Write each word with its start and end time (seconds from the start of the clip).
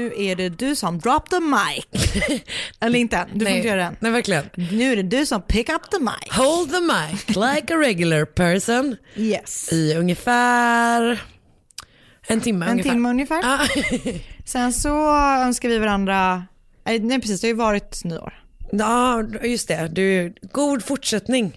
Nu 0.00 0.12
är 0.16 0.36
det 0.36 0.48
du 0.48 0.76
som 0.76 0.98
drop 0.98 1.30
the 1.30 1.40
mic. 1.40 1.84
Eller 2.80 2.98
inte, 2.98 3.26
du 3.34 3.46
får 3.46 3.54
inte 3.54 3.68
göra 3.68 3.82
den. 3.82 3.96
Nej, 4.00 4.12
verkligen. 4.12 4.44
Nu 4.54 4.92
är 4.92 4.96
det 4.96 5.02
du 5.02 5.26
som 5.26 5.42
pick 5.42 5.68
up 5.68 5.90
the 5.90 5.98
mic. 5.98 6.36
Hold 6.36 6.70
the 6.70 6.80
mic 6.80 7.28
like 7.28 7.74
a 7.74 7.76
regular 7.76 8.24
person 8.24 8.96
Yes. 9.16 9.72
i 9.72 9.94
ungefär 9.94 11.22
en 12.26 12.40
timme. 12.40 12.66
En 12.66 12.72
ungefär. 12.72 12.90
timme 12.90 13.08
ungefär. 13.08 13.40
Ah. 13.44 13.66
Sen 14.44 14.72
så 14.72 15.16
önskar 15.18 15.68
vi 15.68 15.78
varandra, 15.78 16.44
nej 16.84 16.98
nej, 16.98 17.20
precis 17.20 17.40
det 17.40 17.46
har 17.46 17.50
ju 17.52 17.56
varit 17.56 18.04
nyår. 18.04 18.42
Ja, 18.72 19.22
just 19.44 19.68
det. 19.68 19.88
Du, 19.92 20.34
god 20.52 20.84
fortsättning. 20.84 21.50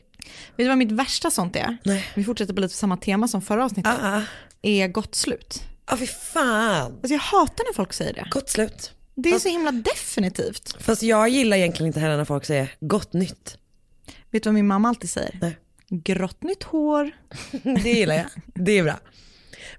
Vet 0.55 0.65
du 0.65 0.67
vad 0.67 0.77
mitt 0.77 0.91
värsta 0.91 1.31
sånt 1.31 1.55
är? 1.55 1.77
Nej. 1.83 2.05
Vi 2.15 2.23
fortsätter 2.23 2.53
på 2.53 2.61
lite 2.61 2.75
samma 2.75 2.97
tema 2.97 3.27
som 3.27 3.41
förra 3.41 3.65
avsnittet. 3.65 3.93
Ah, 4.03 4.17
ah. 4.17 4.21
Är 4.61 4.87
gott 4.87 5.15
slut. 5.15 5.61
Ja, 5.89 5.97
fy 5.97 6.07
fan. 6.07 6.91
Alltså 6.93 7.13
jag 7.13 7.19
hatar 7.19 7.63
när 7.69 7.73
folk 7.73 7.93
säger 7.93 8.13
det. 8.13 8.27
Gott 8.31 8.49
slut. 8.49 8.91
Det 9.15 9.29
är 9.29 9.39
så 9.39 9.49
himla 9.49 9.71
definitivt. 9.71 10.75
Fast 10.79 11.03
jag 11.03 11.29
gillar 11.29 11.57
egentligen 11.57 11.87
inte 11.87 11.99
heller 11.99 12.17
när 12.17 12.25
folk 12.25 12.45
säger 12.45 12.75
gott 12.79 13.13
nytt. 13.13 13.57
Vet 14.31 14.43
du 14.43 14.49
vad 14.49 14.53
min 14.53 14.67
mamma 14.67 14.89
alltid 14.89 15.09
säger? 15.09 15.37
Nej. 15.41 15.57
Grått 15.89 16.43
nytt 16.43 16.63
hår. 16.63 17.11
Det 17.83 17.91
gillar 17.91 18.15
jag. 18.15 18.25
Det 18.45 18.71
är 18.71 18.83
bra. 18.83 18.99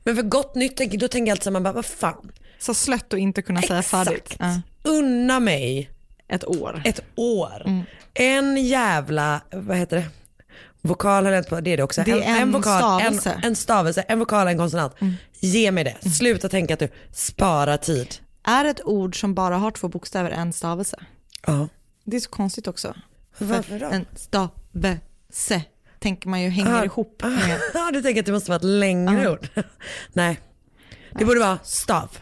Men 0.05 0.17
för 0.17 0.23
gott 0.23 0.55
nytt, 0.55 0.77
då 0.77 1.09
tänker 1.09 1.19
jag 1.19 1.31
alltid 1.31 1.43
så 1.45 1.51
man 1.51 1.63
bara, 1.63 1.73
vad 1.73 1.87
fan. 1.87 2.33
Så 2.59 2.75
slött 2.75 3.13
att 3.15 3.21
inte 3.21 3.43
kunna 3.43 3.63
säga 3.63 3.83
färdigt. 3.83 4.15
Exakt. 4.17 4.37
Ja. 4.41 4.61
Unna 4.91 5.41
mig 5.41 5.91
Ett 6.29 6.45
år. 6.45 6.83
ett 6.85 7.01
år. 7.15 7.63
Mm. 7.67 7.83
En 8.15 8.67
jävla, 8.67 9.41
vad 9.53 9.77
heter 9.77 9.97
det? 9.97 10.07
Vokal 10.85 11.25
höll 11.25 11.33
jag 11.35 11.41
inte 11.41 11.51
på, 11.51 11.61
det 11.61 11.71
är 11.73 11.77
det 11.77 11.83
också. 11.83 12.03
Det 12.07 12.25
är 12.25 12.41
en 12.41 12.53
vokal, 12.53 12.79
stavelse. 12.79 13.31
En, 13.33 13.45
en 13.45 13.57
stavelse, 13.57 14.01
en 14.09 14.19
vokal, 14.19 14.49
en 14.49 14.59
konsonant. 14.59 14.95
Ge 15.41 15.71
mig 15.73 15.85
det. 15.85 16.11
Sluta 16.11 16.49
tänka 16.49 16.75
att 16.75 16.81
du 16.81 16.89
sparar 17.13 17.77
tid. 17.77 18.15
Är 18.47 18.65
ett 18.65 18.81
ord 18.85 19.21
som 19.21 19.35
bara 19.35 19.57
har 19.59 19.71
två 19.71 19.89
bokstäver 19.89 20.31
en 20.31 20.53
stavelse? 20.53 20.97
Ja. 21.47 21.69
Det 22.05 22.17
är 22.17 22.21
så 22.21 22.31
konstigt 22.31 22.67
också. 22.67 22.95
Varför 23.39 23.79
då? 23.79 23.87
En 23.87 24.07
stavelse 24.17 25.63
tänker 25.99 26.29
man 26.29 26.43
ju 26.43 26.49
hänger 26.49 26.75
Ah, 26.81 26.85
ihop 26.85 27.21
ah. 27.25 27.29
Ja, 27.75 27.91
du 27.93 28.03
tänker 28.03 28.21
att 28.21 28.27
det 28.27 28.33
måste 28.33 28.51
vara 28.51 28.57
ett 28.57 28.65
längre 28.65 29.31
ord. 29.31 29.49
Nej, 30.13 30.41
det 31.19 31.25
borde 31.25 31.41
vara 31.41 31.59
stav. 31.63 32.19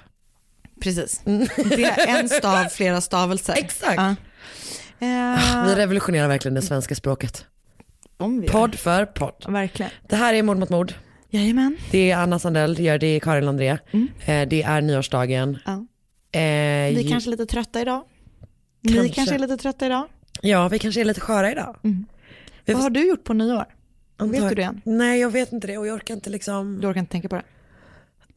Precis. 0.82 1.20
Det 1.56 1.84
är 1.84 2.06
en 2.18 2.28
stav, 2.28 2.64
flera 2.64 3.00
stavelser. 3.00 3.54
Exakt. 3.56 3.98
Eh, 3.98 5.64
Vi 5.66 5.74
revolutionerar 5.74 6.28
verkligen 6.28 6.54
det 6.54 6.62
svenska 6.62 6.94
språket. 6.94 7.46
Om 8.16 8.40
vi 8.40 8.46
gör. 8.46 8.52
Podd 8.52 8.74
för 8.74 9.06
podd. 9.06 9.44
Verkligen. 9.48 9.90
Det 10.08 10.16
här 10.16 10.34
är 10.34 10.42
Mord 10.42 10.56
mot 10.58 10.68
mord. 10.70 10.92
Jajamän. 11.30 11.76
Det 11.90 12.10
är 12.10 12.16
Anna 12.16 12.38
Sandell, 12.38 12.74
det 12.74 12.82
gör 12.82 12.98
det 12.98 13.06
är 13.06 13.20
Karin 13.20 13.44
Landré. 13.46 13.68
Eh, 13.70 13.78
Det 14.48 14.62
är 14.62 14.80
nyårsdagen. 14.80 15.58
Ja. 15.64 15.72
Eh, 16.40 16.94
Vi 16.96 17.06
kanske 17.10 17.28
är 17.28 17.30
lite 17.30 17.46
trötta 17.46 17.80
idag. 17.80 18.04
Ni 18.80 18.92
Kanske. 18.94 19.14
kanske 19.14 19.34
är 19.34 19.38
lite 19.38 19.56
trötta 19.56 19.86
idag. 19.86 20.08
Ja, 20.40 20.68
vi 20.68 20.78
kanske 20.78 21.00
är 21.00 21.04
lite 21.04 21.20
sköra 21.20 21.52
idag. 21.52 21.76
Vi 22.64 22.72
Vad 22.72 22.82
har 22.82 22.90
du 22.90 23.08
gjort 23.08 23.24
på 23.24 23.32
nyår? 23.34 23.56
Vet 24.18 24.40
Antag- 24.42 24.48
du 24.48 24.54
det? 24.54 24.74
Nej, 24.84 25.20
jag 25.20 25.30
vet 25.30 25.52
inte 25.52 25.66
det 25.66 25.78
och 25.78 25.86
jag 25.86 25.94
orkar 25.94 26.14
inte 26.14 26.30
liksom. 26.30 26.80
Du 26.80 26.86
orkar 26.86 27.00
inte 27.00 27.12
tänka 27.12 27.28
på 27.28 27.34
det? 27.36 27.42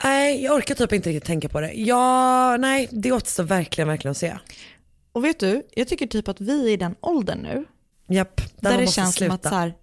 Nej, 0.04 0.44
jag 0.44 0.56
orkar 0.56 0.76
typ 0.76 0.94
inte 0.94 1.10
riktigt 1.10 1.24
tänka 1.28 1.50
på 1.50 1.62
det. 1.62 1.72
Ja, 1.74 2.58
nej, 2.58 2.88
det 2.92 3.12
återstår 3.12 3.44
verkligen, 3.44 3.88
verkligen 3.88 4.12
att 4.12 4.18
se. 4.18 4.34
Och 5.12 5.24
vet 5.26 5.40
du, 5.40 5.64
jag 5.76 5.88
tycker 5.88 6.08
typ 6.08 6.28
att 6.28 6.42
vi 6.42 6.66
är 6.66 6.74
i 6.74 6.78
den 6.78 6.96
åldern 7.02 7.40
nu 7.40 7.66
Japp, 8.08 8.42
där, 8.60 8.72
där 8.72 8.78
det 8.78 8.88
känns 8.88 9.16
sluta. 9.16 9.30
som 9.32 9.36
att 9.36 9.44
så 9.44 9.56
här, 9.56 9.74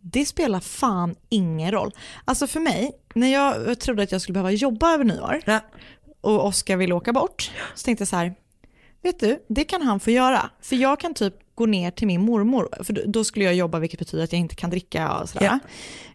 det 0.00 0.26
spelar 0.26 0.60
fan 0.60 1.14
ingen 1.28 1.72
roll. 1.72 1.94
Alltså 2.24 2.46
för 2.46 2.60
mig, 2.60 2.92
när 3.14 3.32
jag 3.32 3.80
trodde 3.80 4.02
att 4.02 4.12
jag 4.12 4.20
skulle 4.20 4.32
behöva 4.34 4.50
jobba 4.50 4.92
över 4.94 5.04
nyår 5.04 5.40
Ja, 5.46 5.60
och 6.20 6.46
Oskar 6.46 6.76
ville 6.76 6.94
åka 6.94 7.12
bort, 7.12 7.50
så 7.74 7.84
tänkte 7.84 8.02
jag 8.02 8.08
så 8.08 8.16
här, 8.16 8.34
vet 9.02 9.20
du, 9.20 9.44
det 9.48 9.64
kan 9.64 9.82
han 9.82 10.00
få 10.00 10.10
göra. 10.10 10.50
För 10.60 10.76
jag 10.76 11.00
kan 11.00 11.14
typ 11.14 11.34
gå 11.54 11.66
ner 11.66 11.90
till 11.90 12.06
min 12.06 12.20
mormor, 12.20 12.68
för 12.84 12.92
då- 13.06 13.24
skulle 13.24 13.44
jag 13.44 13.54
jobba 13.54 13.78
vilket 13.78 13.98
betyder 13.98 14.24
att 14.24 14.32
jag 14.32 14.40
inte 14.40 14.54
kan 14.54 14.70
dricka 14.70 15.12
och 15.18 15.28
sådär. 15.28 15.58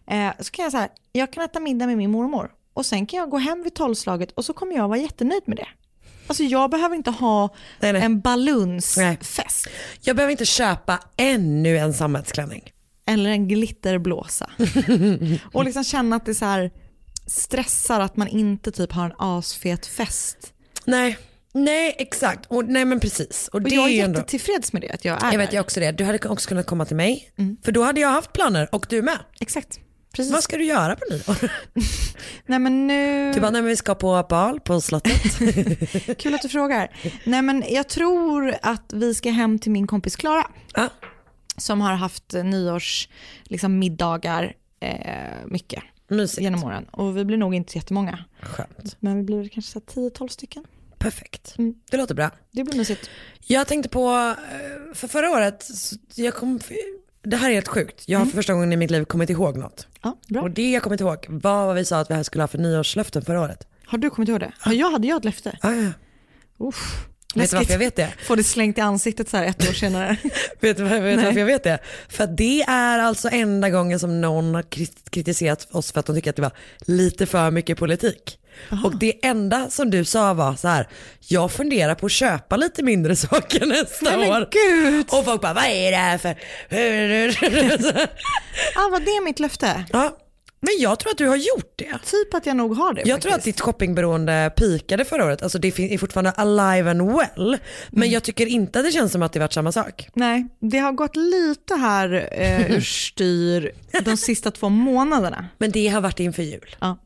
Eh, 0.06 0.32
så 0.40 0.50
kan 0.50 0.62
jag 0.62 0.72
så 0.72 0.78
här, 0.78 0.88
jag 1.12 1.32
kan 1.32 1.44
äta 1.44 1.60
middag 1.60 1.86
med 1.86 1.96
min 1.96 2.10
mormor 2.10 2.50
och 2.74 2.86
sen 2.86 3.06
kan 3.06 3.18
jag 3.18 3.30
gå 3.30 3.38
hem 3.38 3.62
vid 3.62 3.74
tolvslaget 3.74 4.30
och 4.32 4.44
så 4.44 4.52
kommer 4.52 4.74
jag 4.76 4.88
vara 4.88 4.98
jättenöjd 4.98 5.42
med 5.46 5.56
det. 5.56 5.68
Alltså 6.30 6.42
jag 6.42 6.70
behöver 6.70 6.96
inte 6.96 7.10
ha 7.10 7.54
Nej, 7.80 7.92
nej. 7.92 8.02
en 8.02 8.20
balunsfest 8.20 9.68
jag 10.00 10.16
behöver 10.16 10.30
inte 10.30 10.44
köpa 10.44 10.98
ännu 11.16 11.78
en 11.78 11.94
sammetsklänning. 11.94 12.72
eller 13.06 13.30
en 13.30 13.48
glitterblåsa. 13.48 14.50
och 15.52 15.64
liksom 15.64 15.84
känna 15.84 16.16
att 16.16 16.26
det 16.26 16.34
så 16.34 16.44
här 16.44 16.70
stressar 17.26 18.00
att 18.00 18.16
man 18.16 18.28
inte 18.28 18.72
typ 18.72 18.92
har 18.92 19.04
en 19.04 19.12
asfet 19.18 19.86
fest. 19.86 20.52
Nej, 20.84 21.18
nej 21.54 21.94
exakt. 21.98 22.46
Och, 22.48 22.64
nej 22.64 22.84
men 22.84 23.00
precis. 23.00 23.48
Och 23.48 23.54
Och 23.54 23.62
det 23.62 23.74
jag 23.74 23.90
är 23.90 24.00
är 24.00 24.04
ändå... 24.04 24.18
jättetillfreds 24.18 24.72
med 24.72 24.82
det, 24.82 24.90
att 24.90 25.04
jag 25.04 25.24
är 25.24 25.32
Jag 25.32 25.38
vet 25.38 25.52
jag 25.52 25.60
också 25.60 25.80
det. 25.80 25.92
Du 25.92 26.04
hade 26.04 26.28
också 26.28 26.48
kunnat 26.48 26.66
komma 26.66 26.84
till 26.84 26.96
mig. 26.96 27.32
Mm. 27.38 27.56
För 27.64 27.72
då 27.72 27.82
hade 27.84 28.00
jag 28.00 28.08
haft 28.08 28.32
planer 28.32 28.68
och 28.72 28.86
du 28.88 29.02
med. 29.02 29.18
Exakt. 29.40 29.80
Precis. 30.12 30.32
Vad 30.32 30.42
ska 30.42 30.56
du 30.56 30.64
göra 30.64 30.96
på 30.96 31.04
nyår? 31.10 31.50
Nej 32.46 32.58
men 32.58 32.86
nu, 32.86 33.32
Du 33.32 33.40
bara, 33.40 33.50
nej 33.50 33.62
men 33.62 33.68
vi 33.68 33.76
ska 33.76 33.94
på 33.94 34.26
bal 34.28 34.60
på 34.60 34.80
slottet. 34.80 35.38
kul 36.18 36.34
att 36.34 36.42
du 36.42 36.48
frågar. 36.48 36.90
Nej 37.24 37.42
men 37.42 37.64
jag 37.68 37.88
tror 37.88 38.54
att 38.62 38.92
vi 38.92 39.14
ska 39.14 39.30
hem 39.30 39.58
till 39.58 39.72
min 39.72 39.86
kompis 39.86 40.16
Klara 40.16 40.50
ja. 40.74 40.88
som 41.56 41.80
har 41.80 41.92
haft 41.92 42.34
eh, 42.34 42.44
nyårs 42.44 43.08
liksom, 43.44 43.78
middagar 43.78 44.54
eh, 44.80 45.46
mycket 45.46 45.82
Mysigt. 46.08 46.42
genom 46.42 46.64
åren. 46.64 46.84
Och 46.90 47.16
vi 47.16 47.24
blir 47.24 47.36
nog 47.36 47.54
inte 47.54 47.78
jättemånga. 47.78 48.24
Skönt. 48.40 48.96
Men 49.00 49.16
vi 49.16 49.22
blir 49.22 49.48
kanske 49.48 49.72
så 49.72 49.82
här 50.00 50.10
10-12 50.10 50.28
stycken. 50.28 50.64
Perfekt. 50.98 51.54
Mm. 51.58 51.74
Det 51.90 51.96
låter 51.96 52.14
bra. 52.14 52.30
Det 52.50 52.64
blir 52.64 52.76
mysigt. 52.76 53.10
Jag 53.46 53.66
tänkte 53.66 53.88
på, 53.88 54.34
eh, 54.52 54.94
för 54.94 55.08
förra 55.08 55.30
året, 55.30 55.68
jag 56.14 56.34
kom, 56.34 56.60
det 57.22 57.36
här 57.36 57.50
är 57.50 57.54
helt 57.54 57.68
sjukt. 57.68 58.04
Jag 58.06 58.18
har 58.18 58.26
för 58.26 58.32
första 58.32 58.52
gången 58.52 58.72
i 58.72 58.76
mitt 58.76 58.90
liv 58.90 59.04
kommit 59.04 59.30
ihåg 59.30 59.56
något. 59.56 59.86
Ja, 60.02 60.18
bra. 60.28 60.42
Och 60.42 60.50
det 60.50 60.70
jag 60.70 60.82
kommit 60.82 61.00
ihåg 61.00 61.26
var 61.28 61.66
vad 61.66 61.74
vi 61.74 61.84
sa 61.84 62.00
att 62.00 62.10
vi 62.10 62.14
här 62.14 62.22
skulle 62.22 62.42
ha 62.42 62.48
för 62.48 62.58
nyårslöften 62.58 63.22
förra 63.22 63.40
året. 63.40 63.66
Har 63.84 63.98
du 63.98 64.10
kommit 64.10 64.28
ihåg 64.28 64.40
det? 64.40 64.52
Ja, 64.64 64.72
jag 64.72 64.90
hade 64.90 65.06
jag 65.06 65.16
ett 65.16 65.24
löfte. 65.24 65.58
Ja. 65.62 65.92
Uff. 66.58 67.06
Vet 67.34 67.50
du 67.50 67.56
varför 67.56 67.72
jag 67.72 67.78
vet 67.78 67.96
det? 67.96 68.08
Får 68.26 68.36
det 68.36 68.44
slängt 68.44 68.78
i 68.78 68.80
ansiktet 68.80 69.28
så 69.28 69.36
här 69.36 69.44
ett 69.44 69.68
år 69.68 69.72
senare. 69.72 70.16
Vet 70.60 70.76
du 70.76 70.82
var- 70.82 71.00
vet 71.00 71.16
varför 71.24 71.38
jag 71.38 71.46
vet 71.46 71.64
det? 71.64 71.78
För 72.08 72.26
det 72.26 72.62
är 72.62 72.98
alltså 72.98 73.28
enda 73.32 73.70
gången 73.70 73.98
som 74.00 74.20
någon 74.20 74.54
har 74.54 74.62
krit- 74.62 75.10
kritiserat 75.10 75.68
oss 75.70 75.92
för 75.92 76.00
att 76.00 76.06
de 76.06 76.16
tycker 76.16 76.30
att 76.30 76.36
det 76.36 76.42
var 76.42 76.52
lite 76.80 77.26
för 77.26 77.50
mycket 77.50 77.78
politik. 77.78 78.36
Och 78.84 78.96
det 78.98 79.26
enda 79.26 79.70
som 79.70 79.90
du 79.90 80.04
sa 80.04 80.34
var 80.34 80.56
så 80.56 80.68
här, 80.68 80.88
jag 81.28 81.50
funderar 81.52 81.94
på 81.94 82.06
att 82.06 82.12
köpa 82.12 82.56
lite 82.56 82.82
mindre 82.82 83.16
saker 83.26 83.66
nästa 83.66 84.16
Nej, 84.16 84.30
år. 84.30 84.48
gud. 84.50 85.06
Och 85.10 85.24
folk 85.24 85.40
bara, 85.42 85.54
vad 85.54 85.64
är 85.64 85.90
det 85.90 85.96
här 85.96 86.18
för... 86.18 86.30
ah, 88.76 88.88
var 88.90 89.00
det 89.00 89.24
mitt 89.24 89.38
löfte? 89.40 89.84
ja, 89.92 90.16
men 90.60 90.70
jag 90.78 90.98
tror 90.98 91.10
att 91.12 91.18
du 91.18 91.26
har 91.28 91.36
gjort 91.36 91.72
det. 91.76 91.98
Typ 92.10 92.34
att 92.34 92.46
jag 92.46 92.56
nog 92.56 92.76
har 92.76 92.94
det 92.94 93.02
Jag 93.04 93.20
tror 93.20 93.30
att 93.32 93.36
faktiskt. 93.36 93.56
ditt 93.56 93.60
shoppingberoende 93.64 94.52
pikade 94.56 95.04
förra 95.04 95.24
året, 95.24 95.42
alltså 95.42 95.58
det 95.58 95.78
är 95.78 95.98
fortfarande 95.98 96.30
alive 96.30 96.90
and 96.90 97.02
well. 97.02 97.58
Men 97.90 98.02
Mm. 98.02 98.10
jag 98.10 98.22
tycker 98.22 98.46
inte 98.46 98.78
att 98.78 98.84
det 98.84 98.92
känns 98.92 99.12
som 99.12 99.22
att 99.22 99.32
det 99.32 99.38
varit 99.40 99.52
samma 99.52 99.72
sak. 99.72 100.08
Nej, 100.14 100.46
det 100.60 100.78
har 100.78 100.92
gått 100.92 101.16
lite 101.16 101.74
här 101.74 102.28
eh, 102.32 102.70
ur 102.72 102.80
styr 102.80 103.72
de 104.04 104.16
sista 104.16 104.50
två 104.50 104.68
månaderna. 104.68 105.44
Men 105.58 105.70
det 105.70 105.88
har 105.88 106.00
varit 106.00 106.20
inför 106.20 106.42
jul. 106.42 106.76
Ja. 106.80 106.98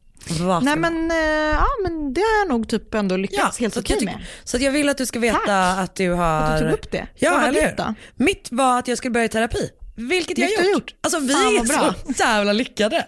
Nej 0.62 0.76
men, 0.76 1.10
eh, 1.10 1.16
ja, 1.52 1.66
men 1.82 2.14
det 2.14 2.20
har 2.20 2.38
jag 2.38 2.48
nog 2.48 2.68
typ 2.68 2.94
ändå 2.94 3.16
lyckats 3.16 3.58
helt 3.60 3.74
så 3.74 3.80
att 3.80 3.86
okej 3.86 3.98
tycker- 3.98 4.12
med. 4.12 4.24
Så 4.44 4.56
jag 4.58 4.72
vill 4.72 4.88
att 4.88 4.98
du 4.98 5.06
ska 5.06 5.18
veta 5.18 5.38
Tack. 5.46 5.78
att 5.78 5.94
du 5.94 6.10
har... 6.10 6.40
Att 6.42 6.58
du 6.60 6.64
tog 6.64 6.72
upp 6.74 6.90
det. 6.92 7.06
Ja, 7.14 7.30
Vad 7.30 7.40
var 7.42 7.52
ditt 7.52 7.76
då? 7.76 7.94
Mitt 8.16 8.48
var 8.50 8.78
att 8.78 8.88
jag 8.88 8.98
skulle 8.98 9.10
börja 9.10 9.24
i 9.26 9.28
terapi. 9.28 9.70
Vilket 9.96 10.38
jag 10.38 10.46
har 10.46 10.64
gjort. 10.64 10.72
gjort. 10.72 10.94
Alltså 11.00 11.18
vi 11.18 11.32
Fan, 11.32 11.54
är 11.54 11.58
vad 11.58 11.66
bra. 11.68 11.94
så 12.16 12.22
jävla 12.22 12.52
lyckade. 12.52 13.06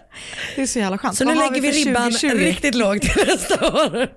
Det 0.55 0.61
är 0.61 0.65
så 0.67 0.79
jävla 0.79 0.97
skönt. 0.97 1.17
Så 1.17 1.23
nu 1.25 1.33
Vad 1.33 1.43
har 1.43 1.51
lägger 1.51 1.61
vi, 1.61 1.71
för 1.83 1.85
ribban 1.89 2.11
2020? 2.11 2.37
riktigt 2.37 2.75
lågt 2.75 3.01
till 3.01 3.23
nästa 3.27 3.67
år. 3.67 4.07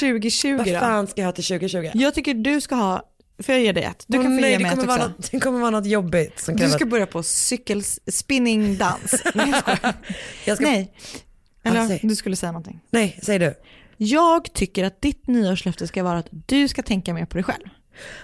2020 0.00 0.56
Vad 0.56 0.66
då? 0.66 0.72
fan 0.80 1.06
ska 1.06 1.20
jag 1.20 1.26
ha 1.26 1.32
till 1.32 1.44
2020? 1.44 1.90
Jag 1.94 2.14
tycker 2.14 2.34
du 2.34 2.60
ska 2.60 2.74
ha, 2.74 3.02
får 3.42 3.54
jag 3.54 3.64
ge 3.64 3.72
dig 3.72 3.84
ett? 3.84 4.04
Du 4.06 4.18
Åh 4.18 4.24
kan 4.24 4.36
få 4.36 4.40
nej, 4.40 4.50
ge 4.50 4.58
mig 4.58 4.72
ett 4.72 4.78
också. 4.78 4.96
något, 4.96 5.30
det 5.30 5.40
kommer 5.40 5.60
vara 5.60 5.70
något 5.70 5.86
jobbigt. 5.86 6.40
Som 6.40 6.56
Du 6.56 6.68
ska 6.70 6.86
börja 6.86 7.06
på 7.06 7.22
cykelspinningdans. 7.22 9.14
Nej, 9.34 9.52
jag 10.44 10.56
ska... 10.56 10.66
Nej. 10.66 10.92
Eller 11.64 11.86
säg. 11.86 12.00
du 12.02 12.16
skulle 12.16 12.36
säga 12.36 12.52
någonting. 12.52 12.80
Nej, 12.90 13.18
säg 13.22 13.38
du. 13.38 13.54
Jag 13.96 14.52
tycker 14.54 14.84
att 14.84 15.02
ditt 15.02 15.26
nyårslöfte 15.26 15.86
ska 15.86 16.02
vara 16.02 16.18
att 16.18 16.28
du 16.30 16.68
ska 16.68 16.82
tänka 16.82 17.14
mer 17.14 17.26
på 17.26 17.34
dig 17.34 17.44
själv. 17.44 17.64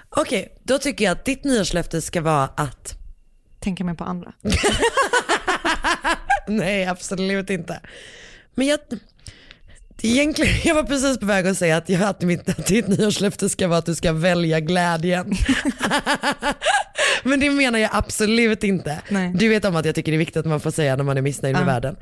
Okej, 0.09 0.49
då 0.62 0.79
tycker 0.79 1.05
jag 1.05 1.12
att 1.12 1.25
ditt 1.25 1.45
nyårslöfte 1.45 2.03
ska 2.03 2.21
vara 2.21 2.45
att 2.45 2.95
Tänka 3.65 3.85
mer 3.85 3.95
på 3.95 4.05
andra. 4.05 4.33
Nej, 6.49 6.87
absolut 6.87 7.51
inte. 7.51 7.81
Men 8.55 8.67
jag, 8.67 8.79
egentligen, 10.03 10.55
jag 10.65 10.75
var 10.75 10.83
precis 10.83 11.19
på 11.19 11.27
väg 11.27 11.47
att 11.47 11.59
säga 11.59 11.77
att, 11.77 11.89
jag, 11.89 12.03
att, 12.03 12.23
mitt, 12.23 12.49
att 12.49 12.67
ditt 12.67 12.89
nyårslöfte 12.89 13.49
ska 13.49 13.69
vara 13.69 13.79
att 13.79 13.87
du 13.87 13.95
ska 13.95 14.13
välja 14.13 14.61
glädjen. 14.61 15.33
Men 17.23 17.41
det 17.41 17.51
menar 17.51 17.79
jag 17.79 17.91
absolut 17.93 18.65
inte. 18.65 19.03
Nej. 19.09 19.33
Du 19.35 19.49
vet 19.49 19.65
om 19.65 19.77
att 19.77 19.87
jag 19.87 19.95
tycker 19.95 20.13
det 20.13 20.17
är 20.17 20.19
viktigt 20.19 20.37
att 20.37 20.47
man 20.47 20.61
får 20.61 20.71
säga 20.71 20.97
när 20.97 21.05
man 21.05 21.17
är 21.17 21.23
missnöjd 21.23 21.55
med 21.55 21.63
Ja. 21.63 21.67
världen. 21.67 21.97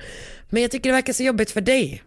Men 0.50 0.62
jag 0.62 0.70
tycker 0.70 0.88
det 0.90 0.94
verkar 0.94 1.12
så 1.12 1.22
jobbigt 1.22 1.50
för 1.50 1.60
dig. 1.60 2.02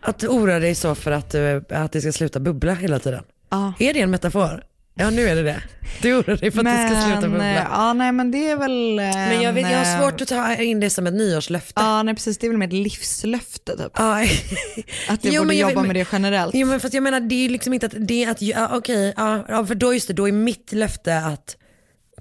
Att 0.00 0.18
du 0.18 0.28
oroar 0.28 0.60
dig 0.60 0.74
så 0.74 0.94
för 0.94 1.10
att, 1.10 1.30
du, 1.30 1.64
att 1.70 1.92
det 1.92 2.00
ska 2.00 2.12
sluta 2.12 2.40
bubbla 2.40 2.74
hela 2.74 2.98
tiden. 2.98 3.22
Ja. 3.50 3.72
Är 3.78 3.94
det 3.94 4.00
en 4.00 4.10
metafor? 4.10 4.64
Ja 4.98 5.10
nu 5.10 5.28
är 5.28 5.36
det 5.36 5.42
det. 5.42 5.62
Du 6.02 6.14
oroar 6.14 6.36
dig 6.36 6.50
för 6.50 6.58
att 6.60 6.64
det 6.64 6.88
ska 6.88 7.02
sluta 7.02 7.20
Men, 7.20 7.30
bubbla. 7.30 7.50
eh, 7.54 7.66
ja, 7.70 7.92
nej 7.92 8.12
men 8.12 8.30
det 8.30 8.50
är 8.50 8.56
väl... 8.56 8.96
Men 8.96 9.42
jag, 9.42 9.52
vet, 9.52 9.70
jag 9.70 9.78
har 9.78 9.84
en, 9.84 10.00
svårt 10.02 10.20
att 10.20 10.28
ta 10.28 10.54
in 10.54 10.80
det 10.80 10.90
som 10.90 11.06
ett 11.06 11.14
nyårslöfte. 11.14 11.72
Ja, 11.82 12.02
nej 12.02 12.14
precis. 12.14 12.38
Det 12.38 12.46
är 12.46 12.48
väl 12.48 12.58
med 12.58 12.66
ett 12.68 12.72
livslöfte 12.72 13.76
typ. 13.76 13.92
Ja. 13.96 14.22
Att 15.08 15.24
jag 15.24 15.34
Jo, 15.34 15.40
borde 15.40 15.46
men 15.46 15.56
jag 15.56 15.70
jobba 15.70 15.80
vet- 15.80 15.86
med 15.86 15.96
det 15.96 16.08
generellt. 16.12 16.54
Jo 16.54 16.66
men 16.66 16.80
fast 16.80 16.94
jag 16.94 17.02
menar 17.02 17.20
det 17.20 17.34
är 17.34 17.42
ju 17.42 17.48
liksom 17.48 17.72
inte 17.72 17.86
att 17.86 17.94
det 17.98 18.24
är 18.24 18.30
att, 18.30 18.42
ja, 18.42 18.68
okej, 18.76 19.14
ja, 19.16 19.66
för 19.66 19.74
då 19.74 19.94
just 19.94 20.08
det, 20.08 20.14
då 20.14 20.28
är 20.28 20.32
mitt 20.32 20.72
löfte 20.72 21.18
att, 21.18 21.56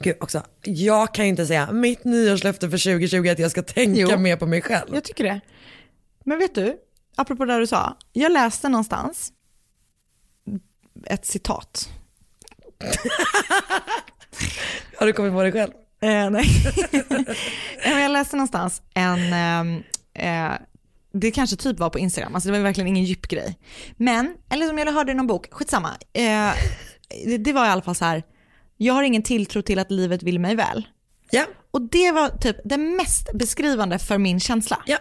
gud 0.01 0.15
också, 0.19 0.43
jag 0.63 1.13
kan 1.13 1.25
ju 1.25 1.29
inte 1.29 1.45
säga 1.45 1.71
mitt 1.71 2.03
nyårslöfte 2.03 2.69
för 2.69 2.77
2020 2.77 3.25
är 3.27 3.31
att 3.31 3.39
jag 3.39 3.51
ska 3.51 3.61
tänka 3.61 3.99
Jo. 4.01 4.17
mer 4.17 4.35
på 4.37 4.45
mig 4.45 4.61
själv. 4.61 4.89
Jag 4.93 5.03
tycker 5.03 5.23
det. 5.23 5.41
Men 6.25 6.37
vet 6.39 6.55
du, 6.55 6.75
apropå 7.15 7.45
det 7.45 7.59
du 7.59 7.67
sa, 7.67 7.97
jag 8.13 8.31
läste 8.31 8.69
någonstans 8.69 9.31
ett 11.05 11.25
citat. 11.25 11.89
Har 14.97 15.05
du 15.07 15.13
kommit 15.13 15.33
på 15.33 15.43
det 15.43 15.51
själv? 15.51 15.71
Eh, 16.01 16.29
nej. 16.29 16.45
Jag 18.01 18.11
läste 18.11 18.35
någonstans 18.35 18.81
en, 18.93 19.33
ehm, 19.33 19.83
eh, 20.13 20.51
det 21.13 21.31
kanske 21.31 21.55
typ 21.55 21.79
var 21.79 21.89
på 21.89 21.99
Instagram, 21.99 22.35
alltså 22.35 22.49
det 22.49 22.57
var 22.57 22.63
verkligen 22.63 22.87
ingen 22.87 23.03
djup 23.03 23.27
grej. 23.27 23.59
Men, 23.97 24.33
eller 24.49 24.67
som 24.67 24.77
jag 24.77 24.91
hörde 24.93 25.11
i 25.11 25.15
någon 25.15 25.27
bok, 25.27 25.47
skitsamma. 25.51 25.89
Eh, 26.13 26.51
det, 27.25 27.37
det 27.37 27.53
var 27.53 27.65
i 27.65 27.69
alla 27.69 27.81
fall 27.81 27.95
så 27.95 28.05
här, 28.05 28.23
jag 28.77 28.93
har 28.93 29.03
ingen 29.03 29.23
tilltro 29.23 29.61
till 29.61 29.79
att 29.79 29.91
livet 29.91 30.23
vill 30.23 30.39
mig 30.39 30.55
väl. 30.55 30.87
Ja, 31.31 31.45
Och 31.71 31.81
det 31.81 32.11
var 32.11 32.29
typ 32.29 32.57
det 32.63 32.77
mest 32.77 33.33
beskrivande 33.33 33.99
för 33.99 34.17
min 34.17 34.39
känsla. 34.39 34.81
ja. 34.85 34.97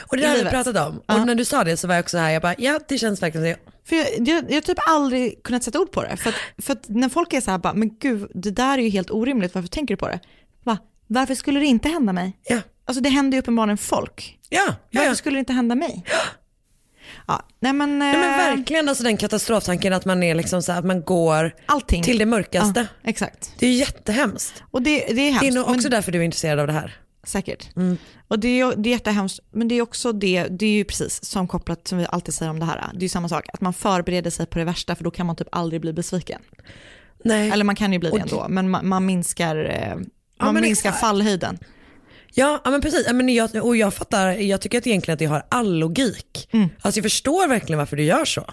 Och 0.00 0.16
det 0.16 0.22
där 0.22 0.28
har 0.28 0.36
vi 0.36 0.44
pratat 0.44 0.76
om. 0.88 0.98
Och 0.98 1.26
när 1.26 1.34
du 1.34 1.44
sa 1.44 1.64
det 1.64 1.76
så 1.76 1.88
var 1.88 1.94
jag 1.94 2.02
också 2.02 2.18
här, 2.18 2.30
jag 2.30 2.42
bara, 2.42 2.54
ja 2.58 2.80
det 2.88 2.98
känns 2.98 3.22
verkligen 3.22 3.54
så. 3.54 3.60
För 3.84 3.96
jag, 3.96 4.06
jag, 4.28 4.44
jag 4.48 4.54
har 4.56 4.60
typ 4.60 4.78
aldrig 4.88 5.42
kunnat 5.42 5.62
sätta 5.62 5.80
ord 5.80 5.90
på 5.92 6.02
det. 6.02 6.16
För 6.16 6.28
att, 6.30 6.36
för 6.58 6.72
att 6.72 6.88
när 6.88 7.08
folk 7.08 7.32
är 7.32 7.40
så 7.40 7.50
här, 7.50 7.58
bara, 7.58 7.74
men 7.74 7.98
gud, 7.98 8.30
det 8.34 8.50
där 8.50 8.78
är 8.78 8.82
ju 8.82 8.88
helt 8.88 9.10
orimligt, 9.10 9.54
varför 9.54 9.68
tänker 9.68 9.94
du 9.94 9.98
på 9.98 10.08
det? 10.08 10.20
Va? 10.64 10.78
Varför 11.06 11.34
skulle 11.34 11.60
det 11.60 11.66
inte 11.66 11.88
hända 11.88 12.12
mig? 12.12 12.38
Ja, 12.44 12.60
Alltså 12.84 13.02
det 13.02 13.08
händer 13.08 13.36
ju 13.36 13.40
uppenbarligen 13.40 13.78
folk. 13.78 14.38
ja, 14.48 14.60
ja. 14.66 14.74
Varför 14.90 15.08
ja. 15.08 15.14
skulle 15.14 15.36
det 15.36 15.38
inte 15.38 15.52
hända 15.52 15.74
mig? 15.74 16.04
Ja, 17.26 17.42
nej 17.60 17.72
men, 17.72 17.98
Nej, 17.98 18.18
men 18.18 18.30
eh, 18.30 18.56
verkligen 18.56 18.88
alltså 18.88 19.04
den 19.04 19.16
katastroftanken 19.16 19.92
att 19.92 20.04
man 20.04 20.22
är 20.22 20.34
liksom 20.34 20.62
så 20.62 20.72
här, 20.72 20.78
att 20.78 20.84
man 20.84 21.02
går 21.02 21.54
allting. 21.66 22.02
till 22.02 22.18
det 22.18 22.26
mörkaste. 22.26 22.80
Ja, 22.80 23.10
exakt. 23.10 23.54
Det 23.58 23.66
är 23.66 23.72
jättehemskt. 23.72 24.62
Och 24.70 24.82
det, 24.82 24.98
det 24.98 25.20
är 25.20 25.30
hemskt. 25.30 25.40
Det 25.40 25.48
är 25.48 25.52
nog 25.52 25.64
också 25.64 25.82
men, 25.82 25.90
därför 25.90 26.12
du 26.12 26.18
är 26.18 26.22
intresserad 26.22 26.58
av 26.58 26.66
det 26.66 26.72
här. 26.72 26.96
Säkert. 27.24 27.68
Och 28.28 28.38
det 28.38 28.60
är, 28.60 28.76
det 28.76 28.88
är 28.88 28.92
jättehemskt, 28.92 29.40
men 29.50 29.68
det 29.68 29.74
är 29.74 29.82
också 29.82 30.12
det, 30.12 30.46
det 30.50 30.66
är 30.66 30.70
ju 30.70 30.84
precis 30.84 31.24
som 31.24 31.48
kopplat 31.48 31.88
som 31.88 31.98
vi 31.98 32.06
alltid 32.08 32.34
säger 32.34 32.50
om 32.50 32.58
det 32.58 32.66
här, 32.66 32.90
det 32.92 32.98
är 32.98 33.02
ju 33.02 33.08
samma 33.08 33.28
sak, 33.28 33.48
att 33.52 33.60
man 33.60 33.72
förbereder 33.72 34.30
sig 34.30 34.46
på 34.46 34.58
det 34.58 34.64
värsta 34.64 34.94
för 34.94 35.04
då 35.04 35.10
kan 35.10 35.26
man 35.26 35.36
typ 35.36 35.48
aldrig 35.52 35.80
bli 35.80 35.92
besviken. 35.92 36.40
Nej. 37.24 37.50
Eller 37.50 37.64
man 37.64 37.76
kan 37.76 37.92
ju 37.92 37.98
bli 37.98 38.10
det 38.10 38.18
ändå, 38.18 38.46
men 38.48 38.70
man, 38.70 38.88
man 38.88 39.06
minskar, 39.06 39.56
eh, 39.56 39.96
man 40.44 40.54
men 40.54 40.62
minskar 40.62 40.90
exakt. 40.90 41.00
fallhöjden. 41.00 41.58
Ja, 42.34 42.60
ja 42.64 42.70
men 42.70 42.80
precis. 42.80 43.04
Ja, 43.06 43.12
men 43.12 43.28
jag, 43.28 43.64
och 43.64 43.76
jag 43.76 43.94
fattar, 43.94 44.28
jag 44.30 44.60
tycker 44.60 44.78
att 44.78 44.86
egentligen 44.86 45.14
att 45.14 45.18
det 45.18 45.24
har 45.24 45.42
all 45.48 45.74
logik. 45.74 46.48
Alltså 46.80 46.98
jag 46.98 47.04
förstår 47.04 47.48
verkligen 47.48 47.78
varför 47.78 47.96
du 47.96 48.02
gör 48.02 48.24
så. 48.24 48.44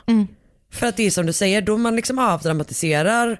För 0.72 0.88
att 0.88 0.98
det 0.98 1.04
är 1.04 1.12
som 1.12 1.26
du 1.26 1.34
säger, 1.34 1.62
då 1.62 1.78
man 1.78 1.96
liksom 1.96 2.20
avdramatiserar 2.20 3.40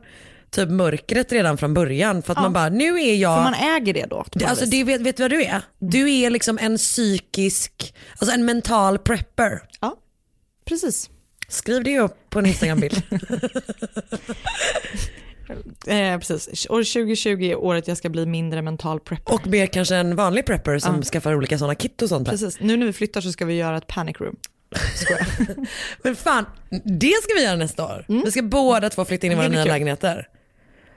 typ 0.62 0.70
mörkret 0.70 1.32
redan 1.32 1.58
från 1.58 1.74
början. 1.74 2.22
För 2.24 2.34
att 2.34 2.40
man 2.42 2.54
bara, 2.54 2.70
nu 2.70 3.00
är 3.02 3.16
jag... 3.16 3.36
För 3.38 3.44
man 3.44 3.54
äger 3.78 3.94
det 3.94 4.06
då. 4.06 4.26
Alltså 4.46 4.66
det, 4.66 4.84
vet, 4.84 5.02
vet 5.02 5.18
du 5.18 5.24
vad 5.24 5.32
du 5.32 5.44
är? 5.44 5.62
Du 5.80 6.14
är 6.14 6.30
liksom 6.30 6.58
en 6.62 6.78
psykisk, 6.78 7.96
alltså 8.18 8.36
en 8.36 8.46
mental 8.46 8.98
prepper. 9.00 9.62
Ja, 9.82 9.96
precis. 10.66 11.10
Skriv 11.50 11.84
det 11.84 12.00
upp 12.00 12.30
på 12.30 12.40
en 12.40 12.46
Instagram-bild. 12.46 13.02
Eh, 15.88 16.18
precis. 16.20 16.68
År 16.70 16.84
2020 16.84 17.30
är 17.44 17.56
året 17.56 17.88
jag 17.88 17.98
ska 17.98 18.10
bli 18.10 18.26
mindre 18.26 18.62
mental 18.62 19.00
prepper. 19.00 19.34
och 19.34 19.48
mer 19.48 19.66
kanske 19.68 19.96
en 19.96 20.16
vanlig 20.16 20.46
prepper 20.46 20.80
som 20.80 21.04
skaffar 21.04 21.36
olika 21.36 21.58
sådana 21.58 21.76
kit 21.76 22.02
och 22.02 22.10
sånt. 22.10 22.26
där. 22.26 22.32
Precis. 22.32 22.60
Nu 22.60 22.78
när 22.78 22.86
vi 22.86 22.94
flyttar 22.94 23.22
så 23.22 23.32
ska 23.32 23.46
vi 23.46 23.54
göra 23.54 23.78
ett 23.78 23.88
panic 23.88 24.16
room. 24.20 24.36
Men 26.04 26.16
fan, 26.16 26.46
det 26.84 27.14
ska 27.24 27.34
vi 27.38 27.44
göra 27.44 27.56
nästa 27.56 27.86
år. 27.86 28.06
Vi 28.08 28.32
ska 28.32 28.42
båda 28.42 28.90
två 28.90 29.06
flytta 29.06 29.26
in 29.28 29.32
i 29.32 29.36
Mm. 29.36 29.46
Våra 29.46 29.54
nya 29.56 29.64
kul. 29.64 29.72
lägenheter. 29.72 30.28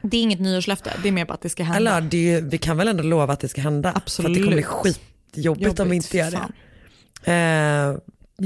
Det 0.02 0.16
är 0.16 0.22
inget 0.22 0.40
nyårslöfte, 0.40 0.92
det 1.02 1.08
är 1.08 1.12
mer 1.12 1.24
bara 1.24 1.34
att 1.34 1.40
det 1.42 1.48
ska 1.48 1.62
hända. 1.62 1.96
Eller 1.96 2.08
det 2.08 2.40
vi 2.40 2.58
kan 2.58 2.76
väl 2.76 2.88
ändå 2.88 3.02
lova 3.02 3.32
att 3.32 3.40
det 3.40 3.48
ska 3.48 3.60
hända. 3.60 3.92
För 3.92 4.24
att 4.24 4.34
det 4.34 4.40
kommer 4.40 4.52
bli 4.56 4.64
Absolut. 4.64 5.00
skitjobbigt 5.32 5.80
om 5.80 5.90
vi 5.90 5.96
inte 5.96 6.16
gör 6.16 6.30
Fan. 6.30 6.52
det. 7.24 7.32
Eh, 7.32 7.96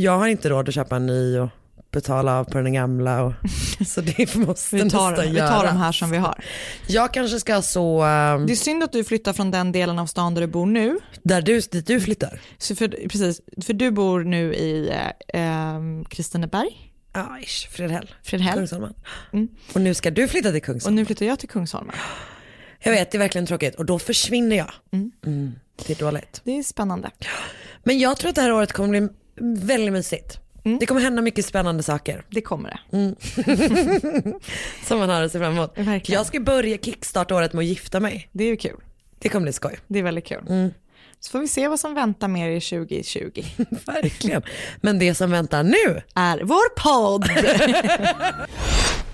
jag 0.03 0.19
har 0.19 0.27
inte 0.27 0.49
råd 0.49 0.69
att 0.69 0.75
köpa 0.75 0.97
en 0.97 1.07
ny 1.07 1.39
och 1.39 1.49
betala 1.93 2.39
av 2.39 2.45
på 2.45 2.61
den 2.61 2.73
gamla. 2.73 3.23
Och, 3.23 3.33
så 3.87 4.01
det 4.01 4.35
måste 4.35 4.77
Vi 4.77 4.91
tar, 4.91 5.11
nästan 5.11 5.31
vi 5.33 5.39
tar 5.39 5.47
göra. 5.47 5.63
de 5.67 5.77
här 5.77 5.93
som 5.93 6.11
vi 6.11 6.17
har. 6.19 6.45
Jag 6.89 7.13
kanske 7.15 7.41
ska 7.41 7.63
så, 7.63 8.03
ehm, 8.03 8.47
Det 8.47 8.53
är 8.53 8.57
synd 8.57 8.83
att 8.83 8.93
du 8.93 9.05
flyttar 9.05 9.33
från 9.33 9.51
den 9.51 9.73
delen 9.73 9.99
av 9.99 10.07
stan 10.07 10.35
där 10.35 10.41
du 10.41 10.47
bor 10.47 10.67
nu. 10.67 10.99
där 11.23 11.43
du, 11.43 11.61
dit 11.61 11.87
du 11.87 12.01
flyttar. 12.01 12.41
Så 12.59 12.75
för, 12.77 12.89
precis, 12.89 13.41
för 13.67 13.73
du 13.73 13.91
bor 13.91 14.25
nu 14.25 14.55
i 14.55 14.89
eh, 14.91 15.41
ehm, 15.43 16.05
Kristineberg, 16.05 16.91
Ja, 17.15 17.39
ish, 17.43 17.69
Fredhäll. 17.71 18.15
Fredhäll. 18.23 18.55
Kungsholmen. 18.55 18.95
Mm. 19.33 19.49
Och 19.75 19.81
nu 19.81 19.95
ska 19.95 20.11
du 20.11 20.29
flytta 20.29 20.49
till 20.49 20.57
Och 20.59 20.65
Kungsholmen. 20.65 20.95
nu 20.97 21.05
flyttar 21.05 21.27
jag 21.27 21.39
till 21.39 21.49
Kungsholmen. 21.49 21.97
Jag 22.83 22.93
vet, 22.93 23.11
det 23.11 23.17
är 23.17 23.19
verkligen 23.19 23.47
tråkigt. 23.47 23.75
Och 23.75 23.85
då 23.87 23.99
försvinner 23.99 24.57
jag. 24.57 24.71
Mm. 24.93 25.13
Mm, 25.27 25.53
det 25.87 25.93
är 25.93 26.05
dåligt. 26.05 26.41
Det 26.45 26.59
är 26.59 26.63
spännande. 26.63 27.11
Men 27.85 27.99
jag 27.99 28.17
tror 28.17 28.29
att 28.29 28.35
det 28.35 28.43
här 28.43 28.53
året 28.53 28.73
kommer 28.73 28.89
bli 28.89 29.09
väldigt 29.67 29.93
mysigt. 29.93 30.39
Mm. 30.65 30.79
Det 30.79 30.87
kommer 30.87 31.01
hända 31.01 31.23
mycket 31.23 31.45
spännande 31.47 31.83
saker. 31.83 32.25
Det 32.31 32.41
kommer 32.41 32.71
det. 32.71 33.15
Som 34.87 34.99
man 34.99 35.09
har 35.09 35.23
att 35.23 35.33
se 35.33 35.39
fram 35.39 35.53
emot. 35.53 35.79
Verkligen. 35.79 36.19
Jag 36.19 36.27
ska 36.27 36.41
börja 36.41 36.79
kickstarta 36.79 37.35
året 37.37 37.53
med 37.53 37.61
att 37.63 37.67
gifta 37.67 38.01
mig. 38.01 38.29
Det 38.33 38.45
är 38.45 38.49
ju 38.49 38.57
kul. 38.57 38.77
Det 39.19 39.29
kommer 39.29 39.43
bli 39.43 39.53
skoj. 39.53 39.79
Det 39.89 39.99
är 39.99 40.03
väldigt 40.03 40.27
kul. 40.27 40.45
Mm. 40.49 40.71
Så 41.21 41.31
får 41.31 41.39
vi 41.39 41.49
se 41.49 41.69
vad 41.69 41.81
som 41.81 41.95
väntar 41.95 42.29
mer 42.29 42.49
i 42.49 42.61
2020. 42.61 43.45
Verkligen. 43.87 44.43
Men 44.81 44.99
det 44.99 45.15
som 45.15 45.31
väntar 45.31 45.63
nu. 45.63 46.03
Är 46.15 46.41
vår 46.45 46.75
podd. 46.83 47.25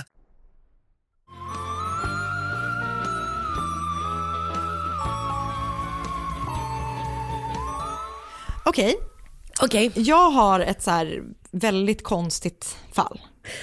Okej, 8.65 8.95
Okej, 9.61 9.91
jag 9.95 10.31
har 10.31 10.59
ett 10.59 10.81
så 10.81 10.91
här 10.91 11.23
väldigt 11.51 12.03
konstigt 12.03 12.77
fall. 12.93 13.21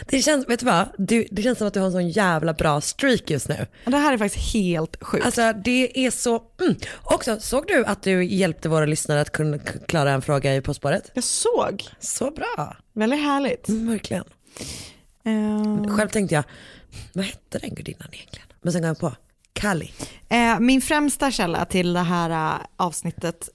det 0.08 0.22
känns, 0.22 0.48
vet 0.48 0.60
du 0.60 0.66
vad? 0.66 0.88
Du, 0.98 1.26
det 1.30 1.42
känns 1.42 1.58
som 1.58 1.66
att 1.66 1.74
du 1.74 1.80
har 1.80 1.86
en 1.86 1.92
sån 1.92 2.08
jävla 2.08 2.52
bra 2.52 2.80
streak 2.80 3.30
just 3.30 3.48
nu. 3.48 3.66
Det 3.84 3.96
här 3.96 4.12
är 4.12 4.18
faktiskt 4.18 4.52
helt 4.54 4.96
sjukt. 5.04 5.26
Alltså 5.26 5.52
det 5.64 6.06
är 6.06 6.10
så, 6.10 6.42
mm. 6.60 6.74
också 7.04 7.40
såg 7.40 7.66
du 7.66 7.84
att 7.84 8.02
du 8.02 8.24
hjälpte 8.24 8.68
våra 8.68 8.86
lyssnare 8.86 9.20
att 9.20 9.32
kunna 9.32 9.58
klara 9.58 10.10
en 10.12 10.22
fråga 10.22 10.56
i 10.56 10.60
På 10.60 10.74
spåret? 10.74 11.10
jag 11.14 11.24
såg, 11.24 11.84
Så 12.00 12.30
bra. 12.30 12.76
väldigt 12.92 13.20
härligt. 13.20 13.68
Mm, 13.68 13.90
verkligen. 13.90 14.24
Eh, 15.24 15.96
Själv 15.96 16.08
tänkte 16.08 16.34
jag, 16.34 16.44
vad 17.12 17.24
hette 17.24 17.58
den 17.58 17.74
gudinnan 17.74 18.08
egentligen? 18.12 18.46
Men 18.62 18.72
sen 18.72 18.82
kom 18.82 18.88
jag 18.88 18.98
på, 18.98 19.12
Kali. 19.52 19.92
Eh, 20.28 20.60
min 20.60 20.80
främsta 20.80 21.30
källa 21.30 21.64
till 21.64 21.92
det 21.92 22.00
här 22.00 22.30
eh, 22.54 22.60
avsnittet 22.76 23.48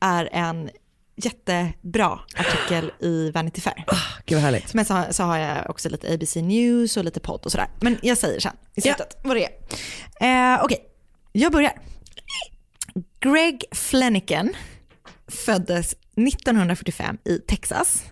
är 0.00 0.28
en 0.32 0.70
jättebra 1.16 2.18
artikel 2.36 2.92
i 3.00 3.30
Vanity 3.30 3.60
Fair. 3.60 3.84
Gud 4.26 4.36
vad 4.36 4.42
härligt. 4.42 4.74
Men 4.74 4.84
så, 4.84 5.04
så 5.10 5.22
har 5.22 5.38
jag 5.38 5.70
också 5.70 5.88
lite 5.88 6.14
ABC 6.14 6.36
News 6.36 6.96
och 6.96 7.04
lite 7.04 7.20
podd 7.20 7.40
och 7.44 7.52
sådär. 7.52 7.68
Men 7.80 7.98
jag 8.02 8.18
säger 8.18 8.40
sen 8.40 8.52
i 8.56 8.58
Ja. 8.74 8.82
slutet 8.82 9.16
vad 9.24 9.36
det 9.36 9.44
är. 10.20 10.54
Eh, 10.54 10.64
Okej, 10.64 10.78
jag 11.32 11.52
börjar. 11.52 11.72
Greg 13.20 13.64
Flanagan 13.72 14.52
föddes 15.28 15.94
1945 16.16 17.18
i 17.24 17.38
Texas. 17.38 18.04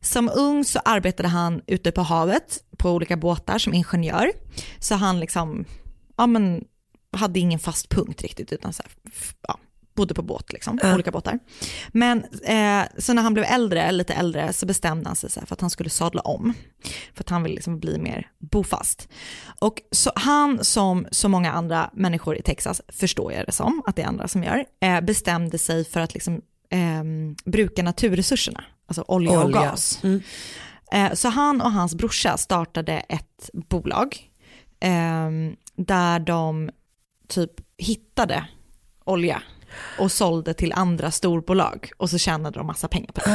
Som 0.00 0.30
ung 0.34 0.64
så 0.64 0.78
arbetade 0.84 1.28
han 1.28 1.62
ute 1.66 1.92
på 1.92 2.02
havet 2.02 2.64
på 2.78 2.90
olika 2.90 3.16
båtar 3.16 3.58
som 3.58 3.74
ingenjör. 3.74 4.32
Så 4.78 4.94
han 4.94 5.20
liksom, 5.20 5.64
ja 6.16 6.26
men, 6.26 6.64
hade 7.12 7.40
ingen 7.40 7.58
fast 7.58 7.88
punkt 7.88 8.22
riktigt 8.22 8.52
utan 8.52 8.72
så 8.72 8.82
här, 8.82 8.92
ja, 9.48 9.58
bodde 9.94 10.14
på 10.14 10.22
båt 10.22 10.52
liksom, 10.52 10.78
på 10.78 10.88
olika 10.88 11.10
båtar. 11.10 11.38
Men 11.92 12.18
eh, 12.44 12.82
så 12.98 13.12
när 13.12 13.22
han 13.22 13.34
blev 13.34 13.44
äldre, 13.44 13.92
lite 13.92 14.14
äldre, 14.14 14.52
så 14.52 14.66
bestämde 14.66 15.08
han 15.08 15.16
sig 15.16 15.30
för 15.30 15.52
att 15.54 15.60
han 15.60 15.70
skulle 15.70 15.90
sadla 15.90 16.20
om. 16.22 16.54
För 17.14 17.20
att 17.24 17.30
han 17.30 17.42
ville 17.42 17.54
liksom 17.54 17.78
bli 17.78 17.98
mer 17.98 18.30
bofast. 18.38 19.08
Och 19.60 19.82
så 19.90 20.12
han 20.16 20.64
som 20.64 21.06
så 21.10 21.28
många 21.28 21.52
andra 21.52 21.90
människor 21.92 22.36
i 22.36 22.42
Texas, 22.42 22.80
förstår 22.88 23.32
jag 23.32 23.46
det 23.46 23.52
som, 23.52 23.82
att 23.86 23.96
det 23.96 24.02
är 24.02 24.06
andra 24.06 24.28
som 24.28 24.42
gör, 24.42 24.64
eh, 24.80 25.00
bestämde 25.00 25.58
sig 25.58 25.84
för 25.84 26.00
att 26.00 26.14
liksom, 26.14 26.40
ehm, 26.70 27.36
bruka 27.44 27.82
naturresurserna, 27.82 28.64
alltså 28.86 29.04
olja, 29.08 29.38
och 29.38 29.44
Olja. 29.44 29.60
gas. 29.60 30.00
Eh, 30.92 31.12
Så 31.14 31.28
han 31.28 31.60
och 31.60 31.72
hans 31.72 31.94
brorsa 31.94 32.36
startade 32.36 32.92
ett 32.92 33.50
bolag 33.52 34.30
ehm, 34.80 35.56
där 35.76 36.18
de 36.18 36.70
typ 37.28 37.50
hittade 37.78 38.44
olja 39.04 39.42
och 39.98 40.12
sålde 40.12 40.54
till 40.54 40.72
andra 40.72 41.10
storbolag 41.10 41.90
och 41.96 42.10
så 42.10 42.18
tjänade 42.18 42.58
de 42.58 42.66
massa 42.66 42.88
pengar 42.88 43.12
på 43.12 43.20
det. 43.20 43.30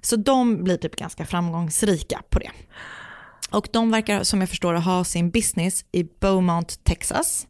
Så 0.00 0.16
de 0.16 0.64
blir 0.64 0.76
typ 0.76 0.96
ganska 0.96 1.26
framgångsrika 1.26 2.22
på 2.30 2.38
det. 2.38 2.50
Och 3.50 3.68
de 3.72 3.90
verkar, 3.90 4.22
som 4.22 4.40
jag 4.40 4.48
förstår 4.48 4.74
ha 4.74 5.04
sin 5.04 5.30
business 5.30 5.84
i 5.92 6.04
Beaumont, 6.20 6.84
Texas. 6.84 7.46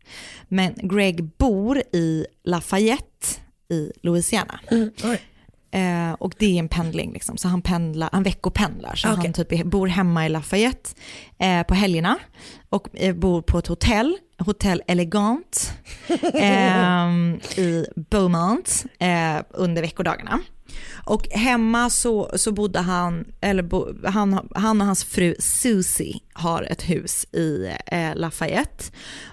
Men 0.48 0.74
Greg 0.76 1.24
bor 1.24 1.78
i 1.78 2.26
Lafayette 2.44 3.26
i 3.68 3.92
Louisiana. 4.02 4.60
Eh, 5.72 6.12
och 6.12 6.34
det 6.38 6.46
är 6.54 6.58
en 6.58 6.68
pendling, 6.68 7.12
liksom. 7.12 7.36
så 7.36 7.48
han, 7.48 7.62
pendlar, 7.62 8.08
han 8.12 8.22
veckopendlar. 8.22 8.94
Så 8.94 9.12
Okej. 9.12 9.22
han 9.24 9.32
typ 9.32 9.64
bor 9.64 9.86
hemma 9.86 10.26
i 10.26 10.28
Lafayette 10.28 10.90
eh, 11.38 11.62
på 11.62 11.74
helgerna 11.74 12.18
och 12.68 12.88
eh, 12.92 13.14
bor 13.14 13.42
på 13.42 13.58
ett 13.58 13.66
hotell, 13.66 14.16
Hotell 14.38 14.82
Elegant 14.86 15.72
ehm, 16.34 17.40
i 17.56 17.86
Beaumont 18.10 18.84
eh, 18.98 19.42
under 19.50 19.82
veckodagarna. 19.82 20.40
Och 21.04 21.28
hemma 21.30 21.90
så, 21.90 22.30
så 22.34 22.52
bodde 22.52 22.80
han, 22.80 23.24
eller 23.40 23.62
bo, 23.62 24.06
han, 24.06 24.48
han 24.54 24.80
och 24.80 24.86
hans 24.86 25.04
fru 25.04 25.34
Susie 25.38 26.20
har 26.32 26.62
ett 26.62 26.82
hus 26.82 27.26
i 27.32 27.76
eh, 27.86 28.14
Lafayette. 28.14 28.84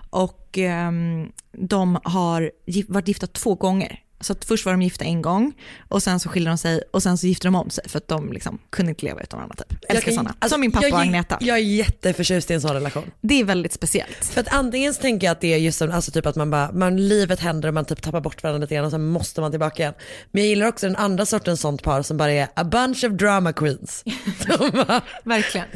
Och 0.09 0.57
ehm, 0.57 1.31
de 1.51 1.99
har 2.03 2.51
varit 2.87 3.07
gifta 3.07 3.27
två 3.27 3.55
gånger. 3.55 3.99
Så 4.21 4.33
att 4.33 4.45
först 4.45 4.65
var 4.65 4.73
de 4.73 4.81
gifta 4.81 5.05
en 5.05 5.21
gång 5.21 5.53
och 5.87 6.03
sen 6.03 6.19
så 6.19 6.29
skilde 6.29 6.49
de 6.49 6.57
sig 6.57 6.81
och 6.91 7.03
sen 7.03 7.17
så 7.17 7.27
gifte 7.27 7.47
de 7.47 7.55
om 7.55 7.69
sig 7.69 7.83
för 7.89 7.97
att 7.97 8.07
de 8.07 8.33
liksom 8.33 8.59
kunde 8.69 8.89
inte 8.89 9.05
leva 9.05 9.21
utan 9.21 9.37
varandra. 9.37 9.55
Typ. 9.55 9.71
Älskar 9.71 9.93
Jag 9.95 10.03
kan- 10.03 10.13
sådana. 10.13 10.29
alltså, 10.39 10.53
Som 10.53 10.61
min 10.61 10.71
pappa 10.71 10.85
jag, 10.87 10.93
och 10.93 10.99
Agneta. 11.01 11.37
Jag 11.41 11.57
är 11.57 11.61
jätteförtjust 11.61 12.51
i 12.51 12.53
en 12.53 12.61
sån 12.61 12.73
relation. 12.73 13.11
Det 13.21 13.39
är 13.39 13.43
väldigt 13.43 13.73
speciellt. 13.73 14.25
För 14.25 14.41
att 14.41 14.47
antingen 14.53 14.93
så 14.93 15.01
tänker 15.01 15.27
jag 15.27 15.31
att 15.31 15.41
det 15.41 15.53
är 15.53 15.57
just 15.57 15.77
som, 15.77 15.91
alltså 15.91 16.11
typ 16.11 16.25
att 16.25 16.35
man 16.35 16.51
bara, 16.51 16.71
man, 16.71 17.07
livet 17.07 17.39
händer 17.39 17.67
och 17.67 17.73
man 17.73 17.85
typ 17.85 18.01
tappar 18.01 18.21
bort 18.21 18.43
varandra 18.43 18.61
lite 18.61 18.75
grann 18.75 18.85
och 18.85 18.91
sen 18.91 19.05
måste 19.05 19.41
man 19.41 19.51
tillbaka 19.51 19.83
igen. 19.83 19.93
Men 20.31 20.43
jag 20.43 20.49
gillar 20.49 20.67
också 20.67 20.87
den 20.87 20.95
andra 20.95 21.25
sortens 21.25 21.61
sånt 21.61 21.83
par 21.83 22.01
som 22.01 22.17
bara 22.17 22.31
är 22.31 22.47
a 22.53 22.63
bunch 22.63 23.03
of 23.03 23.11
drama 23.11 23.53
queens. 23.53 24.03
Bara, 24.73 25.01
Verkligen. 25.23 25.67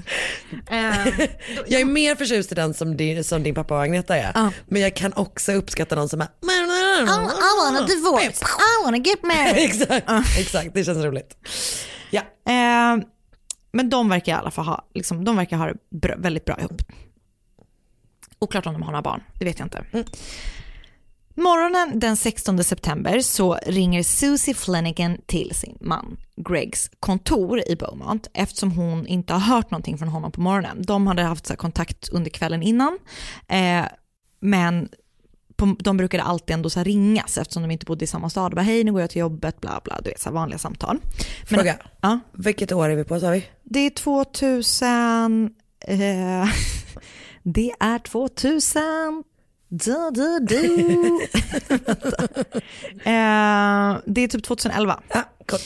Eh, 0.70 1.08
jag 1.68 1.82
är 1.82 1.86
mer 1.86 2.16
förtjust 2.16 2.52
i 2.52 2.56
den 2.56 2.74
som 2.74 2.98
din, 2.98 3.24
som 3.24 3.44
din 3.44 3.56
pappa 3.56 3.74
och 3.76 3.84
Agneta 3.84 4.18
är. 4.18 4.32
Ja. 4.36 4.52
Men 4.68 4.82
jag 4.82 4.96
kan 4.96 5.14
också 5.14 5.52
uppskatta 5.54 5.96
någon 5.96 6.10
som 6.10 6.22
är 6.22 6.28
I, 7.00 7.04
I 7.04 7.52
want 7.60 7.78
a 7.78 7.88
divorce. 7.88 8.42
I 8.42 8.84
want 8.84 8.96
to 8.96 9.10
get 9.10 9.24
married. 9.24 9.58
exakt, 9.70 10.38
exakt, 10.38 10.74
det 10.74 10.84
känns 10.84 11.06
roligt. 11.06 11.38
Ja. 12.12 12.22
Eh, 12.22 13.04
men 13.72 13.90
de 13.90 14.10
verkar 14.10 14.32
i 14.32 14.36
alla 14.36 14.52
fall 14.52 14.66
ha, 14.66 14.86
liksom, 14.94 15.26
de 15.26 15.36
verkar 15.36 15.58
ha 15.58 15.66
det 15.66 15.78
bra, 15.90 16.16
väldigt 16.18 16.46
bra 16.46 16.60
ihop. 16.60 16.82
Oklart 18.40 18.66
om 18.66 18.74
de 18.74 18.82
har 18.82 18.92
några 18.92 19.02
barn, 19.02 19.24
det 19.40 19.46
vet 19.46 19.60
jag 19.60 19.66
inte. 19.66 19.86
Morgonen 21.36 22.00
den 22.00 22.18
16 22.18 22.64
september 22.64 23.20
så 23.20 23.54
ringer 23.66 24.04
Susie 24.04 24.54
Flanagan 24.54 25.18
till 25.26 25.56
sin 25.56 25.78
man 25.82 26.18
Gregs 26.36 26.92
kontor 27.00 27.62
i 27.68 27.76
Beaumont 27.76 28.28
eftersom 28.34 28.72
hon 28.72 29.08
inte 29.08 29.34
har 29.34 29.40
hört 29.40 29.72
någonting 29.72 29.98
från 29.98 30.08
honom 30.08 30.32
på 30.32 30.42
morgonen. 30.42 30.82
De 30.82 31.08
hade 31.08 31.22
haft 31.22 31.46
så 31.46 31.56
kontakt 31.56 32.10
under 32.10 32.30
kvällen 32.30 32.64
innan, 32.64 33.00
eh, 33.48 33.86
men 34.40 34.90
på, 35.56 35.76
de 35.80 35.98
brukade 35.98 36.24
alltid 36.24 36.54
ändå 36.54 36.70
så 36.70 36.84
ringas 36.84 37.38
eftersom 37.38 37.62
de 37.64 37.72
inte 37.72 37.86
bodde 37.86 38.04
i 38.04 38.08
samma 38.08 38.30
stad. 38.30 38.46
Och 38.52 38.56
bara, 38.56 38.62
Hej, 38.62 38.84
nu 38.84 38.92
går 38.92 39.02
jag 39.02 39.10
till 39.10 39.20
jobbet, 39.20 39.62
bla 39.62 39.82
bla, 39.84 40.02
du 40.04 40.10
vet 40.10 40.20
så 40.22 40.32
vanliga 40.32 40.58
samtal. 40.60 41.00
Men- 41.02 41.58
Fråga, 41.60 41.78
Ja, 42.02 42.20
vilket 42.34 42.72
år 42.72 42.90
är 42.90 42.96
vi 42.96 43.04
på 43.04 43.20
sa 43.20 43.30
vi? 43.30 43.46
det 43.64 43.80
är 43.80 43.90
2000, 43.90 45.50
eh, 45.88 46.48
det 47.44 47.72
är 47.80 48.00
2000, 48.00 49.24
du, 49.70 50.12
du, 50.12 50.40
du. 50.40 51.20
Eh, 53.06 53.98
det 54.06 54.22
är 54.22 54.28
typ 54.28 54.44
2011, 54.44 55.00
Ja, 55.14 55.24
cool. 55.48 55.60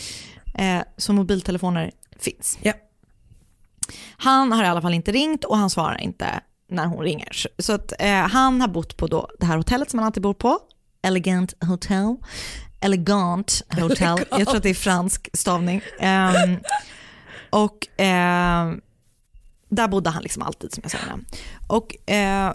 eh, 0.53 0.82
så 0.98 1.13
mobiltelefoner 1.13 1.91
finns. 2.20 2.58
ja. 2.62 2.74
Han 4.17 4.51
har 4.51 4.63
i 4.63 4.67
alla 4.67 4.82
fall 4.82 4.94
inte 4.94 5.12
ringt 5.12 5.44
och 5.46 5.58
han 5.58 5.70
svarar 5.70 6.01
inte 6.01 6.27
när 6.69 6.86
hon 6.86 7.00
ringer. 7.03 7.45
Så- 7.57 7.74
att, 7.74 7.93
eh, 8.00 8.09
han 8.27 8.62
har 8.62 8.67
bott 8.67 8.97
på 8.97 9.07
då 9.07 9.29
det 9.39 9.45
här 9.45 9.57
hotellet 9.57 9.89
som 9.89 10.00
han 10.00 10.05
alltid 10.05 10.24
bor 10.24 10.33
på, 10.33 10.59
Elegant 11.01 11.53
Hotel. 11.63 12.15
Elegant 12.79 13.62
Hotel, 13.81 14.17
jag 14.31 14.45
tror 14.47 14.55
att 14.57 14.63
det 14.63 14.69
är 14.69 14.74
fransk 14.74 15.29
stavning. 15.33 15.81
Ehm, 16.00 16.57
och 17.50 17.88
ehm, 17.97 18.81
där 19.69 19.88
bodde 19.88 20.09
han 20.09 20.24
liksom 20.24 20.41
alltid 20.43 20.74
som 20.74 20.81
jag 20.83 20.91
sa 20.91 20.97
innan. 21.05 21.25
Och 21.67 22.09
eh, 22.12 22.53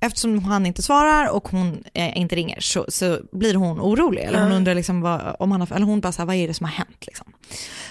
eftersom 0.00 0.44
han 0.44 0.66
inte 0.66 0.82
svarar 0.82 1.28
och 1.30 1.48
hon 1.48 1.84
eh, 1.94 2.18
inte 2.18 2.36
ringer 2.36 2.60
så, 2.60 2.84
så 2.88 3.18
blir 3.32 3.54
hon 3.54 3.80
orolig. 3.80 4.22
Eller 4.22 4.42
hon 4.42 4.52
undrar 4.52 4.74
liksom 4.74 5.00
vad, 5.00 5.36
om 5.38 5.50
han 5.52 5.60
har, 5.60 5.72
eller 5.72 5.86
hon 5.86 6.00
bara 6.00 6.12
så 6.12 6.22
här, 6.22 6.26
vad 6.26 6.36
är 6.36 6.48
det 6.48 6.54
som 6.54 6.64
har 6.64 6.72
hänt 6.72 7.06
liksom. 7.06 7.32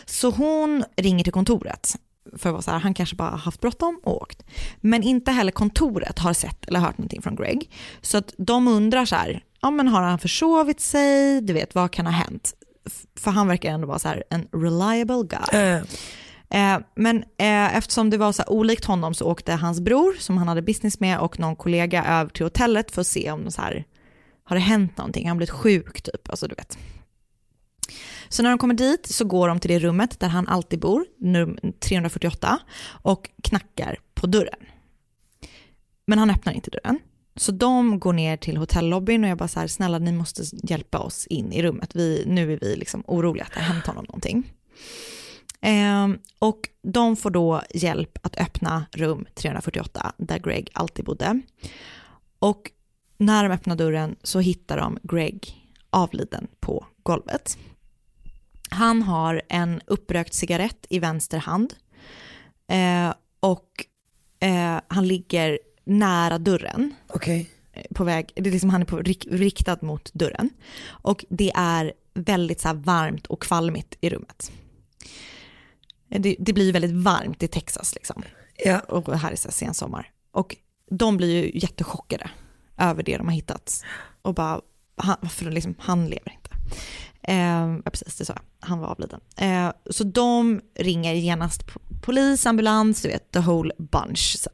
Så 0.06 0.30
hon 0.32 0.84
ringer 0.98 1.24
till 1.24 1.34
kontoret 1.34 1.96
för 2.38 2.50
att 2.50 2.54
vara 2.54 2.62
så 2.62 2.72
här, 2.72 2.80
han 2.80 2.94
kanske 2.94 3.16
bara 3.16 3.30
haft 3.36 3.62
bråttom 3.62 4.00
och 4.04 4.22
åkt. 4.22 4.44
Men 4.82 5.04
inte 5.04 5.32
heller 5.32 5.52
kontoret 5.52 6.20
har 6.20 6.34
sett 6.34 6.66
eller 6.66 6.80
hört 6.80 6.98
någonting 6.98 7.22
från 7.22 7.36
Greg. 7.36 7.72
Så 8.02 8.18
att 8.18 8.34
de 8.38 8.68
undrar 8.68 9.06
så 9.06 9.16
här, 9.16 9.44
ja 9.62 9.72
men 9.72 9.88
har 9.88 10.02
han 10.02 10.20
försovit 10.20 10.80
sig, 10.80 11.42
du 11.42 11.54
vet 11.54 11.76
vad 11.76 11.92
kan 11.92 12.06
ha 12.06 12.14
hänt? 12.14 12.54
För 13.20 13.32
han 13.32 13.48
verkar 13.48 13.72
ändå 13.72 13.88
vara 13.88 14.00
så 14.00 14.08
här 14.08 14.24
en 14.30 14.48
reliable 14.52 15.24
guy. 15.30 15.60
Eh, 16.50 16.80
men 16.96 17.18
eh, 17.18 17.78
eftersom 17.78 18.10
det 18.10 18.18
var 18.18 18.32
så 18.32 18.42
här 18.42 18.52
olikt 18.52 18.86
honom 18.86 19.14
så 19.14 19.26
åkte 19.26 19.54
hans 19.54 19.80
bror 19.80 20.14
som 20.20 20.38
han 20.38 20.48
hade 20.48 20.62
business 20.62 21.00
med 21.00 21.20
och 21.20 21.40
någon 21.40 21.56
kollega 21.56 22.06
över 22.06 22.30
till 22.30 22.46
hotellet 22.46 22.92
för 22.92 23.02
att 23.02 23.08
se 23.08 23.32
om 23.32 23.52
så 23.52 23.62
här, 23.62 23.86
har 24.44 24.56
det 24.56 24.62
hänt 24.62 24.98
någonting, 24.98 25.24
har 25.24 25.30
han 25.30 25.38
blivit 25.38 25.52
sjuk 25.52 26.02
typ, 26.02 26.30
alltså 26.30 26.48
du 26.48 26.56
vet. 26.56 26.78
Så 28.30 28.44
när 28.44 28.50
de 28.50 28.60
kommer 28.60 28.74
dit 28.74 29.08
så 29.08 29.26
går 29.26 29.48
de 29.48 29.60
till 29.60 29.72
det 29.72 29.80
rummet 29.80 30.20
där 30.20 30.28
han 30.28 30.48
alltid 30.48 30.80
bor, 30.80 31.06
rum 31.24 31.58
348, 31.80 32.60
och 32.88 33.30
knackar 33.44 33.98
på 34.14 34.28
dörren. 34.28 34.60
Men 36.08 36.20
han 36.20 36.30
öppnar 36.30 36.54
inte 36.54 36.72
dörren. 36.72 37.00
Så 37.36 37.52
de 37.52 38.00
går 38.00 38.14
ner 38.14 38.38
till 38.38 38.58
hotellobbyn 38.58 39.24
och 39.24 39.30
jag 39.30 39.38
bara 39.38 39.48
så 39.48 39.60
här, 39.60 39.68
snälla 39.68 40.00
ni 40.00 40.12
måste 40.12 40.44
hjälpa 40.64 41.00
oss 41.00 41.28
in 41.28 41.52
i 41.52 41.64
rummet. 41.64 41.96
Vi, 41.96 42.24
nu 42.28 42.54
är 42.54 42.60
vi 42.60 42.76
liksom 42.76 43.04
oroliga 43.08 43.44
att 43.46 43.54
det 43.54 43.60
har 43.60 43.74
hänt 43.74 43.88
honom 43.88 44.06
någonting. 44.06 44.52
Eh, 45.62 46.08
och 46.40 46.70
de 46.82 47.16
får 47.16 47.30
då 47.30 47.62
hjälp 47.74 48.18
att 48.22 48.38
öppna 48.38 48.86
rum 48.92 49.26
348 49.34 50.14
där 50.18 50.40
Greg 50.40 50.70
alltid 50.74 51.06
bodde. 51.06 51.42
Och 52.40 52.72
när 53.18 53.44
de 53.44 53.56
öppnar 53.56 53.76
dörren 53.76 54.16
så 54.24 54.40
hittar 54.40 54.78
de 54.78 54.98
Greg 55.04 55.72
avliden 55.90 56.48
på 56.60 56.86
golvet. 57.04 57.58
Han 58.70 59.02
har 59.02 59.42
en 59.50 59.82
upprökt 59.86 60.34
cigarett 60.34 60.86
i 60.90 61.00
vänster 61.00 61.38
hand 61.38 61.74
eh, 62.72 63.14
och 63.40 63.86
eh, 64.40 64.80
han 64.88 65.08
ligger 65.08 65.60
nära 65.84 66.38
dörren 66.38 66.96
Okej. 67.08 67.50
på 67.96 68.04
väg, 68.04 68.32
det 68.36 68.50
är 68.50 68.52
liksom 68.52 68.70
han 68.70 68.82
är 68.82 68.86
på, 68.86 68.98
rik, 68.98 69.28
riktad 69.32 69.78
mot 69.82 70.14
dörren. 70.14 70.50
Och 70.88 71.26
det 71.30 71.52
är 71.56 71.94
väldigt 72.14 72.62
så 72.62 72.74
varmt 72.74 73.28
och 73.28 73.42
kvalmigt 73.42 73.98
i 74.02 74.10
rummet. 74.10 74.52
Det, 76.08 76.36
det 76.40 76.54
blir 76.54 76.74
väldigt 76.74 77.04
varmt 77.04 77.44
i 77.44 77.48
Texas 77.48 77.96
liksom. 77.96 78.24
Ja. 78.66 78.80
Och 78.80 79.20
här 79.20 79.32
är 79.32 79.36
så 79.36 79.48
här 79.48 79.54
sensommar. 79.54 80.12
Och 80.32 80.56
de 80.92 81.18
blir 81.18 81.44
ju 81.44 81.60
jättechockade 81.60 82.30
över 82.78 83.04
det 83.04 83.18
de 83.18 83.28
har 83.28 83.36
hittat. 83.36 83.84
Och 84.22 84.34
bara, 84.34 84.62
han, 84.96 85.30
för 85.30 85.52
liksom, 85.52 85.76
han 85.80 86.06
lever 86.06 86.32
inte. 86.34 86.50
Eh, 87.22 87.80
ja, 87.86 87.92
precis, 87.92 88.18
det 88.18 88.26
sa 88.26 88.34
jag. 88.34 88.44
Han 88.66 88.80
var 88.80 88.88
avliden. 88.88 89.20
Eh, 89.38 89.72
så 89.90 90.04
de 90.04 90.62
ringer 90.76 91.14
genast 91.14 91.64
po- 91.66 92.02
polis, 92.02 92.46
ambulans, 92.46 93.02
du 93.02 93.08
vet, 93.08 93.32
the 93.32 93.40
whole 93.40 93.74
bunch. 93.78 94.38
Så, 94.40 94.50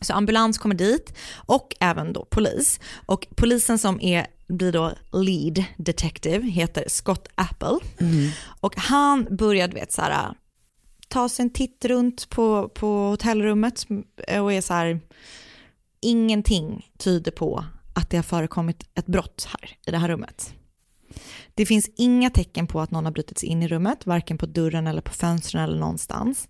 så 0.00 0.12
ambulans 0.12 0.58
kommer 0.58 0.74
dit 0.74 1.14
och 1.36 1.76
även 1.80 2.12
då 2.12 2.24
polis. 2.30 2.80
Och 3.06 3.26
polisen 3.36 3.78
som 3.78 4.00
är, 4.00 4.26
blir 4.48 4.72
då 4.72 4.92
lead 5.12 5.64
detective 5.76 6.46
heter 6.46 6.84
Scott 6.88 7.28
Apple. 7.34 7.78
Och 8.60 8.76
han 8.76 9.26
började, 9.30 9.74
vet 9.74 9.92
så 9.92 10.02
här, 10.02 10.34
ta 11.08 11.28
sig 11.28 11.42
en 11.42 11.50
titt 11.50 11.84
runt 11.84 12.30
på, 12.30 12.68
på 12.68 13.08
hotellrummet 13.08 13.86
och 14.40 14.52
är 14.52 14.60
så 14.60 14.74
här, 14.74 15.00
ingenting 16.00 16.86
tyder 16.98 17.30
på 17.30 17.64
att 17.94 18.10
det 18.10 18.16
har 18.16 18.22
förekommit 18.22 18.90
ett 18.94 19.06
brott 19.06 19.48
här 19.50 19.76
i 19.86 19.90
det 19.90 19.98
här 19.98 20.08
rummet. 20.08 20.54
Det 21.58 21.66
finns 21.66 21.90
inga 21.96 22.30
tecken 22.30 22.66
på 22.66 22.80
att 22.80 22.90
någon 22.90 23.04
har 23.04 23.12
brutits 23.12 23.44
in 23.44 23.62
i 23.62 23.68
rummet, 23.68 24.06
varken 24.06 24.38
på 24.38 24.46
dörren 24.46 24.86
eller 24.86 25.00
på 25.00 25.12
fönstren 25.12 25.64
eller 25.64 25.78
någonstans. 25.78 26.48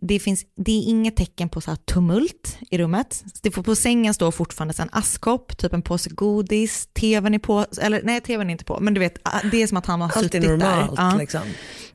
Det, 0.00 0.18
finns, 0.18 0.44
det 0.56 0.72
är 0.72 0.82
inget 0.88 1.16
tecken 1.16 1.48
på 1.48 1.60
så 1.60 1.70
här 1.70 1.76
tumult 1.76 2.58
i 2.70 2.78
rummet. 2.78 3.24
Det 3.42 3.50
får 3.50 3.62
på 3.62 3.74
sängen 3.76 4.14
står 4.14 4.30
fortfarande 4.30 4.74
en 4.78 4.88
askkopp, 4.92 5.58
typ 5.58 5.72
en 5.72 5.82
påse 5.82 6.10
godis, 6.10 6.88
tvn 6.92 7.34
är 7.34 7.38
på, 7.38 7.66
eller 7.80 8.02
nej 8.02 8.20
tvn 8.20 8.48
är 8.48 8.52
inte 8.52 8.64
på, 8.64 8.80
men 8.80 8.94
du 8.94 9.00
vet, 9.00 9.18
det 9.50 9.62
är 9.62 9.66
som 9.66 9.76
att 9.76 9.86
han 9.86 10.00
har 10.00 10.08
Allt 10.08 10.16
är 10.16 10.22
suttit 10.22 10.42
normalt 10.42 10.96
där. 10.96 11.18
Liksom. 11.18 11.42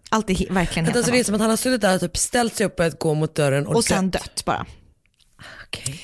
Allt 0.10 0.30
är 0.30 0.54
verkligen 0.54 0.86
helt 0.86 0.98
Alltså, 0.98 1.12
det 1.12 1.20
är 1.20 1.24
som 1.24 1.36
att 1.36 1.42
han 1.42 1.50
har 1.50 1.58
suttit 1.58 1.82
där 1.82 1.96
och 1.96 2.02
typ 2.02 2.18
ställt 2.18 2.56
sig 2.56 2.66
upp 2.66 2.80
och 2.80 2.92
gå 3.00 3.14
mot 3.14 3.36
dörren 3.36 3.68
och, 3.68 3.76
Och 3.76 3.84
sen 3.84 4.10
dött. 4.10 4.24
dött 4.24 4.46
bara. 4.46 4.66
Okej. 5.68 6.00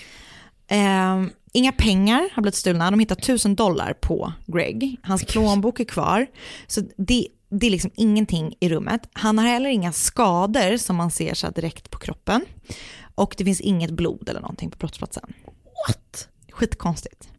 Eh, 0.68 1.26
inga 1.51 1.72
pengar 1.72 2.29
har 2.34 2.41
blivit 2.41 2.55
stulna. 2.55 2.91
De 2.91 3.00
hittar 3.00 3.15
tusen 3.15 3.55
dollar 3.55 3.93
på 3.93 4.34
Greg. 4.46 5.00
Hans 5.03 5.25
plånbok 5.25 5.79
är 5.79 5.84
kvar. 5.84 6.27
Så 6.67 6.81
det, 6.98 7.27
det 7.50 7.67
är 7.67 7.72
liksom 7.72 7.91
ingenting 7.96 8.55
i 8.60 8.70
rummet. 8.70 9.10
Han 9.13 9.38
har 9.38 9.46
heller 9.48 9.70
inga 9.70 9.91
skador 9.91 10.77
som 10.77 10.96
man 10.96 11.12
ser 11.12 11.34
så 11.34 11.50
direkt 11.50 11.89
på 11.89 12.00
kroppen. 12.00 12.46
Och 13.15 13.36
det 13.38 13.46
finns 13.46 13.62
inget 13.62 13.91
blod 13.91 14.29
eller 14.29 14.41
någonting 14.41 14.72
på 14.72 14.77
brottsplatsen. 14.77 15.34
What? 15.88 16.27
Skitkonstigt. 16.51 17.29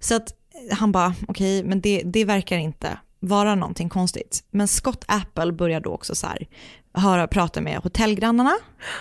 Så 0.00 0.14
att 0.14 0.34
han 0.70 0.92
bara, 0.92 1.14
okej, 1.28 1.64
men 1.64 1.80
det, 1.80 2.02
det 2.04 2.24
verkar 2.24 2.58
inte 2.58 2.98
vara 3.20 3.54
någonting 3.54 3.88
konstigt. 3.88 4.44
Men 4.50 4.68
Scott 4.68 5.04
Apple 5.08 5.52
börjar 5.52 5.80
då 5.80 5.90
också 5.90 6.14
så 6.14 6.26
här, 6.26 6.48
höra, 6.94 7.26
prata 7.26 7.60
med 7.60 7.78
hotellgrannarna. 7.78 8.54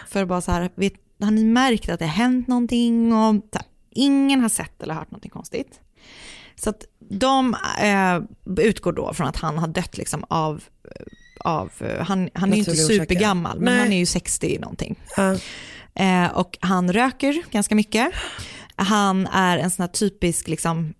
För 0.07 0.21
att 0.21 0.27
bara 0.27 0.41
så 0.41 0.51
här, 0.51 0.69
vet, 0.75 0.93
har 1.21 1.31
ni 1.31 1.43
märkt 1.43 1.89
att 1.89 1.99
det 1.99 2.05
har 2.05 2.13
hänt 2.13 2.47
någonting? 2.47 3.13
Och, 3.13 3.35
så 3.35 3.59
här, 3.59 3.65
ingen 3.91 4.41
har 4.41 4.49
sett 4.49 4.83
eller 4.83 4.93
hört 4.93 5.11
någonting 5.11 5.31
konstigt. 5.31 5.79
Så 6.55 6.69
att 6.69 6.85
de 6.99 7.55
eh, 7.81 8.19
utgår 8.59 8.91
då 8.93 9.13
från 9.13 9.27
att 9.27 9.37
han 9.37 9.57
har 9.57 9.67
dött 9.67 9.97
liksom 9.97 10.25
av, 10.29 10.63
av 11.39 11.71
eh, 11.79 12.05
han, 12.05 12.29
han 12.33 12.53
är 12.53 12.57
inte 12.57 12.75
supergammal, 12.75 13.59
men 13.59 13.73
Nej. 13.73 13.83
han 13.83 13.93
är 13.93 13.97
ju 13.97 14.05
60 14.05 14.57
någonting. 14.59 14.99
Ja. 15.17 15.37
Eh, 15.95 16.31
och 16.31 16.57
han 16.61 16.93
röker 16.93 17.41
ganska 17.51 17.75
mycket. 17.75 18.11
Han 18.75 19.27
är 19.27 19.57
en 19.57 19.71
sån 19.71 19.83
här 19.83 19.87
typisk 19.87 20.47
liksom, 20.47 20.93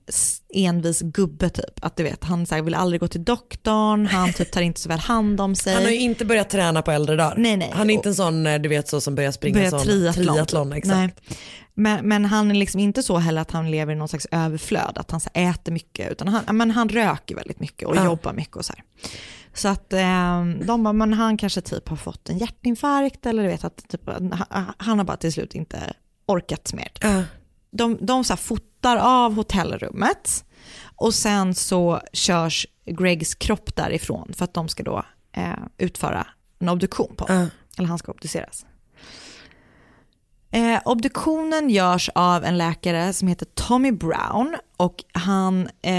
envis 0.53 1.01
gubbe 1.01 1.49
typ. 1.49 1.85
Att 1.85 1.95
du 1.97 2.03
vet, 2.03 2.23
han 2.23 2.45
så 2.45 2.55
här, 2.55 2.61
vill 2.61 2.75
aldrig 2.75 2.99
gå 2.99 3.07
till 3.07 3.23
doktorn, 3.23 4.05
han 4.05 4.33
typ 4.33 4.51
tar 4.51 4.61
inte 4.61 4.79
så 4.81 4.89
väl 4.89 4.99
hand 4.99 5.41
om 5.41 5.55
sig. 5.55 5.73
Han 5.73 5.83
har 5.83 5.89
ju 5.89 5.99
inte 5.99 6.25
börjat 6.25 6.49
träna 6.49 6.81
på 6.81 6.91
äldre 6.91 7.15
dagar. 7.15 7.35
Nej, 7.37 7.57
nej. 7.57 7.71
Han 7.73 7.89
är 7.89 7.93
inte 7.93 8.09
en 8.09 8.15
sån 8.15 8.47
eh, 8.47 8.59
du 8.59 8.69
vet 8.69 8.87
så 8.87 9.01
som 9.01 9.15
börjar 9.15 9.31
springa 9.31 9.53
börjar 9.53 9.69
sån 9.69 9.81
triathlon. 9.83 10.35
triathlon 10.35 10.73
exakt. 10.73 10.95
Nej. 11.27 11.37
Men, 11.73 12.07
men 12.07 12.25
han 12.25 12.51
är 12.51 12.55
liksom 12.55 12.79
inte 12.79 13.03
så 13.03 13.17
heller 13.17 13.41
att 13.41 13.51
han 13.51 13.71
lever 13.71 13.93
i 13.93 13.95
någon 13.95 14.07
slags 14.07 14.27
överflöd, 14.31 14.93
att 14.95 15.11
han 15.11 15.19
så 15.19 15.29
här, 15.33 15.49
äter 15.49 15.71
mycket, 15.71 16.11
utan 16.11 16.27
han, 16.27 16.57
men 16.57 16.71
han 16.71 16.89
röker 16.89 17.35
väldigt 17.35 17.59
mycket 17.59 17.87
och 17.87 17.95
Ja. 17.95 18.05
jobbar 18.05 18.33
mycket 18.33 18.55
och 18.55 18.65
så 18.65 18.73
här. 18.73 18.83
Så 19.53 19.67
att 19.67 19.93
eh, 19.93 20.45
de 20.65 20.83
bara, 20.83 20.93
men 20.93 21.13
han 21.13 21.37
kanske 21.37 21.61
typ 21.61 21.89
har 21.89 21.95
fått 21.97 22.29
en 22.29 22.37
hjärtinfarkt 22.37 23.25
eller 23.25 23.43
du 23.43 23.49
vet 23.49 23.63
att 23.63 23.87
typ, 23.89 24.01
han, 24.77 24.99
har 24.99 25.05
bara 25.05 25.17
till 25.17 25.33
slut 25.33 25.55
inte 25.55 25.93
orkat 26.25 26.73
mer. 26.73 26.91
Ja. 27.01 27.23
De, 27.71 27.97
de 28.01 28.23
så 28.23 28.35
fotar 28.37 28.97
av 28.97 29.33
hotellrummet 29.33 30.45
och 30.95 31.13
sen 31.13 31.55
så 31.55 32.01
körs 32.13 32.67
Gregs 32.85 33.35
kropp 33.35 33.75
därifrån 33.75 34.33
för 34.37 34.43
att 34.43 34.53
de 34.53 34.67
ska 34.67 34.83
då 34.83 35.03
eh, 35.31 35.53
utföra 35.77 36.27
en 36.59 36.69
obduktion 36.69 37.15
på 37.15 37.25
honom. 37.25 37.41
Ja. 37.43 37.49
Eller 37.77 37.87
han 37.87 37.97
ska 37.97 38.11
obduceras. 38.11 38.65
Eh, 40.51 40.79
obduktionen 40.85 41.69
görs 41.69 42.09
av 42.15 42.43
en 42.43 42.57
läkare 42.57 43.13
som 43.13 43.27
heter 43.27 43.45
Tommy 43.45 43.91
Brown 43.91 44.55
och 44.77 45.03
han 45.11 45.69
eh, 45.81 45.93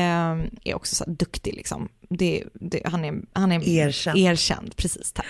är 0.64 0.74
också 0.74 0.94
så 0.94 1.04
duktig. 1.06 1.54
Liksom. 1.54 1.88
Det, 2.08 2.44
det, 2.54 2.82
han 2.84 3.04
är, 3.04 3.14
han 3.32 3.52
är 3.52 3.68
Erkänd. 3.68 4.18
erkänd. 4.18 4.76
Precis, 4.76 5.12
tack. 5.12 5.26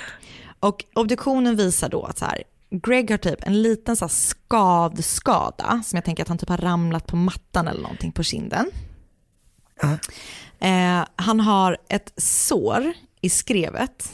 Och 0.60 0.84
obduktionen 0.94 1.56
visar 1.56 1.88
då 1.88 2.04
att 2.04 2.18
så 2.18 2.24
här, 2.24 2.42
Greg 2.72 3.10
har 3.10 3.18
typ 3.18 3.46
en 3.46 3.62
liten 3.62 3.96
så 3.96 4.04
här 4.04 4.08
skadskada 4.10 5.82
som 5.84 5.96
jag 5.96 6.04
tänker 6.04 6.22
att 6.22 6.28
han 6.28 6.38
typ 6.38 6.48
har 6.48 6.56
ramlat 6.56 7.06
på 7.06 7.16
mattan 7.16 7.68
eller 7.68 7.82
någonting 7.82 8.12
på 8.12 8.22
kinden. 8.22 8.70
Ja. 9.82 9.98
Eh, 10.68 11.06
han 11.16 11.40
har 11.40 11.78
ett 11.88 12.12
sår 12.16 12.92
i 13.20 13.30
skrevet, 13.30 13.98
typ 13.98 14.12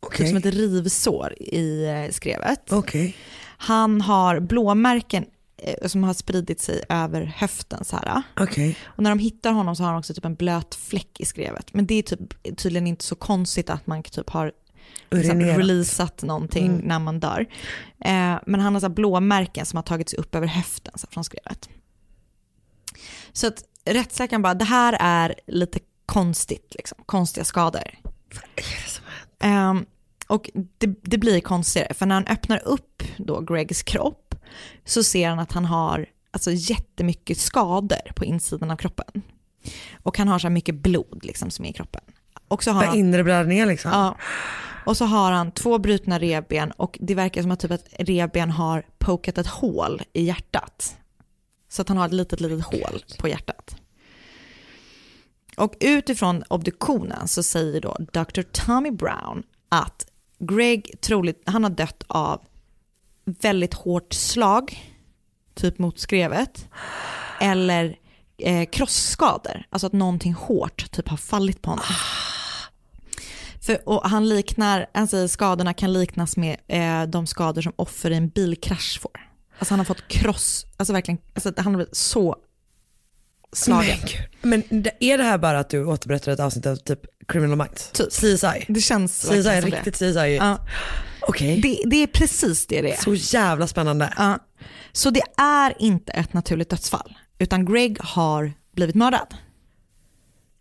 Okej. 0.00 0.28
som 0.28 0.36
ett 0.36 0.46
rivsår 0.46 1.34
i 1.40 1.84
eh, 1.84 2.12
skrevet. 2.12 2.72
Okej. 2.72 3.16
Han 3.56 4.00
har 4.00 4.40
blåmärken 4.40 5.24
eh, 5.56 5.88
som 5.88 6.04
har 6.04 6.14
spridit 6.14 6.60
sig 6.60 6.84
över 6.88 7.22
höften 7.22 7.84
så 7.84 7.96
här. 7.96 8.22
Okej. 8.40 8.76
Och 8.84 9.02
när 9.02 9.10
de 9.10 9.18
hittar 9.18 9.52
honom 9.52 9.76
så 9.76 9.82
har 9.82 9.90
han 9.90 9.98
också 9.98 10.14
typ 10.14 10.24
en 10.24 10.34
blöt 10.34 10.74
fläck 10.74 11.20
i 11.20 11.24
skrevet. 11.24 11.74
Men 11.74 11.86
det 11.86 11.94
är 11.94 12.02
typ, 12.02 12.56
tydligen 12.56 12.86
inte 12.86 13.04
så 13.04 13.14
konstigt 13.14 13.70
att 13.70 13.86
man 13.86 14.02
typ 14.02 14.30
har 14.30 14.52
liksom, 15.16 15.40
releasat 15.40 16.22
någonting 16.22 16.66
Mm. 16.66 16.78
när 16.78 16.98
man 16.98 17.20
dör. 17.20 17.46
Eh, 18.04 18.38
men 18.46 18.60
han 18.60 18.74
har 18.74 18.80
så 18.80 18.88
blåmärken 18.88 19.66
som 19.66 19.76
har 19.76 19.82
tagits 19.82 20.14
upp 20.14 20.34
över 20.34 20.46
höften 20.46 20.92
så 20.96 21.06
från 21.10 21.24
skrevet. 21.24 21.68
Så 23.32 23.46
att 23.46 23.64
rättsläkaren 23.84 24.42
bara, 24.42 24.54
det 24.54 24.64
här 24.64 24.96
är 25.00 25.34
lite 25.46 25.78
konstigt, 26.06 26.74
liksom, 26.74 26.98
konstiga 27.06 27.44
skador. 27.44 27.90
Ehm, 29.40 29.86
och 30.26 30.50
det, 30.78 30.86
det 31.02 31.18
blir 31.18 31.40
konstigare, 31.40 31.94
för 31.94 32.06
när 32.06 32.14
han 32.14 32.26
öppnar 32.26 32.62
upp 32.64 33.02
då 33.16 33.40
Gregs 33.40 33.82
kropp 33.82 34.34
så 34.84 35.04
ser 35.04 35.28
han 35.28 35.38
att 35.38 35.52
han 35.52 35.64
har 35.64 36.06
alltså, 36.30 36.50
jättemycket 36.52 37.38
skador 37.38 38.12
på 38.14 38.24
insidan 38.24 38.70
av 38.70 38.76
kroppen. 38.76 39.22
Och 40.02 40.18
han 40.18 40.28
har 40.28 40.38
så 40.38 40.46
här 40.46 40.52
mycket 40.52 40.74
blod 40.74 41.20
liksom, 41.22 41.50
som 41.50 41.64
är 41.64 41.68
i 41.68 41.72
kroppen. 41.72 42.00
Och 42.48 42.64
så 42.64 42.70
har 42.70 42.84
han, 42.84 42.96
inre 42.96 43.24
blödningar 43.24 43.66
liksom. 43.66 43.90
ja, 43.90 44.16
och 44.86 44.96
så 44.96 45.04
har 45.04 45.32
han 45.32 45.52
två 45.52 45.78
brutna 45.78 46.18
revben 46.18 46.70
och 46.70 46.98
det 47.00 47.14
verkar 47.14 47.42
som 47.42 47.50
att 47.50 47.60
typ 47.60 47.70
ett 47.70 47.88
revben 47.98 48.50
har 48.50 48.86
pokat 48.98 49.38
ett 49.38 49.46
hål 49.46 50.02
i 50.12 50.22
hjärtat. 50.22 50.96
Så 51.68 51.82
att 51.82 51.88
han 51.88 51.98
har 51.98 52.06
ett 52.06 52.12
litet, 52.12 52.40
litet 52.40 52.64
hål 52.64 53.04
på 53.18 53.28
hjärtat. 53.28 53.76
Och 55.56 55.74
utifrån 55.80 56.42
obduktionen 56.48 57.28
så 57.28 57.42
säger 57.42 57.80
då 57.80 57.96
Dr. 58.12 58.42
Tommy 58.42 58.90
Brown 58.90 59.42
att 59.68 60.06
Greg 60.38 61.00
troligt, 61.00 61.42
han 61.46 61.64
har 61.64 61.70
dött 61.70 62.04
av 62.06 62.40
väldigt 63.24 63.74
hårt 63.74 64.12
slag, 64.12 64.92
typ 65.54 65.78
mot 65.78 65.98
skrevet, 65.98 66.68
eller 67.40 67.96
eh, 68.38 68.68
krossskador, 68.68 69.66
alltså 69.70 69.86
att 69.86 69.92
någonting 69.92 70.32
hårt 70.32 70.90
typ 70.90 71.08
har 71.08 71.16
fallit 71.16 71.62
på 71.62 71.70
honom. 71.70 71.84
För, 73.66 73.88
och 73.88 74.08
han 74.10 74.28
liknar, 74.28 74.86
han 74.94 75.08
säger 75.08 75.28
skadorna 75.28 75.74
kan 75.74 75.92
liknas 75.92 76.36
med 76.36 76.56
eh, 76.68 77.02
de 77.08 77.26
skador 77.26 77.62
som 77.62 77.72
offer 77.76 78.10
i 78.10 78.14
en 78.14 78.28
bilkrasch 78.28 79.00
får. 79.00 79.20
Alltså 79.58 79.72
han 79.72 79.78
har 79.80 79.84
fått 79.84 80.08
kross, 80.08 80.66
alltså 80.76 80.92
verkligen, 80.92 81.18
alltså 81.34 81.52
han 81.56 81.66
har 81.66 81.76
blivit 81.76 81.96
så 81.96 82.36
slagen. 83.52 83.98
Men, 84.42 84.62
men 84.70 84.84
är 85.00 85.18
det 85.18 85.24
här 85.24 85.38
bara 85.38 85.58
att 85.58 85.70
du 85.70 85.84
återberättar 85.84 86.32
ett 86.32 86.40
avsnitt 86.40 86.66
av 86.66 86.76
typ 86.76 87.00
Criminal 87.28 87.56
Minds? 87.58 87.90
Typ. 87.92 88.10
CSI? 88.10 88.64
Det 88.68 88.80
känns 88.80 89.20
CSI, 89.22 89.42
som 89.42 89.52
riktigt 89.52 89.98
det. 89.98 90.12
CSI. 90.12 90.36
Ja. 90.36 90.58
Okej, 91.20 91.60
Det, 91.60 91.82
det 91.90 91.96
är 91.96 92.06
precis 92.06 92.66
det 92.66 92.82
det 92.82 92.92
är. 92.92 93.02
så 93.02 93.14
jävla 93.14 93.66
spännande. 93.66 94.12
Ja. 94.16 94.38
Så 94.92 95.10
det 95.10 95.22
är 95.36 95.74
inte 95.82 96.12
ett 96.12 96.32
naturligt 96.32 96.70
dödsfall, 96.70 97.18
utan 97.38 97.64
Greg 97.72 97.96
har 98.00 98.52
blivit 98.74 98.94
mördad. 98.94 99.34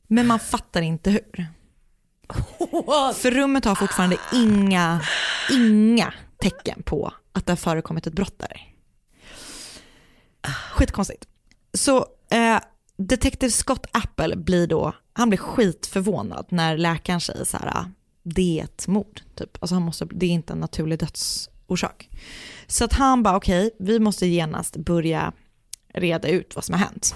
Men 0.07 0.27
man 0.27 0.39
fattar 0.39 0.81
inte 0.81 1.11
hur. 1.11 1.47
För 3.15 3.31
rummet 3.31 3.65
har 3.65 3.75
fortfarande 3.75 4.17
inga, 4.33 5.01
inga 5.51 6.13
tecken 6.37 6.83
på 6.83 7.13
att 7.31 7.45
det 7.45 7.51
har 7.51 7.57
förekommit 7.57 8.07
ett 8.07 8.13
brott 8.13 8.39
där. 8.39 8.73
Skitkonstigt. 10.71 11.27
Så 11.73 11.97
eh, 12.31 12.59
Detective 12.97 13.51
Scott 13.51 13.87
Apple 13.91 14.35
blir 14.35 14.67
då, 14.67 14.93
han 15.13 15.29
blir 15.29 15.39
skitförvånad 15.39 16.45
när 16.49 16.77
läkaren 16.77 17.21
säger 17.21 17.43
så 17.43 17.57
här, 17.57 17.67
ah, 17.67 17.85
det 18.23 18.59
är 18.59 18.63
ett 18.63 18.87
mord. 18.87 19.21
Typ. 19.35 19.57
Alltså 19.59 19.75
han 19.75 19.83
måste, 19.83 20.05
det 20.05 20.25
är 20.25 20.29
inte 20.29 20.53
en 20.53 20.59
naturlig 20.59 20.99
dödsorsak. 20.99 22.09
Så 22.67 22.85
att 22.85 22.93
han 22.93 23.23
bara, 23.23 23.37
okej, 23.37 23.71
vi 23.79 23.99
måste 23.99 24.25
genast 24.25 24.77
börja 24.77 25.33
reda 25.93 26.27
ut 26.27 26.55
vad 26.55 26.63
som 26.63 26.73
har 26.73 26.79
hänt. 26.79 27.15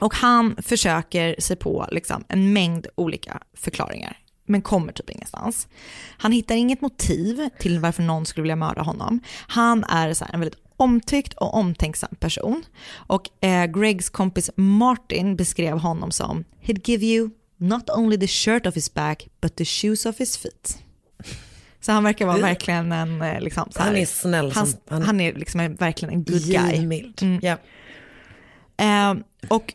Och 0.00 0.14
han 0.14 0.56
försöker 0.62 1.36
sig 1.40 1.56
på 1.56 1.86
liksom, 1.90 2.24
en 2.28 2.52
mängd 2.52 2.86
olika 2.94 3.40
förklaringar, 3.54 4.18
men 4.46 4.62
kommer 4.62 4.92
typ 4.92 5.10
ingenstans. 5.10 5.68
Han 6.18 6.32
hittar 6.32 6.54
inget 6.54 6.80
motiv 6.80 7.48
till 7.58 7.78
varför 7.80 8.02
någon 8.02 8.26
skulle 8.26 8.42
vilja 8.42 8.56
mörda 8.56 8.82
honom. 8.82 9.20
Han 9.48 9.84
är 9.84 10.14
så 10.14 10.24
en 10.32 10.40
väldigt 10.40 10.60
omtyckt 10.76 11.34
och 11.34 11.54
omtänksam 11.54 12.16
person. 12.20 12.62
Och 12.94 13.44
eh, 13.44 13.66
Gregs 13.66 14.10
kompis 14.10 14.50
Martin 14.56 15.36
beskrev 15.36 15.78
honom 15.78 16.10
som 16.10 16.44
“He'd 16.62 16.80
give 16.90 17.06
you 17.06 17.30
not 17.56 17.90
only 17.90 18.18
the 18.18 18.26
shirt 18.26 18.66
off 18.66 18.74
his 18.76 18.94
back, 18.94 19.28
but 19.40 19.56
the 19.56 19.64
shoes 19.64 20.06
off 20.06 20.18
his 20.20 20.36
feet”. 20.38 20.78
Så 21.80 21.92
han 21.92 22.04
verkar 22.04 22.26
vara 22.26 22.38
verkligen 22.38 22.92
en, 22.92 23.22
eh, 23.22 23.40
liksom, 23.40 23.70
här, 23.76 23.84
Han 23.86 23.96
är 23.96 24.06
snäll 24.06 24.52
Han, 24.52 24.66
som- 24.66 24.80
han- 24.88 25.02
han 25.02 25.20
är 25.20 25.34
liksom 25.34 25.60
en, 25.60 25.74
verkligen 25.74 26.14
en 26.14 26.24
good 26.24 26.42
guy. 26.46 26.72
Givmild. 26.72 27.22
Mm. 27.22 27.40
Ja. 27.42 27.56
Eh, 28.84 29.14
och 29.48 29.74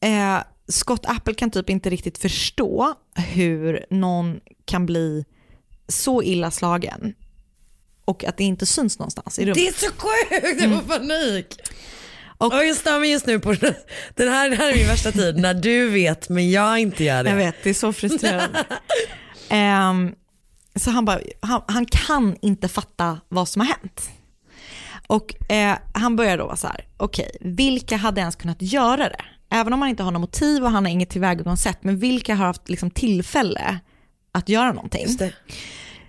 eh, 0.00 0.38
Scott 0.68 1.06
Apple 1.06 1.34
kan 1.34 1.50
typ 1.50 1.70
inte 1.70 1.90
riktigt 1.90 2.18
förstå 2.18 2.94
hur 3.14 3.86
någon 3.90 4.40
kan 4.64 4.86
bli 4.86 5.24
så 5.88 6.22
illa 6.22 6.50
slagen 6.50 7.14
och 8.04 8.24
att 8.24 8.36
det 8.36 8.44
inte 8.44 8.66
syns 8.66 8.98
någonstans 8.98 9.38
i 9.38 9.42
rummet. 9.42 9.54
Det 9.54 9.68
är 9.68 9.72
så 9.72 9.86
sjukt, 9.86 10.62
jag 10.62 10.70
får 10.70 10.98
panik. 10.98 11.60
Och, 12.38 12.54
och 12.54 12.64
jag 12.64 12.76
stör 12.76 13.00
mig 13.00 13.10
just 13.10 13.26
nu 13.26 13.40
på 13.40 13.52
den 14.14 14.28
här, 14.28 14.50
det 14.50 14.56
här 14.56 14.70
är 14.70 14.76
min 14.76 14.86
värsta 14.86 15.12
tid 15.12 15.36
när 15.36 15.54
du 15.54 15.90
vet 15.90 16.28
men 16.28 16.50
jag 16.50 16.78
inte 16.78 17.04
gör 17.04 17.24
det. 17.24 17.30
Jag 17.30 17.36
vet, 17.36 17.56
det 17.62 17.70
är 17.70 17.74
så 17.74 17.92
frustrerande. 17.92 18.64
Ehm, 19.50 20.14
så 20.74 20.90
han, 20.90 21.04
bara, 21.04 21.20
han, 21.40 21.62
han 21.66 21.86
kan 21.86 22.36
inte 22.42 22.68
fatta 22.68 23.20
vad 23.28 23.48
som 23.48 23.60
har 23.60 23.66
hänt. 23.66 24.10
Och 25.06 25.52
eh, 25.52 25.78
han 25.94 26.16
börjar 26.16 26.38
då 26.38 26.46
vara 26.46 26.56
så 26.56 26.66
här, 26.66 26.84
okej, 26.96 27.36
vilka 27.40 27.96
hade 27.96 28.20
ens 28.20 28.36
kunnat 28.36 28.62
göra 28.62 29.08
det? 29.08 29.24
Även 29.50 29.72
om 29.72 29.80
han 29.82 29.90
inte 29.90 30.02
har 30.02 30.10
något 30.10 30.20
motiv 30.20 30.64
och 30.64 30.70
han 30.70 30.84
har 30.84 30.92
inget 30.92 31.10
tillvägagångssätt, 31.10 31.84
men 31.84 31.98
vilka 31.98 32.34
har 32.34 32.46
haft 32.46 32.68
liksom, 32.68 32.90
tillfälle 32.90 33.78
att 34.32 34.48
göra 34.48 34.72
någonting? 34.72 35.00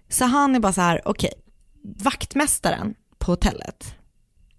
Så 0.09 0.25
han 0.25 0.55
är 0.55 0.59
bara 0.59 0.73
så 0.73 0.81
här, 0.81 1.01
okej, 1.05 1.33
vaktmästaren 1.81 2.95
på 3.17 3.31
hotellet 3.31 3.95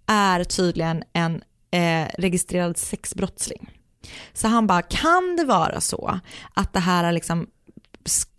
är 0.07 0.43
tydligen 0.43 1.03
en 1.13 1.43
eh, 1.71 2.07
registrerad 2.17 2.77
sexbrottsling. 2.77 3.69
Så 4.33 4.47
han 4.47 4.67
bara, 4.67 4.81
kan 4.81 5.35
det 5.35 5.45
vara 5.45 5.81
så 5.81 6.19
att 6.53 6.73
det 6.73 6.79
här 6.79 7.03
är 7.03 7.11
liksom 7.11 7.47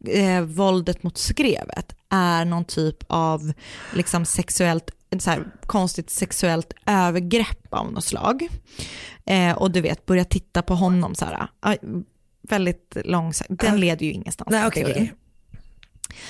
eh, 0.08 0.40
våldet 0.40 1.02
mot 1.02 1.18
skrevet 1.18 1.96
är 2.10 2.44
någon 2.44 2.64
typ 2.64 3.04
av 3.06 3.52
liksom 3.94 4.24
sexuellt, 4.24 4.90
så 5.20 5.30
här, 5.30 5.44
konstigt 5.66 6.10
sexuellt 6.10 6.72
övergrepp 6.86 7.66
av 7.70 7.92
något 7.92 8.04
slag. 8.04 8.48
Eh, 9.26 9.52
och 9.52 9.70
du 9.70 9.80
vet, 9.80 10.06
börja 10.06 10.24
titta 10.24 10.62
på 10.62 10.74
honom 10.74 11.14
så 11.14 11.24
här, 11.24 11.48
väldigt 12.42 12.96
långsamt, 13.04 13.60
den 13.60 13.80
leder 13.80 14.06
ju 14.06 14.12
ingenstans. 14.12 14.50
Nej, 14.50 14.70
teorin. 14.70 14.92
okej. 14.92 15.12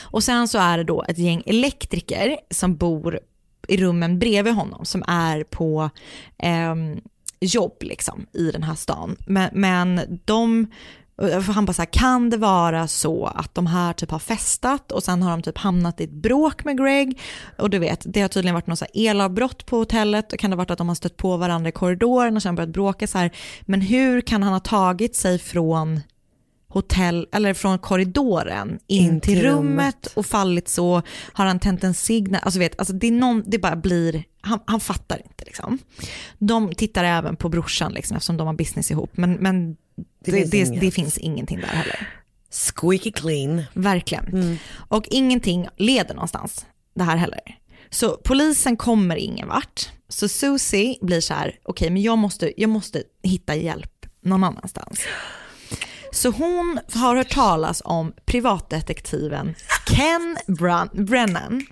Och 0.00 0.24
sen 0.24 0.48
så 0.48 0.58
är 0.58 0.78
det 0.78 0.84
då 0.84 1.04
ett 1.08 1.18
gäng 1.18 1.42
elektriker 1.46 2.38
som 2.50 2.76
bor 2.76 3.20
i 3.68 3.76
rummen 3.76 4.18
bredvid 4.18 4.54
honom 4.54 4.84
som 4.84 5.04
är 5.06 5.44
på 5.44 5.90
ehm, 6.38 7.00
jobb 7.40 7.76
liksom 7.80 8.26
i 8.32 8.50
den 8.50 8.62
här 8.62 8.74
stan. 8.74 9.16
Men, 9.26 9.50
men 9.52 10.20
de, 10.24 10.66
för 11.28 11.52
han 11.52 11.64
bara 11.64 11.72
så 11.72 11.82
här, 11.82 11.92
kan 11.92 12.30
det 12.30 12.36
vara 12.36 12.88
så 12.88 13.26
att 13.26 13.54
de 13.54 13.66
här 13.66 13.92
typ 13.92 14.10
har 14.10 14.18
festat 14.18 14.92
och 14.92 15.02
sen 15.02 15.22
har 15.22 15.30
de 15.30 15.42
typ 15.42 15.58
hamnat 15.58 16.00
i 16.00 16.04
ett 16.04 16.12
bråk 16.12 16.64
med 16.64 16.78
Greg? 16.78 17.20
Och 17.58 17.70
du 17.70 17.78
vet, 17.78 18.02
det 18.04 18.20
har 18.20 18.28
tydligen 18.28 18.54
varit 18.54 18.66
något 18.66 18.78
så 18.78 18.86
här 18.94 19.10
elavbrott 19.10 19.66
på 19.66 19.76
hotellet 19.76 20.32
och 20.32 20.38
kan 20.38 20.50
det 20.50 20.54
ha 20.54 20.58
varit 20.58 20.70
att 20.70 20.78
de 20.78 20.88
har 20.88 20.94
stött 20.94 21.16
på 21.16 21.36
varandra 21.36 21.68
i 21.68 21.72
korridoren 21.72 22.36
och 22.36 22.42
sen 22.42 22.54
börjat 22.54 22.72
bråka 22.72 23.06
så 23.06 23.18
här, 23.18 23.30
men 23.60 23.80
hur 23.80 24.20
kan 24.20 24.42
han 24.42 24.52
ha 24.52 24.60
tagit 24.60 25.16
sig 25.16 25.38
från 25.38 26.00
hotell, 26.72 27.26
eller 27.32 27.54
från 27.54 27.78
korridoren 27.78 28.78
in, 28.86 29.04
In 29.04 29.20
till 29.20 29.42
rummet, 29.42 29.56
rummet. 29.56 30.06
och 30.14 30.26
fallit 30.26 30.68
så, 30.68 31.02
har 31.32 31.46
han 31.46 31.58
tänt 31.60 31.84
en 31.84 31.94
signal, 31.94 32.40
alltså 32.44 32.60
vet, 32.60 32.78
alltså 32.78 32.94
det 32.94 33.06
är 33.06 33.12
någon, 33.12 33.42
det 33.46 33.58
bara 33.58 33.76
blir, 33.76 34.24
han, 34.40 34.60
han 34.66 34.80
fattar 34.80 35.16
inte 35.16 35.44
liksom. 35.44 35.78
De 36.38 36.74
tittar 36.74 37.04
även 37.04 37.36
på 37.36 37.48
brorsan 37.48 37.92
liksom 37.92 38.16
eftersom 38.16 38.36
de 38.36 38.46
har 38.46 38.54
business 38.54 38.90
ihop, 38.90 39.16
men, 39.16 39.32
men 39.32 39.76
det, 40.24 40.32
finns 40.32 40.70
det, 40.70 40.80
det 40.80 40.90
finns 40.90 41.18
ingenting 41.18 41.60
där 41.60 41.66
heller. 41.66 42.08
Squeaky 42.50 43.12
clean. 43.12 43.62
Verkligen. 43.74 44.58
Och 44.74 45.04
ingenting 45.10 45.68
leder 45.76 46.14
någonstans, 46.14 46.66
det 46.94 47.02
här 47.04 47.16
heller. 47.16 47.40
Så 47.90 48.16
polisen 48.24 48.76
kommer 48.76 49.16
ingen 49.16 49.48
vart. 49.48 49.88
Så 50.08 50.28
Susie 50.28 50.96
blir 51.00 51.20
så 51.20 51.34
här, 51.34 51.56
okej 51.62 51.90
men 51.90 52.02
jag 52.02 52.18
måste, 52.18 52.60
jag 52.60 52.70
måste 52.70 53.02
hitta 53.22 53.54
hjälp 53.54 54.06
någon 54.20 54.44
annanstans. 54.44 55.00
Så 56.12 56.30
hon 56.30 56.78
har 56.92 57.16
hört 57.16 57.30
talas 57.30 57.82
om 57.84 58.12
privatdetektiven 58.24 59.54
Ken 59.86 60.36
Brun- 60.46 61.04
Brennan. 61.04 61.66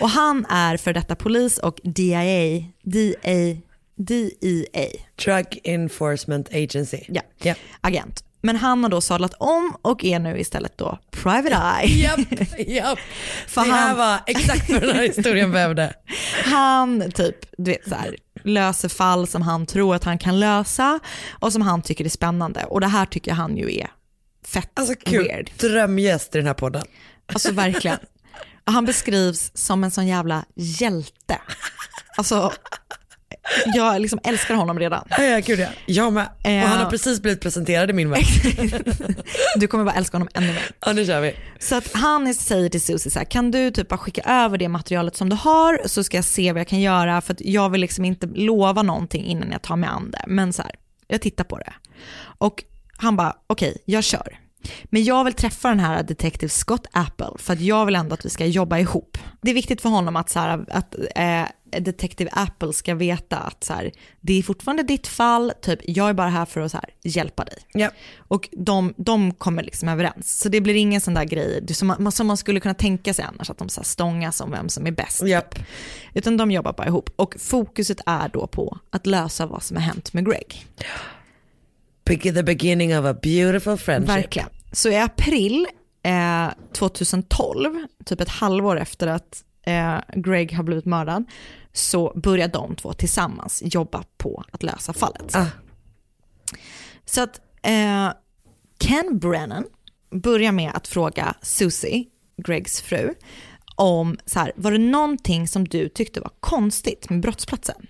Och 0.00 0.10
han 0.10 0.46
är 0.46 0.76
för 0.76 0.92
detta 0.92 1.14
polis 1.14 1.58
och 1.58 1.80
DIA, 1.84 2.64
DA, 2.82 3.56
DEA 3.96 4.88
Drug 5.24 5.60
Enforcement 5.64 6.48
Agency. 6.54 7.00
ja, 7.08 7.22
Ja. 7.42 7.54
agent. 7.80 8.24
Men 8.44 8.56
han 8.56 8.82
har 8.82 8.90
då 8.90 9.00
sadlat 9.00 9.34
om 9.38 9.76
och 9.82 10.04
är 10.04 10.18
nu 10.18 10.38
istället 10.38 10.78
då 10.78 10.98
Private 11.10 11.48
Eye. 11.82 12.02
Japp, 12.02 12.20
japp. 12.68 12.98
För 13.46 13.64
det 13.64 13.70
här 13.72 13.88
han- 13.88 13.96
var 13.98 14.18
exakt 14.26 14.70
vad 14.70 14.80
den 14.80 14.96
här 14.96 15.02
historien 15.02 15.52
behövde. 15.52 15.94
Han 16.44 17.10
typ, 17.14 17.36
du 17.58 17.70
vet 17.70 17.88
så 17.88 17.94
här, 17.94 18.16
löser 18.44 18.88
fall 18.88 19.26
som 19.26 19.42
han 19.42 19.66
tror 19.66 19.94
att 19.94 20.04
han 20.04 20.18
kan 20.18 20.40
lösa 20.40 21.00
och 21.30 21.52
som 21.52 21.62
han 21.62 21.82
tycker 21.82 22.04
är 22.04 22.08
spännande. 22.08 22.64
Och 22.64 22.80
det 22.80 22.86
här 22.86 23.06
tycker 23.06 23.32
han 23.32 23.56
ju 23.56 23.74
är 23.80 23.90
fett 24.46 24.70
Alltså 24.78 24.94
kul, 25.04 25.24
weird. 25.28 25.50
drömgäst 25.58 26.34
i 26.34 26.38
den 26.38 26.46
här 26.46 26.54
podden. 26.54 26.82
Alltså 27.26 27.52
verkligen. 27.52 27.98
Han 28.64 28.84
beskrivs 28.84 29.50
som 29.54 29.84
en 29.84 29.90
sån 29.90 30.06
jävla 30.06 30.44
hjälte. 30.54 31.38
Alltså, 32.16 32.52
jag 33.74 34.00
liksom 34.00 34.18
älskar 34.24 34.54
honom 34.54 34.78
redan. 34.78 35.04
Ja, 35.10 35.40
gud 35.46 35.58
ja. 35.60 35.68
Jag 35.86 36.12
med. 36.12 36.28
Och 36.44 36.50
han 36.50 36.78
har 36.78 36.90
precis 36.90 37.20
blivit 37.22 37.40
presenterad 37.40 37.90
i 37.90 37.92
min 37.92 38.10
värld. 38.10 38.24
Du 39.56 39.66
kommer 39.66 39.84
bara 39.84 39.94
älska 39.94 40.14
honom 40.14 40.28
ännu 40.34 40.46
mer. 40.46 40.62
Ja 40.86 40.92
nu 40.92 41.06
kör 41.06 41.20
vi. 41.20 41.36
Så 41.58 41.76
att 41.76 41.92
han 41.94 42.34
säger 42.34 42.68
till 42.68 42.80
Susie 42.80 43.10
så 43.10 43.18
här, 43.18 43.26
kan 43.26 43.50
du 43.50 43.70
typ 43.70 43.88
bara 43.88 43.98
skicka 43.98 44.22
över 44.22 44.58
det 44.58 44.68
materialet 44.68 45.16
som 45.16 45.28
du 45.28 45.36
har 45.36 45.88
så 45.88 46.04
ska 46.04 46.16
jag 46.16 46.24
se 46.24 46.52
vad 46.52 46.60
jag 46.60 46.68
kan 46.68 46.80
göra 46.80 47.20
för 47.20 47.32
att 47.32 47.40
jag 47.40 47.70
vill 47.70 47.80
liksom 47.80 48.04
inte 48.04 48.26
lova 48.26 48.82
någonting 48.82 49.24
innan 49.24 49.50
jag 49.52 49.62
tar 49.62 49.76
mig 49.76 49.90
an 49.90 50.10
det. 50.10 50.24
Men 50.26 50.52
så 50.52 50.62
här, 50.62 50.72
jag 51.06 51.22
tittar 51.22 51.44
på 51.44 51.58
det. 51.58 51.72
Och 52.22 52.64
han 52.96 53.16
bara, 53.16 53.36
okej, 53.46 53.82
jag 53.84 54.04
kör. 54.04 54.38
Men 54.84 55.04
jag 55.04 55.24
vill 55.24 55.34
träffa 55.34 55.68
den 55.68 55.80
här 55.80 56.02
detektiv 56.02 56.48
Scott 56.48 56.86
Apple 56.92 57.30
för 57.38 57.52
att 57.52 57.60
jag 57.60 57.86
vill 57.86 57.96
ändå 57.96 58.14
att 58.14 58.24
vi 58.24 58.30
ska 58.30 58.46
jobba 58.46 58.78
ihop. 58.78 59.18
Det 59.42 59.50
är 59.50 59.54
viktigt 59.54 59.80
för 59.80 59.88
honom 59.88 60.16
att, 60.16 60.30
så 60.30 60.38
här, 60.38 60.64
att 60.68 60.94
eh, 61.16 61.44
Detective 61.80 62.30
Apple 62.32 62.72
ska 62.72 62.94
veta 62.94 63.36
att 63.38 63.64
så 63.64 63.72
här, 63.72 63.92
det 64.20 64.38
är 64.38 64.42
fortfarande 64.42 64.82
ditt 64.82 65.06
fall, 65.06 65.52
typ 65.62 65.78
jag 65.86 66.08
är 66.08 66.12
bara 66.14 66.28
här 66.28 66.44
för 66.44 66.60
att 66.60 66.70
så 66.70 66.76
här, 66.76 66.90
hjälpa 67.02 67.44
dig. 67.44 67.58
Ja. 67.72 67.90
Och 68.18 68.48
de, 68.52 68.94
de 68.96 69.34
kommer 69.34 69.62
liksom 69.62 69.88
överens. 69.88 70.38
Så 70.40 70.48
det 70.48 70.60
blir 70.60 70.74
ingen 70.74 71.00
sån 71.00 71.14
där 71.14 71.24
grej 71.24 71.74
som 71.74 71.88
man, 71.98 72.12
som 72.12 72.26
man 72.26 72.36
skulle 72.36 72.60
kunna 72.60 72.74
tänka 72.74 73.14
sig 73.14 73.24
annars, 73.24 73.50
att 73.50 73.58
de 73.58 73.68
så 73.68 73.80
här 73.80 73.84
stångas 73.84 74.40
om 74.40 74.50
vem 74.50 74.68
som 74.68 74.86
är 74.86 74.90
bäst. 74.90 75.22
Japp. 75.26 75.54
Utan 76.14 76.36
de 76.36 76.50
jobbar 76.50 76.72
bara 76.72 76.86
ihop. 76.86 77.10
Och 77.16 77.34
fokuset 77.38 78.00
är 78.06 78.28
då 78.28 78.46
på 78.46 78.78
att 78.90 79.06
lösa 79.06 79.46
vad 79.46 79.62
som 79.62 79.76
har 79.76 79.84
hänt 79.84 80.12
med 80.12 80.26
Greg. 80.26 80.66
Begin- 82.04 82.34
The 82.34 82.42
beginning 82.42 82.98
of 82.98 83.04
a 83.04 83.14
beautiful 83.22 83.76
friendship. 83.78 84.16
Verkligen. 84.16 84.48
Så 84.72 84.88
i 84.88 84.96
april 84.96 85.66
eh, 86.02 86.48
2012, 86.72 87.86
typ 88.04 88.20
ett 88.20 88.28
halvår 88.28 88.80
efter 88.80 89.06
att 89.06 89.44
eh, 89.62 89.98
Greg 90.16 90.52
har 90.52 90.62
blivit 90.62 90.84
mördad, 90.84 91.24
så 91.72 92.12
börjar 92.14 92.48
de 92.48 92.76
två 92.76 92.92
tillsammans 92.92 93.62
jobba 93.64 94.04
på 94.16 94.44
att 94.52 94.62
lösa 94.62 94.92
fallet. 94.92 95.36
Ah. 95.36 95.46
Så 97.04 97.22
att 97.22 97.40
eh, 97.62 98.12
Ken 98.78 99.18
Brennan 99.18 99.64
börjar 100.10 100.52
med 100.52 100.70
att 100.74 100.88
fråga 100.88 101.34
Susie, 101.42 102.04
Gregs 102.46 102.80
fru, 102.80 103.14
om 103.76 104.18
så 104.26 104.38
här, 104.38 104.52
var 104.56 104.72
det 104.72 104.78
någonting 104.78 105.48
som 105.48 105.68
du 105.68 105.88
tyckte 105.88 106.20
var 106.20 106.30
konstigt 106.40 107.10
med 107.10 107.20
brottsplatsen? 107.20 107.86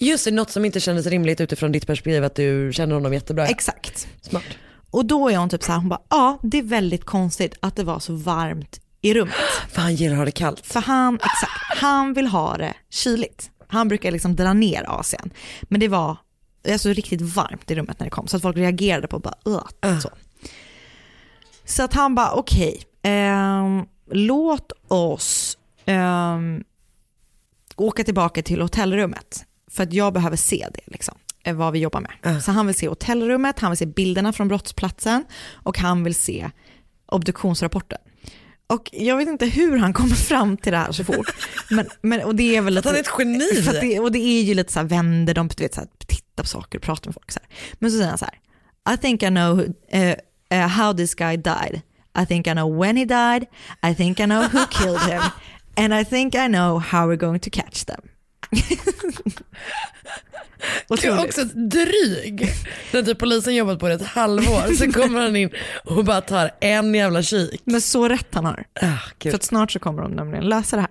Just 0.00 0.24
det, 0.24 0.30
något 0.30 0.50
som 0.50 0.64
inte 0.64 0.80
kändes 0.80 1.06
rimligt 1.06 1.40
utifrån 1.40 1.72
ditt 1.72 1.86
perspektiv 1.86 2.24
att 2.24 2.34
du 2.34 2.70
känner 2.72 2.94
honom 2.94 3.12
jättebra. 3.12 3.46
Exakt. 3.46 4.08
Smart. 4.20 4.44
Och 4.90 5.06
då 5.06 5.28
är 5.28 5.36
hon 5.36 5.48
typ 5.48 5.62
så 5.62 5.72
här, 5.72 5.78
hon 5.78 5.88
bara, 5.88 6.02
ja 6.10 6.38
det 6.42 6.58
är 6.58 6.62
väldigt 6.62 7.04
konstigt 7.04 7.54
att 7.60 7.76
det 7.76 7.84
var 7.84 7.98
så 7.98 8.12
varmt 8.14 8.80
i 9.02 9.14
rummet. 9.14 9.34
För 9.68 9.82
han 9.82 9.94
gillar 9.94 10.12
att 10.12 10.18
ha 10.18 10.24
det 10.24 10.30
kallt. 10.30 10.66
För 10.66 10.80
han, 10.80 11.14
exakt, 11.14 11.80
han 11.82 12.12
vill 12.12 12.26
ha 12.26 12.56
det 12.56 12.74
kyligt. 12.90 13.50
Han 13.68 13.88
brukar 13.88 14.10
liksom 14.10 14.36
dra 14.36 14.52
ner 14.52 14.84
AC'n. 14.84 15.30
Men 15.62 15.80
det 15.80 15.88
var 15.88 16.16
alltså 16.68 16.88
riktigt 16.88 17.20
varmt 17.20 17.70
i 17.70 17.74
rummet 17.74 17.98
när 18.00 18.06
det 18.06 18.10
kom, 18.10 18.26
så 18.26 18.36
att 18.36 18.42
folk 18.42 18.56
reagerade 18.56 19.08
på 19.08 19.18
bara, 19.18 19.34
uh, 19.86 20.00
så. 20.00 20.10
Så 21.64 21.82
att 21.82 21.94
han 21.94 22.14
bara, 22.14 22.32
okej, 22.32 22.82
ehm, 23.02 23.86
låt 24.10 24.72
oss 24.88 25.58
ehm, 25.86 26.64
åka 27.76 28.04
tillbaka 28.04 28.42
till 28.42 28.60
hotellrummet. 28.60 29.44
För 29.70 29.82
att 29.82 29.92
jag 29.92 30.12
behöver 30.12 30.36
se 30.36 30.66
det, 30.74 30.80
liksom, 30.86 31.14
eh, 31.44 31.54
vad 31.54 31.72
vi 31.72 31.78
jobbar 31.78 32.00
med. 32.00 32.42
Så 32.42 32.52
han 32.52 32.66
vill 32.66 32.74
se 32.74 32.88
hotellrummet, 32.88 33.58
han 33.58 33.70
vill 33.70 33.78
se 33.78 33.86
bilderna 33.86 34.32
från 34.32 34.48
brottsplatsen 34.48 35.24
och 35.52 35.78
han 35.78 36.04
vill 36.04 36.14
se 36.14 36.50
obduktionsrapporten. 37.06 37.98
Och 38.70 38.90
jag 38.92 39.16
vet 39.16 39.28
inte 39.28 39.46
hur 39.46 39.76
han 39.76 39.92
kommer 39.92 40.14
fram 40.14 40.56
till 40.56 40.72
det 40.72 40.78
här 40.78 40.92
så 40.92 41.04
fort. 41.04 41.34
Men, 41.70 41.88
men, 42.02 42.22
och 42.22 42.34
det 42.34 42.56
är 42.56 42.60
väl 42.60 42.78
Att 42.78 42.84
han 42.84 42.94
är 42.94 43.00
ett 43.00 43.10
geni. 43.18 43.62
För 43.62 43.80
det, 43.80 44.00
och 44.00 44.12
det 44.12 44.18
är 44.18 44.42
ju 44.42 44.54
lite 44.54 44.72
så 44.72 44.78
här, 44.78 44.86
vänder 44.86 45.34
de, 45.34 45.48
du 45.48 45.64
vet, 45.64 45.74
så 45.74 45.80
här, 45.80 45.88
tittar 46.06 46.42
på 46.42 46.48
saker 46.48 46.78
och 46.78 46.82
pratar 46.82 47.08
med 47.08 47.14
folk. 47.14 47.32
Så 47.32 47.40
här. 47.40 47.48
Men 47.78 47.90
så 47.90 47.96
säger 47.96 48.08
han 48.08 48.18
så 48.18 48.24
här, 48.24 48.94
I 48.94 48.96
think 48.96 49.22
I 49.22 49.26
know 49.26 49.56
who, 49.56 49.64
eh, 49.88 50.16
eh, 50.50 50.68
how 50.68 50.92
this 50.92 51.14
guy 51.14 51.36
died. 51.36 51.80
I 52.22 52.26
think 52.26 52.46
I 52.46 52.52
know 52.52 52.78
when 52.80 52.96
he 52.96 53.04
died. 53.04 53.46
I 53.90 53.94
think 53.94 54.20
I 54.20 54.24
know 54.24 54.42
who 54.42 54.66
killed 54.66 55.00
him. 55.00 55.22
And 55.76 55.94
I 55.94 56.04
think 56.04 56.34
I 56.34 56.48
know 56.48 56.78
how 56.78 57.06
we're 57.06 57.20
going 57.20 57.40
to 57.40 57.50
catch 57.50 57.84
them. 57.84 58.00
Du 60.88 60.94
är 60.94 61.12
Otroligt. 61.12 61.24
också 61.24 61.44
dryg. 61.44 62.48
När 62.92 63.02
typ 63.02 63.18
polisen 63.18 63.54
jobbat 63.54 63.78
på 63.78 63.88
det 63.88 63.94
ett 63.94 64.06
halvår 64.06 64.74
så 64.74 64.92
kommer 64.92 65.20
han 65.20 65.36
in 65.36 65.50
och 65.84 66.04
bara 66.04 66.20
tar 66.20 66.50
en 66.60 66.94
jävla 66.94 67.22
kik. 67.22 67.60
Men 67.64 67.80
så 67.80 68.08
rätt 68.08 68.34
han 68.34 68.44
har. 68.44 68.64
Ah, 68.82 68.96
För 69.22 69.34
att 69.34 69.42
snart 69.42 69.72
så 69.72 69.78
kommer 69.78 70.02
de 70.02 70.12
nämligen 70.12 70.44
lösa 70.44 70.76
det 70.76 70.82
här. 70.82 70.90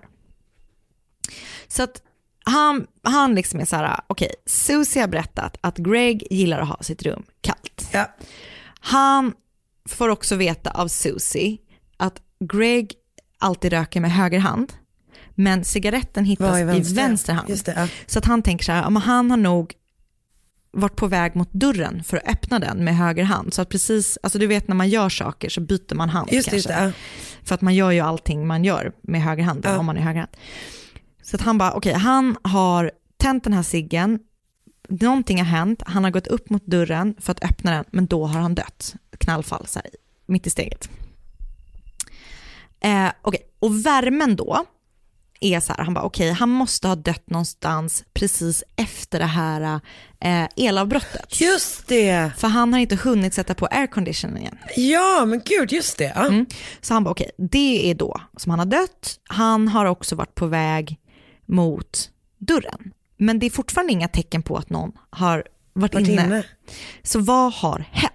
Så 1.68 1.82
att 1.82 2.02
han, 2.44 2.86
han 3.02 3.34
liksom 3.34 3.60
är 3.60 3.64
så 3.64 3.76
här, 3.76 4.00
okej, 4.06 4.34
Susie 4.46 5.02
har 5.02 5.08
berättat 5.08 5.56
att 5.60 5.76
Greg 5.76 6.26
gillar 6.30 6.60
att 6.60 6.68
ha 6.68 6.78
sitt 6.82 7.02
rum 7.02 7.22
kallt. 7.40 7.88
Ja. 7.92 8.10
Han 8.80 9.32
får 9.88 10.08
också 10.08 10.36
veta 10.36 10.70
av 10.70 10.88
Susie 10.88 11.58
att 11.96 12.22
Greg 12.44 12.92
alltid 13.38 13.72
röker 13.72 14.00
med 14.00 14.12
höger 14.12 14.38
hand, 14.38 14.72
men 15.42 15.64
cigaretten 15.64 16.24
hittas 16.24 16.50
Var 16.50 16.58
i 16.58 16.64
vänster. 16.64 16.94
vänster, 16.94 17.32
hand. 17.32 17.48
Det, 17.64 17.72
ja. 17.76 17.88
Så 18.06 18.18
att 18.18 18.24
han 18.24 18.42
tänker 18.42 18.64
så 18.64 18.72
här, 18.72 18.90
men 18.90 19.02
han 19.02 19.30
har 19.30 19.36
nog 19.36 19.74
varit 20.72 20.96
på 20.96 21.06
väg 21.06 21.36
mot 21.36 21.52
dörren 21.52 22.02
för 22.04 22.16
att 22.16 22.28
öppna 22.28 22.58
den 22.58 22.84
med 22.84 22.96
höger 22.96 23.24
hand. 23.24 23.54
Så 23.54 23.62
att 23.62 23.68
precis, 23.68 24.18
alltså 24.22 24.38
du 24.38 24.46
vet 24.46 24.68
när 24.68 24.74
man 24.74 24.88
gör 24.88 25.08
saker 25.08 25.48
så 25.48 25.60
byter 25.60 25.94
man 25.94 26.08
hand 26.08 26.32
Just 26.32 26.50
det, 26.50 26.50
kanske. 26.50 26.72
det, 26.72 26.84
ja. 26.84 26.92
För 27.44 27.54
att 27.54 27.60
man 27.60 27.74
gör 27.74 27.90
ju 27.90 28.00
allting 28.00 28.46
man 28.46 28.64
gör 28.64 28.92
med 29.02 29.22
höger 29.22 29.42
hand, 29.44 29.60
Ja. 29.64 29.78
om 29.78 29.86
man 29.86 29.96
är 29.96 30.00
höger 30.00 30.20
hand. 30.20 30.30
Så 31.22 31.36
att 31.36 31.42
han 31.42 31.58
bara, 31.58 31.72
okej, 31.72 31.92
han 31.94 32.36
har 32.44 32.90
tänt 33.16 33.44
den 33.44 33.52
här 33.52 33.62
ciggen, 33.62 34.18
någonting 34.88 35.38
har 35.38 35.44
hänt, 35.44 35.82
han 35.86 36.04
har 36.04 36.10
gått 36.10 36.26
upp 36.26 36.50
mot 36.50 36.66
dörren 36.66 37.14
för 37.18 37.32
att 37.32 37.44
öppna 37.44 37.70
den, 37.70 37.84
men 37.90 38.06
då 38.06 38.26
har 38.26 38.40
han 38.40 38.54
dött. 38.54 38.94
Knallfall, 39.18 39.66
så 39.66 39.78
här, 39.78 39.90
mitt 40.26 40.46
i 40.46 40.50
steget. 40.50 40.90
Eh, 42.80 43.08
okej, 43.22 43.40
och 43.58 43.86
värmen 43.86 44.36
då 44.36 44.64
är 45.40 45.60
så 45.60 45.72
här, 45.72 45.84
han 45.84 45.94
bara 45.94 46.04
okej, 46.04 46.30
han 46.32 46.48
måste 46.48 46.88
ha 46.88 46.94
dött 46.94 47.30
någonstans 47.30 48.04
precis 48.12 48.64
efter 48.76 49.18
det 49.18 49.24
här 49.24 49.80
eh, 50.20 50.48
elavbrottet. 50.56 51.40
Just 51.40 51.88
det. 51.88 52.30
För 52.38 52.48
han 52.48 52.72
har 52.72 52.80
inte 52.80 52.96
hunnit 52.96 53.34
sätta 53.34 53.54
på 53.54 53.66
airconditionen 53.66 54.58
Ja 54.76 55.24
men 55.26 55.40
gud 55.44 55.72
just 55.72 55.98
det. 55.98 56.12
Ja. 56.14 56.26
Mm. 56.26 56.46
Så 56.80 56.94
han 56.94 57.04
bara 57.04 57.10
okej, 57.10 57.30
det 57.38 57.90
är 57.90 57.94
då 57.94 58.20
som 58.36 58.50
han 58.50 58.58
har 58.58 58.66
dött. 58.66 59.18
Han 59.28 59.68
har 59.68 59.84
också 59.86 60.16
varit 60.16 60.34
på 60.34 60.46
väg 60.46 60.96
mot 61.46 62.10
dörren. 62.38 62.92
Men 63.16 63.38
det 63.38 63.46
är 63.46 63.50
fortfarande 63.50 63.92
inga 63.92 64.08
tecken 64.08 64.42
på 64.42 64.56
att 64.56 64.70
någon 64.70 64.92
har 65.10 65.44
varit, 65.72 65.94
Varit 65.94 66.08
inne. 66.08 66.24
inne. 66.24 66.42
Så 67.02 67.18
vad 67.20 67.52
har 67.54 67.84
hänt? 67.90 68.14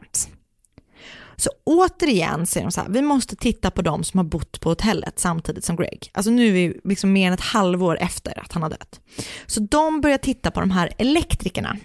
Så 1.38 1.50
återigen 1.64 2.48
säger 2.48 2.66
de 2.66 2.72
så 2.72 2.82
här, 2.82 2.90
vi 2.90 3.02
måste 3.02 3.36
titta 3.36 3.72
på 3.72 3.82
de 3.82 4.04
som 4.04 4.18
har 4.18 4.24
bott 4.24 4.60
på 4.60 4.70
hotellet 4.70 5.20
samtidigt 5.20 5.64
som 5.64 5.76
Greg. 5.76 6.12
Alltså 6.14 6.32
nu 6.32 6.48
är 6.48 6.52
vi 6.52 6.80
liksom 6.84 7.14
mer 7.14 7.28
än 7.28 7.34
ett 7.34 7.42
halvår 7.42 7.98
efter 8.02 8.40
att 8.40 8.52
han 8.52 8.64
har 8.64 8.70
dött. 8.70 9.00
Så 9.46 9.60
de 9.60 10.02
börjar 10.02 10.18
titta 10.18 10.52
på 10.52 10.60
de 10.60 10.72
här 10.72 10.94
elektrikerna 10.98 11.78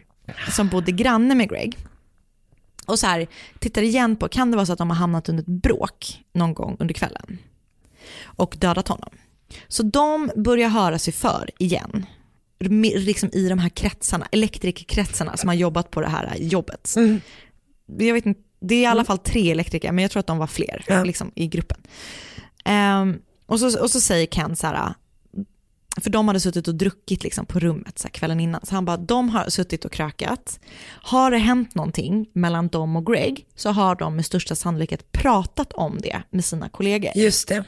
som 0.50 0.68
bodde 0.68 0.92
granne 0.92 1.34
med 1.34 1.48
Greg. 1.48 1.76
Och 2.86 2.98
så 2.98 3.06
här, 3.06 3.26
tittar 3.58 3.82
igen 3.82 4.16
på, 4.16 4.28
kan 4.28 4.50
det 4.50 4.56
vara 4.56 4.66
så 4.66 4.72
att 4.72 4.78
de 4.78 4.90
har 4.90 4.96
hamnat 4.96 5.28
under 5.28 5.42
ett 5.42 5.62
bråk 5.62 6.24
någon 6.32 6.54
gång 6.54 6.76
under 6.78 6.94
kvällen? 6.94 7.38
Och 8.24 8.56
dödat 8.58 8.88
honom. 8.88 9.10
Så 9.68 9.82
de 9.82 10.30
börjar 10.36 10.68
höra 10.68 10.98
sig 10.98 11.12
för 11.12 11.50
igen. 11.58 12.06
Liksom 12.58 13.30
i 13.32 13.48
de 13.48 13.58
här 13.58 13.68
kretsarna, 13.68 14.28
elektrikerkretsarna 14.32 15.36
som 15.36 15.48
har 15.48 15.54
jobbat 15.54 15.90
på 15.90 16.00
det 16.00 16.08
här 16.08 16.36
jobbet. 16.38 16.94
Jag 17.98 18.14
vet 18.14 18.26
inte, 18.26 18.40
det 18.60 18.74
är 18.74 18.82
i 18.82 18.86
alla 18.86 19.04
fall 19.04 19.18
tre 19.18 19.50
elektriker, 19.50 19.92
men 19.92 20.02
jag 20.02 20.10
tror 20.10 20.20
att 20.20 20.26
de 20.26 20.38
var 20.38 20.46
fler 20.46 20.84
Ja. 20.88 21.04
liksom, 21.04 21.32
i 21.34 21.46
gruppen. 21.46 21.80
Ehm, 22.64 23.18
och, 23.46 23.60
så, 23.60 23.80
och 23.82 23.90
så 23.90 24.00
säger 24.00 24.26
Ken 24.26 24.56
så 24.56 24.66
här, 24.66 24.94
för 26.00 26.10
de 26.10 26.28
hade 26.28 26.40
suttit 26.40 26.68
och 26.68 26.74
druckit 26.74 27.24
liksom 27.24 27.46
på 27.46 27.58
rummet 27.58 27.98
så 27.98 28.08
kvällen 28.08 28.40
innan. 28.40 28.60
Så 28.66 28.74
han 28.74 28.84
bara, 28.84 28.96
de 28.96 29.28
har 29.28 29.50
suttit 29.50 29.84
och 29.84 29.92
krökat. 29.92 30.60
Har 31.02 31.30
det 31.30 31.38
hänt 31.38 31.74
någonting 31.74 32.26
mellan 32.32 32.68
dem 32.68 32.96
och 32.96 33.06
Greg 33.06 33.46
så 33.54 33.70
har 33.70 33.94
de 33.94 34.16
med 34.16 34.26
största 34.26 34.54
sannolikhet 34.54 35.12
pratat 35.12 35.72
om 35.72 35.98
det 35.98 36.22
med 36.30 36.44
sina 36.44 36.68
kollegor. 36.68 37.12
Just 37.14 37.48
det. 37.48 37.64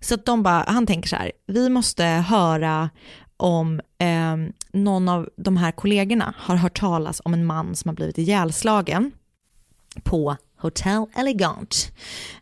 Så 0.00 0.14
att 0.14 0.24
de 0.24 0.42
bara, 0.42 0.64
han 0.68 0.86
tänker 0.86 1.08
så 1.08 1.16
här, 1.16 1.32
vi 1.46 1.68
måste 1.68 2.04
höra 2.04 2.90
om 3.36 3.80
eh, 3.98 4.36
någon 4.72 5.08
av 5.08 5.28
de 5.36 5.56
här 5.56 5.72
kollegorna 5.72 6.34
har 6.38 6.56
hört 6.56 6.80
talas 6.80 7.20
om 7.24 7.34
en 7.34 7.46
man 7.46 7.76
som 7.76 7.88
har 7.88 7.94
blivit 7.94 8.18
ihjälslagen 8.18 9.12
på 10.04 10.36
Hotel 10.58 11.06
Elegant. 11.16 11.92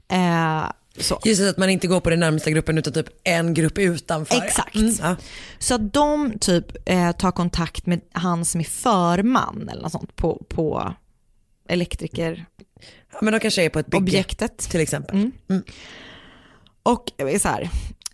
Eh, 0.09 0.65
så. 0.97 1.21
Just 1.25 1.43
att 1.43 1.59
man 1.59 1.71
inte 1.71 1.87
går 1.87 2.01
på 2.01 2.11
den 2.11 2.21
närmsta 2.21 2.51
gruppen 2.51 2.79
utan 2.79 2.93
typ 2.93 3.07
en 3.25 3.55
grupp 3.55 3.79
utanför. 3.79 4.37
Exakt. 4.37 4.77
Mm, 4.77 4.95
ja. 5.01 5.17
Så 5.59 5.75
att 5.75 5.93
de 5.93 6.39
typ 6.39 6.67
eh, 6.85 7.13
tar 7.13 7.31
kontakt 7.31 7.87
med 7.87 8.01
han 8.13 8.45
som 8.45 8.61
är 8.61 8.65
förman 8.65 9.69
eller 9.69 9.83
något 9.83 9.93
sånt 9.93 10.17
på, 10.17 10.45
på 10.49 10.95
elektrikerobjektet. 11.69 12.67
Ja, 13.13 13.19
men 13.23 13.33
de 13.33 13.41
kanske 13.41 13.65
är 13.65 13.69
på 13.69 13.79
ett 13.79 13.87
bygge 13.87 14.25
till 14.59 14.81
exempel. 14.81 15.31
Mm. 15.49 15.63
Och 16.83 17.13
eh, 17.17 17.39
så 17.39 17.49
här, 17.49 17.63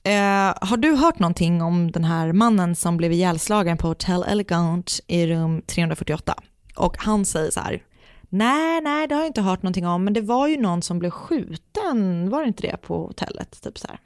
eh, 0.02 0.68
har 0.68 0.76
du 0.76 0.92
hört 0.92 1.18
någonting 1.18 1.62
om 1.62 1.90
den 1.90 2.04
här 2.04 2.32
mannen 2.32 2.76
som 2.76 2.96
blev 2.96 3.12
ihjälslagen 3.12 3.76
på 3.78 3.88
Hotel 3.88 4.22
Elegant 4.22 5.00
i 5.06 5.26
rum 5.26 5.62
348? 5.66 6.34
Och 6.76 6.96
han 6.98 7.24
säger 7.24 7.50
så 7.50 7.60
här, 7.60 7.82
nej, 8.30 8.80
nej, 8.80 9.08
det 9.08 9.14
har 9.14 9.22
jag 9.22 9.28
inte 9.28 9.40
hört 9.40 9.62
någonting 9.62 9.86
om, 9.86 10.04
men 10.04 10.12
det 10.12 10.20
var 10.20 10.48
ju 10.48 10.56
någon 10.56 10.82
som 10.82 10.98
blev 10.98 11.10
skjuten, 11.10 12.30
var 12.30 12.42
det 12.42 12.48
inte 12.48 12.62
det 12.62 12.76
på 12.76 13.06
hotellet? 13.06 13.62
Typ 13.62 13.78
så 13.78 13.88
här. 13.88 14.00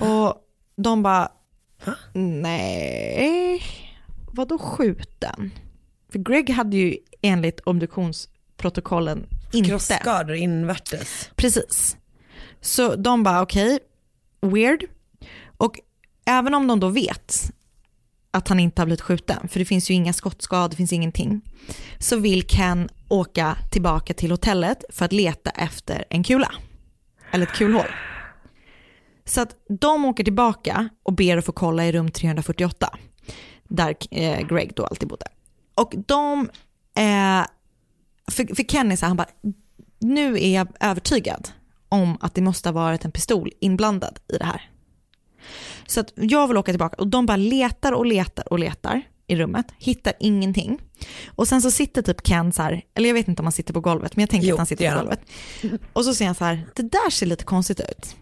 Och 0.00 0.34
de 0.76 1.02
bara, 1.02 1.28
nej, 2.14 3.62
vadå 4.32 4.58
skjuten? 4.58 5.50
För 6.12 6.18
Greg 6.18 6.50
hade 6.50 6.76
ju 6.76 6.96
enligt 7.22 7.60
obduktionsprotokollen 7.60 9.26
inte... 9.52 9.68
Krossskador 9.68 10.36
invärtes. 10.36 11.30
Precis. 11.36 11.96
Så 12.60 12.96
de 12.96 13.22
bara 13.22 13.42
okej, 13.42 13.78
weird. 14.40 14.84
Och 15.56 15.80
även 16.24 16.54
om 16.54 16.66
de 16.66 16.80
då 16.80 16.88
vet 16.88 17.50
att 18.38 18.48
han 18.48 18.60
inte 18.60 18.80
har 18.80 18.86
blivit 18.86 19.00
skjuten, 19.00 19.48
för 19.48 19.58
det 19.58 19.64
finns 19.64 19.90
ju 19.90 19.94
inga 19.94 20.12
skottskador, 20.12 20.68
det 20.68 20.76
finns 20.76 20.92
ingenting, 20.92 21.40
så 21.98 22.16
vill 22.16 22.42
Ken 22.46 22.88
åka 23.08 23.56
tillbaka 23.70 24.14
till 24.14 24.30
hotellet 24.30 24.84
för 24.90 25.04
att 25.04 25.12
leta 25.12 25.50
efter 25.50 26.04
en 26.10 26.24
kula. 26.24 26.52
Eller 27.32 27.46
ett 27.46 27.52
kulhål. 27.52 27.86
Så 29.24 29.40
att 29.40 29.54
de 29.68 30.04
åker 30.04 30.24
tillbaka 30.24 30.88
och 31.02 31.12
ber 31.12 31.36
att 31.36 31.44
få 31.44 31.52
kolla 31.52 31.86
i 31.86 31.92
rum 31.92 32.10
348, 32.10 32.98
där 33.64 33.96
eh, 34.10 34.46
Greg 34.46 34.72
då 34.74 34.86
alltid 34.86 35.08
bodde. 35.08 35.26
Och 35.74 35.94
de, 36.06 36.50
eh, 36.94 37.46
för, 38.30 38.54
för 38.54 38.62
Ken 38.62 38.92
är 38.92 38.96
så 38.96 39.06
här, 39.06 39.08
han 39.08 39.16
bara, 39.16 39.28
nu 39.98 40.34
är 40.34 40.54
jag 40.54 40.68
övertygad 40.80 41.48
om 41.88 42.18
att 42.20 42.34
det 42.34 42.40
måste 42.40 42.68
ha 42.68 42.72
varit 42.72 43.04
en 43.04 43.12
pistol 43.12 43.52
inblandad 43.60 44.18
i 44.28 44.36
det 44.36 44.44
här. 44.44 44.70
Så 45.90 46.00
att 46.00 46.12
jag 46.16 46.48
vill 46.48 46.56
åka 46.56 46.72
tillbaka 46.72 46.96
och 46.96 47.08
de 47.08 47.26
bara 47.26 47.36
letar 47.36 47.92
och 47.92 48.06
letar 48.06 48.52
och 48.52 48.58
letar 48.58 49.02
i 49.26 49.36
rummet, 49.36 49.66
hittar 49.78 50.12
ingenting. 50.20 50.78
Och 51.26 51.48
sen 51.48 51.62
så 51.62 51.70
sitter 51.70 52.02
typ 52.02 52.22
Ken 52.22 52.52
så 52.52 52.62
här, 52.62 52.82
eller 52.94 53.08
jag 53.08 53.14
vet 53.14 53.28
inte 53.28 53.42
om 53.42 53.46
han 53.46 53.52
sitter 53.52 53.74
på 53.74 53.80
golvet, 53.80 54.16
men 54.16 54.22
jag 54.22 54.30
tänker 54.30 54.48
Jo, 54.48 54.54
att 54.54 54.58
han 54.58 54.66
sitter 54.66 54.90
på 54.90 54.98
golvet. 54.98 55.20
Och 55.92 56.04
så 56.04 56.14
ser 56.14 56.26
han 56.26 56.34
så 56.34 56.44
här, 56.44 56.66
det 56.74 56.82
där 56.82 57.10
ser 57.10 57.26
lite 57.26 57.44
konstigt 57.44 57.80
ut. 57.80 58.16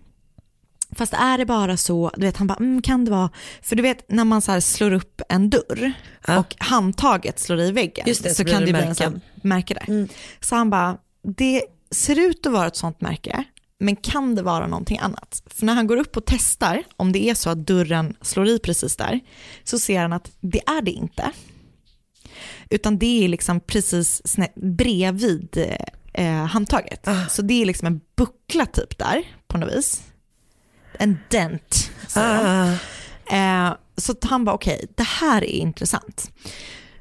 Fast 0.93 1.13
är 1.13 1.39
det 1.39 1.47
bara 1.47 1.77
så, 1.77 2.11
du 2.17 2.27
vet 2.27 2.37
han 2.37 2.47
bara, 2.47 2.55
mm, 2.59 2.83
kan 2.83 3.05
det 3.05 3.11
vara, 3.11 3.31
för 3.63 3.77
du 3.77 3.83
vet 3.83 4.11
när 4.11 4.25
man 4.25 4.43
så 4.43 4.61
slår 4.61 4.93
upp 4.93 5.23
en 5.29 5.51
dörr 5.51 5.93
Ja. 6.27 6.39
och 6.39 6.55
handtaget 6.59 7.39
slår 7.39 7.61
i 7.61 7.71
väggen 7.73 8.05
det, 8.07 8.15
så 8.15 8.35
så 8.35 8.45
kan 8.45 8.65
det 8.65 8.73
bli 8.73 8.83
en 8.83 8.95
sån 8.95 9.21
märke 9.35 9.75
där. 9.75 10.09
Så 10.41 10.57
han 10.57 10.71
bara, 10.71 10.97
det 11.37 11.63
ser 11.91 12.19
ut 12.19 12.47
att 12.47 12.53
vara 12.53 12.67
ett 12.67 12.77
sånt 12.77 13.01
märke, 13.01 13.45
men 13.79 13.97
kan 13.97 14.35
det 14.35 14.43
vara 14.43 14.67
någonting 14.67 14.99
annat? 14.99 15.43
För 15.47 15.67
när 15.67 15.75
han 15.75 15.87
går 15.87 15.97
upp 15.97 16.17
och 16.17 16.25
testar, 16.27 16.83
om 16.97 17.13
det 17.13 17.31
är 17.31 17.35
så 17.35 17.51
att 17.51 17.67
dörren 17.67 18.17
slår 18.23 18.49
i 18.49 18.59
precis 18.59 18.97
där, 18.97 19.21
så 19.65 19.79
ser 19.79 20.01
han 20.01 20.13
att 20.13 20.31
det 20.41 20.61
är 20.67 20.83
det 20.83 20.91
inte. 20.91 21.31
Utan 22.71 22.99
det 22.99 23.25
är 23.25 23.29
liksom 23.29 23.61
precis 23.61 24.37
bredvid 24.57 25.75
eh, 26.15 26.45
handtaget. 26.45 27.09
Så 27.31 27.43
det 27.43 27.63
är 27.63 27.67
liksom 27.67 27.87
en 27.87 28.01
buckla 28.17 28.67
typ 28.67 28.99
där 28.99 29.23
på 29.49 29.59
något 29.59 29.73
vis. 29.73 30.03
En 30.99 31.19
dent. 31.31 31.91
säger. 32.09 32.73
Ah, 32.73 32.77
Eh, 33.31 33.75
så 33.97 34.15
han 34.23 34.45
bara 34.45 34.55
okej, 34.55 34.87
det 34.97 35.03
här 35.03 35.45
är 35.45 35.57
intressant. 35.57 36.31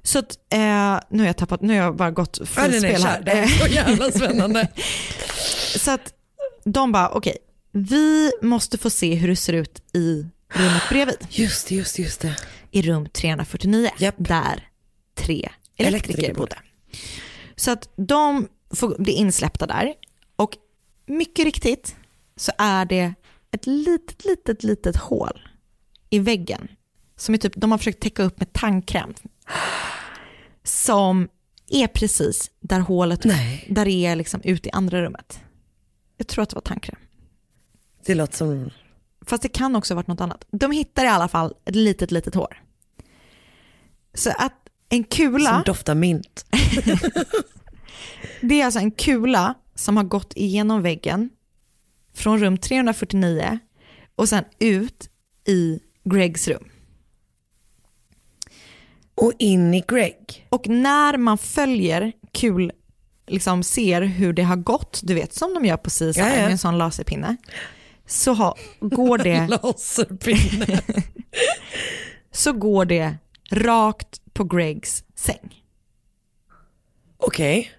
Så 0.03 0.19
att, 0.19 0.31
eh, 0.49 0.99
nu 1.09 1.19
har 1.19 1.25
jag 1.25 1.37
tappat, 1.37 1.61
nu 1.61 1.77
har 1.77 1.83
jag 1.83 1.95
bara 1.95 2.11
gått 2.11 2.37
fullspel 2.47 3.03
här. 3.03 3.21
Det 3.21 3.31
är 3.31 3.47
så 3.47 3.67
jävla 3.67 4.11
spännande. 4.11 4.67
Så 5.77 5.91
att 5.91 6.13
de 6.65 6.91
bara 6.91 7.09
okej, 7.09 7.37
vi 7.71 8.31
måste 8.41 8.77
få 8.77 8.89
se 8.89 9.15
hur 9.15 9.27
det 9.27 9.35
ser 9.35 9.53
ut 9.53 9.81
i 9.93 10.25
rummet 10.49 10.83
bredvid. 10.89 11.27
Just 11.29 11.67
det, 11.67 11.75
just 11.75 11.95
det, 11.95 12.01
just 12.01 12.21
det. 12.21 12.35
I 12.71 12.81
rum 12.81 13.07
349, 13.09 13.89
Japp. 13.99 14.15
där 14.17 14.69
tre 15.15 15.49
elektriker 15.77 15.87
Elektriker 15.87 16.33
bodde. 16.33 16.57
Så 17.55 17.71
att 17.71 17.89
de 17.95 18.47
får 18.75 18.95
bli 18.99 19.13
insläppta 19.13 19.67
där 19.67 19.93
och 20.35 20.57
mycket 21.05 21.45
riktigt 21.45 21.95
så 22.35 22.51
är 22.57 22.85
det 22.85 23.13
ett 23.51 23.65
litet, 23.65 24.25
litet, 24.25 24.63
litet 24.63 24.95
hål 24.95 25.41
i 26.09 26.19
väggen 26.19 26.67
som 27.15 27.33
är 27.33 27.37
typ, 27.37 27.53
de 27.55 27.71
har 27.71 27.77
försökt 27.77 27.99
täcka 27.99 28.23
upp 28.23 28.39
med 28.39 28.53
tandkräm. 28.53 29.13
Som 30.63 31.27
är 31.69 31.87
precis 31.87 32.51
där 32.59 32.79
hålet, 32.79 33.23
Nej. 33.23 33.67
där 33.69 33.85
det 33.85 34.05
är 34.05 34.15
liksom 34.15 34.41
ute 34.43 34.69
i 34.69 34.71
andra 34.71 35.01
rummet. 35.01 35.39
Jag 36.17 36.27
tror 36.27 36.43
att 36.43 36.49
det 36.49 36.55
var 36.55 36.61
tandkräm. 36.61 36.99
Det 38.05 38.15
låter 38.15 38.37
som, 38.37 38.69
Fast 39.25 39.43
det 39.43 39.49
kan 39.49 39.75
också 39.75 39.93
ha 39.93 39.95
varit 39.95 40.07
något 40.07 40.21
annat. 40.21 40.45
De 40.51 40.71
hittar 40.71 41.05
i 41.05 41.07
alla 41.07 41.27
fall 41.27 41.53
ett 41.65 41.75
litet, 41.75 42.11
litet 42.11 42.35
hår. 42.35 42.61
Så 44.13 44.29
att 44.29 44.53
en 44.89 45.03
kula, 45.03 45.49
som 45.53 45.63
doftar 45.65 45.95
mint. 45.95 46.45
det 48.41 48.61
är 48.61 48.65
alltså 48.65 48.79
en 48.79 48.91
kula 48.91 49.53
som 49.75 49.97
har 49.97 50.03
gått 50.03 50.33
igenom 50.35 50.81
väggen 50.81 51.29
från 52.13 52.39
rum 52.39 52.57
349 52.57 53.59
och 54.15 54.29
sen 54.29 54.43
ut 54.59 55.09
i 55.47 55.79
Gregs 56.03 56.47
rum. 56.47 56.69
Och 59.15 59.33
in 59.39 59.73
i 59.73 59.83
Greg. 59.87 60.47
Och 60.49 60.67
när 60.67 61.17
man 61.17 61.37
följer 61.37 62.13
kul, 62.31 62.71
liksom 63.27 63.63
ser 63.63 64.01
hur 64.01 64.33
det 64.33 64.43
har 64.43 64.55
gått, 64.55 64.99
du 65.03 65.13
vet 65.13 65.33
som 65.33 65.53
de 65.53 65.65
gör 65.65 65.77
på 65.77 65.89
CSI 65.89 66.13
Ja, 66.15 66.29
ja. 66.29 66.35
med 66.35 66.51
en 66.51 66.57
sån 66.57 66.77
laserpinne, 66.77 67.37
så 68.05 68.33
har, 68.33 68.57
går 68.79 69.17
det 69.17 69.47
Laserpinne. 69.63 70.81
så 72.31 72.51
går 72.53 72.85
det 72.85 73.17
rakt 73.51 74.21
på 74.33 74.43
Gregs 74.43 75.03
säng. 75.15 75.63
Okej. 77.17 77.71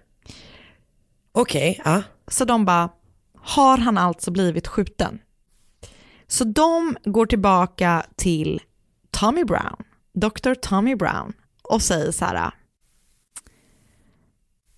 Okej, 1.31 1.81
ja. 1.85 2.03
Så 2.27 2.45
de 2.45 2.65
bara, 2.65 2.89
har 3.41 3.77
han 3.77 3.97
alltså 3.97 4.31
blivit 4.31 4.67
skjuten? 4.67 5.19
Så 6.27 6.43
de 6.43 6.97
går 7.03 7.25
tillbaka 7.25 8.05
till 8.15 8.61
Tommy 9.11 9.43
Brown, 9.43 9.83
Dr. 10.13 10.53
Tommy 10.53 10.95
Brown 10.95 11.33
och 11.63 11.81
säger 11.81 12.11
så 12.11 12.25
här, 12.25 12.51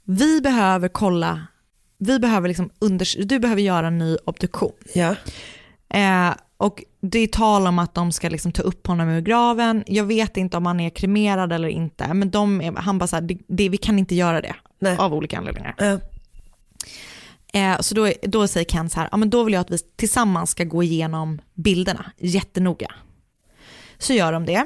vi 0.09 0.41
behöver 0.41 0.87
kolla, 0.87 1.47
vi 1.97 2.19
behöver 2.19 2.47
liksom 2.47 2.69
unders- 2.79 3.23
du 3.23 3.39
behöver 3.39 3.61
göra 3.61 3.87
en 3.87 3.97
ny 3.97 4.17
obduktion. 4.25 4.71
Ja. 4.93 5.15
Eh, 5.89 6.33
och 6.57 6.83
det 7.01 7.19
är 7.19 7.27
tal 7.27 7.67
om 7.67 7.79
att 7.79 7.95
de 7.95 8.11
ska 8.11 8.29
liksom 8.29 8.51
ta 8.51 8.61
upp 8.61 8.87
honom 8.87 9.09
ur 9.09 9.21
graven. 9.21 9.83
Jag 9.87 10.03
vet 10.03 10.37
inte 10.37 10.57
om 10.57 10.65
han 10.65 10.79
är 10.79 10.89
kremerad 10.89 11.53
eller 11.53 11.67
inte, 11.67 12.13
men 12.13 12.29
de 12.29 12.61
är, 12.61 12.71
han 12.71 12.97
bara 12.97 13.07
så 13.07 13.15
här, 13.15 13.21
det, 13.21 13.37
det, 13.47 13.69
vi 13.69 13.77
kan 13.77 13.99
inte 13.99 14.15
göra 14.15 14.41
det 14.41 14.55
Nej. 14.79 14.97
av 14.97 15.13
olika 15.13 15.37
anledningar. 15.37 15.75
Ja. 15.77 15.99
Eh, 17.53 17.79
så 17.79 17.95
då, 17.95 18.11
då 18.21 18.47
säger 18.47 18.65
Ken 18.65 18.89
så 18.89 18.99
här, 18.99 19.09
ja, 19.11 19.17
men 19.17 19.29
då 19.29 19.43
vill 19.43 19.53
jag 19.53 19.61
att 19.61 19.71
vi 19.71 19.77
tillsammans 19.77 20.49
ska 20.49 20.63
gå 20.63 20.83
igenom 20.83 21.41
bilderna 21.53 22.11
jättenoga. 22.17 22.91
Så 23.97 24.13
gör 24.13 24.31
de 24.31 24.45
det. 24.45 24.65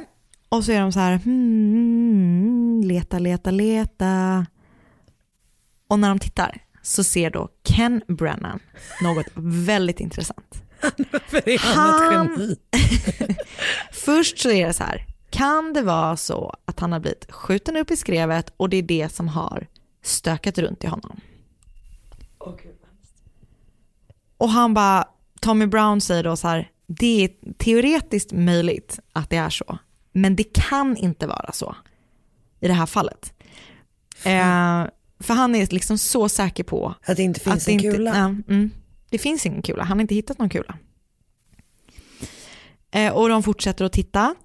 Och 0.49 0.63
så 0.65 0.71
är 0.71 0.81
de 0.81 0.91
så 0.91 0.99
här, 0.99 1.17
hmm, 1.17 2.81
leta, 2.85 3.19
leta, 3.19 3.51
leta. 3.51 4.45
Och 5.93 5.99
när 5.99 6.09
de 6.09 6.19
tittar 6.19 6.61
så 6.81 7.03
ser 7.03 7.29
då 7.29 7.49
Ken 7.63 8.01
Brennan 8.07 8.59
något 9.01 9.25
väldigt 9.65 9.99
intressant. 9.99 10.63
Är 11.31 11.59
han 11.59 11.89
ett 12.13 12.17
Han- 12.17 12.37
geni? 12.37 12.55
Först 13.91 14.39
så 14.39 14.51
är 14.51 14.67
det 14.67 14.73
så 14.73 14.83
här, 14.83 15.05
kan 15.29 15.73
det 15.73 15.81
vara 15.81 16.17
så 16.17 16.55
att 16.65 16.79
han 16.79 16.91
har 16.91 16.99
blivit 16.99 17.31
skjuten 17.31 17.77
upp 17.77 17.91
i 17.91 17.97
skrevet 17.97 18.53
och 18.57 18.69
det 18.69 18.77
är 18.77 18.81
det 18.81 19.09
som 19.09 19.27
har 19.27 19.67
stökat 20.03 20.57
runt 20.57 20.83
i 20.83 20.87
honom? 20.87 21.19
Och 24.37 24.49
han 24.49 24.73
bara, 24.73 25.07
Tommy 25.41 25.65
Brown 25.65 26.01
säger 26.01 26.23
då 26.23 26.35
så 26.35 26.47
här, 26.47 26.71
det 26.87 27.23
är 27.23 27.53
teoretiskt 27.57 28.31
möjligt 28.31 28.99
att 29.13 29.29
det 29.29 29.37
är 29.37 29.49
så, 29.49 29.77
men 30.11 30.35
det 30.35 30.53
kan 30.53 30.97
inte 30.97 31.27
vara 31.27 31.51
så 31.51 31.75
i 32.59 32.67
det 32.67 32.73
här 32.73 32.85
fallet. 32.85 33.33
Eh, 34.23 34.85
för 35.23 35.33
han 35.33 35.55
är 35.55 35.67
liksom 35.73 35.97
så 35.97 36.29
säker 36.29 36.63
på 36.63 36.95
Att 37.05 37.17
det 37.17 37.23
inte 37.23 37.39
finns 37.39 37.55
att 37.55 37.65
det 37.65 37.71
en 37.71 37.79
inte, 37.79 37.97
kula. 37.97 38.11
Ja, 38.15 38.53
mm, 38.53 38.71
det 39.09 39.17
finns 39.17 39.45
ingen 39.45 39.61
kula, 39.61 39.83
han 39.83 39.97
har 39.97 40.01
inte 40.01 40.15
hittat 40.15 40.39
någon 40.39 40.49
kula. 40.49 40.77
Eh, 42.91 43.13
och 43.13 43.29
de 43.29 43.43
fortsätter 43.43 43.85
att 43.85 43.93
titta. 43.93 44.35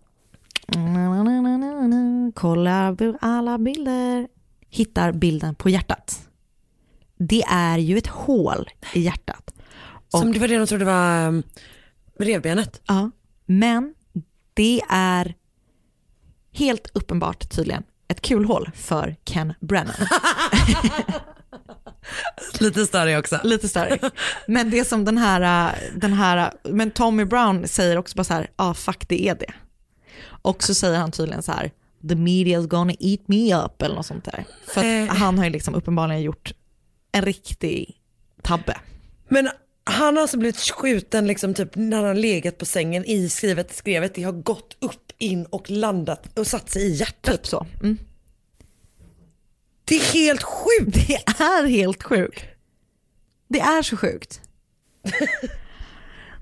Kollar 2.35 3.17
alla 3.21 3.59
bilder. 3.59 4.29
Hittar 4.71 5.13
bilden 5.13 5.55
på 5.55 5.71
hjärtat. 5.71 6.29
Det 7.17 7.43
är 7.43 7.79
ju 7.79 7.99
ett 7.99 8.07
hål 8.07 8.71
i 8.95 9.01
hjärtat. 9.01 9.55
Som 10.09 10.29
Och- 10.29 10.35
det 10.35 10.41
var 10.41 10.49
det 10.49 10.59
de 10.59 10.67
trodde 10.67 10.85
var 10.85 11.29
um, 11.29 11.43
revbenet. 12.19 12.81
Ja, 12.87 13.11
men 13.47 13.95
det 14.55 14.81
är 14.89 15.35
helt 16.53 16.91
uppenbart 16.95 17.51
tydligen 17.51 17.83
ett 18.09 18.21
kulhål 18.21 18.71
för 18.75 19.17
Ken 19.25 19.55
Brennan. 19.61 19.95
Lite 22.61 22.87
större 22.87 23.19
också. 23.19 23.41
Lite 23.45 23.69
större. 23.69 23.99
Men 24.47 24.71
det 24.71 24.85
som 24.85 25.05
den 25.05 25.19
här, 25.19 25.75
den 25.97 26.13
här, 26.13 26.53
men 26.65 26.91
Tommy 26.91 27.25
Brown 27.25 27.69
säger 27.69 27.99
också 27.99 28.17
bara 28.17 28.25
så 28.25 28.35
här, 28.35 28.43
ja 28.57 28.65
ah, 28.71 28.75
fuck 28.75 29.09
det 29.09 29.29
är 29.29 29.35
det. 29.35 29.53
Och 30.43 30.63
så 30.63 30.75
säger 30.75 30.99
han 30.99 31.13
tydligen 31.13 31.43
så 31.43 31.53
här, 31.53 31.71
the 32.09 32.15
media's 32.15 32.67
gonna 32.67 32.93
eat 33.01 33.21
me 33.27 33.55
up 33.55 33.83
eller 33.83 33.95
något 33.95 34.07
sånt 34.07 34.25
där. 34.25 34.45
För 34.69 34.81
att 34.81 34.87
Eh. 35.11 35.17
han 35.17 35.39
har 35.39 35.45
ju 35.45 35.51
liksom 35.51 35.75
uppenbarligen 35.75 36.23
gjort 36.23 36.53
en 37.13 37.23
riktig 37.23 37.97
tabbe. 38.43 38.77
Men 39.29 39.49
han 39.85 40.17
har 40.17 40.23
alltså 40.23 40.39
blivit 40.39 40.59
skjuten 40.59 41.27
liksom 41.27 41.55
typ 41.55 41.71
när 41.77 42.05
han 42.05 42.21
legat 42.21 42.59
på 42.59 42.65
sängen 42.65 43.05
i 43.05 43.29
skrivet, 43.29 43.77
skrevet, 43.77 44.15
det 44.15 44.23
har 44.23 44.33
gått 44.33 44.77
upp, 44.81 45.08
in 45.19 45.45
och 45.45 45.71
landat 45.71 46.39
och 46.39 46.47
satt 46.47 46.71
sig 46.71 46.83
i 46.83 46.95
hjärtat. 46.95 47.35
Typ 47.35 47.47
så. 47.47 47.67
Mm. 47.83 47.99
Det 49.85 49.97
är 49.97 50.13
helt 50.13 50.43
sjukt. 50.43 51.09
Det 51.09 51.15
är 51.15 51.67
helt 51.67 52.03
sjukt. 52.03 52.45
Det 53.49 53.61
är 53.61 53.83
så 53.83 53.97
sjukt. 53.97 54.41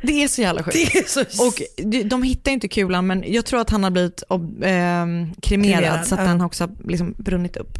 Det 0.02 0.22
är 0.22 0.28
så 0.28 0.40
jävla 0.40 0.62
sjukt. 0.62 1.10
Så... 1.10 1.20
Och 1.20 1.62
de, 2.04 2.22
hittar 2.22 2.52
inte 2.52 2.68
kulan 2.68 3.06
men 3.06 3.32
jag 3.32 3.44
tror 3.44 3.60
att 3.60 3.70
han 3.70 3.84
har 3.84 3.90
blivit 3.90 4.22
ehm, 4.30 5.34
kremerad, 5.34 5.34
Kremerad, 5.42 6.06
så 6.06 6.14
att 6.14 6.20
ja. 6.20 6.26
har 6.26 6.46
också 6.46 6.68
liksom 6.84 7.14
brunnit 7.18 7.56
upp. 7.56 7.78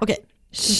Okej, 0.00 0.16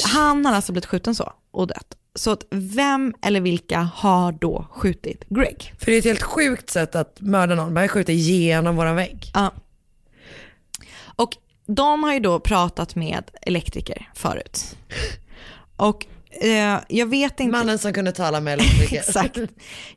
han 0.04 0.46
har 0.46 0.52
alltså 0.52 0.72
blivit 0.72 0.86
skjuten 0.86 1.14
så 1.14 1.32
och 1.50 1.66
dött. 1.66 1.96
Så 2.14 2.30
att 2.30 2.46
vem 2.50 3.14
eller 3.22 3.40
vilka 3.40 3.78
har 3.78 4.32
då 4.32 4.66
skjutit 4.70 5.24
Greg? 5.28 5.74
För 5.78 5.86
det 5.86 5.92
är 5.92 5.98
ett 5.98 6.04
helt 6.04 6.22
sjukt 6.22 6.70
sätt 6.70 6.94
att 6.94 7.20
mörda 7.20 7.54
någon. 7.54 7.74
Man 7.74 7.88
skjuter 7.88 8.12
igenom 8.12 8.76
våran 8.76 8.96
vägg. 8.96 9.30
Ja. 9.34 9.52
Och 11.16 11.36
de 11.66 12.04
har 12.04 12.14
ju 12.14 12.20
då 12.20 12.40
pratat 12.40 12.94
med 12.94 13.30
elektriker 13.42 14.10
förut. 14.14 14.76
Och 15.76 16.06
eh, 16.30 16.78
jag 16.88 17.06
vet 17.06 17.40
inte... 17.40 17.58
Mannen 17.58 17.78
som 17.78 17.92
kunde 17.92 18.12
tala 18.12 18.40
med 18.40 18.52
elektriker. 18.52 18.96
Exakt. 19.08 19.38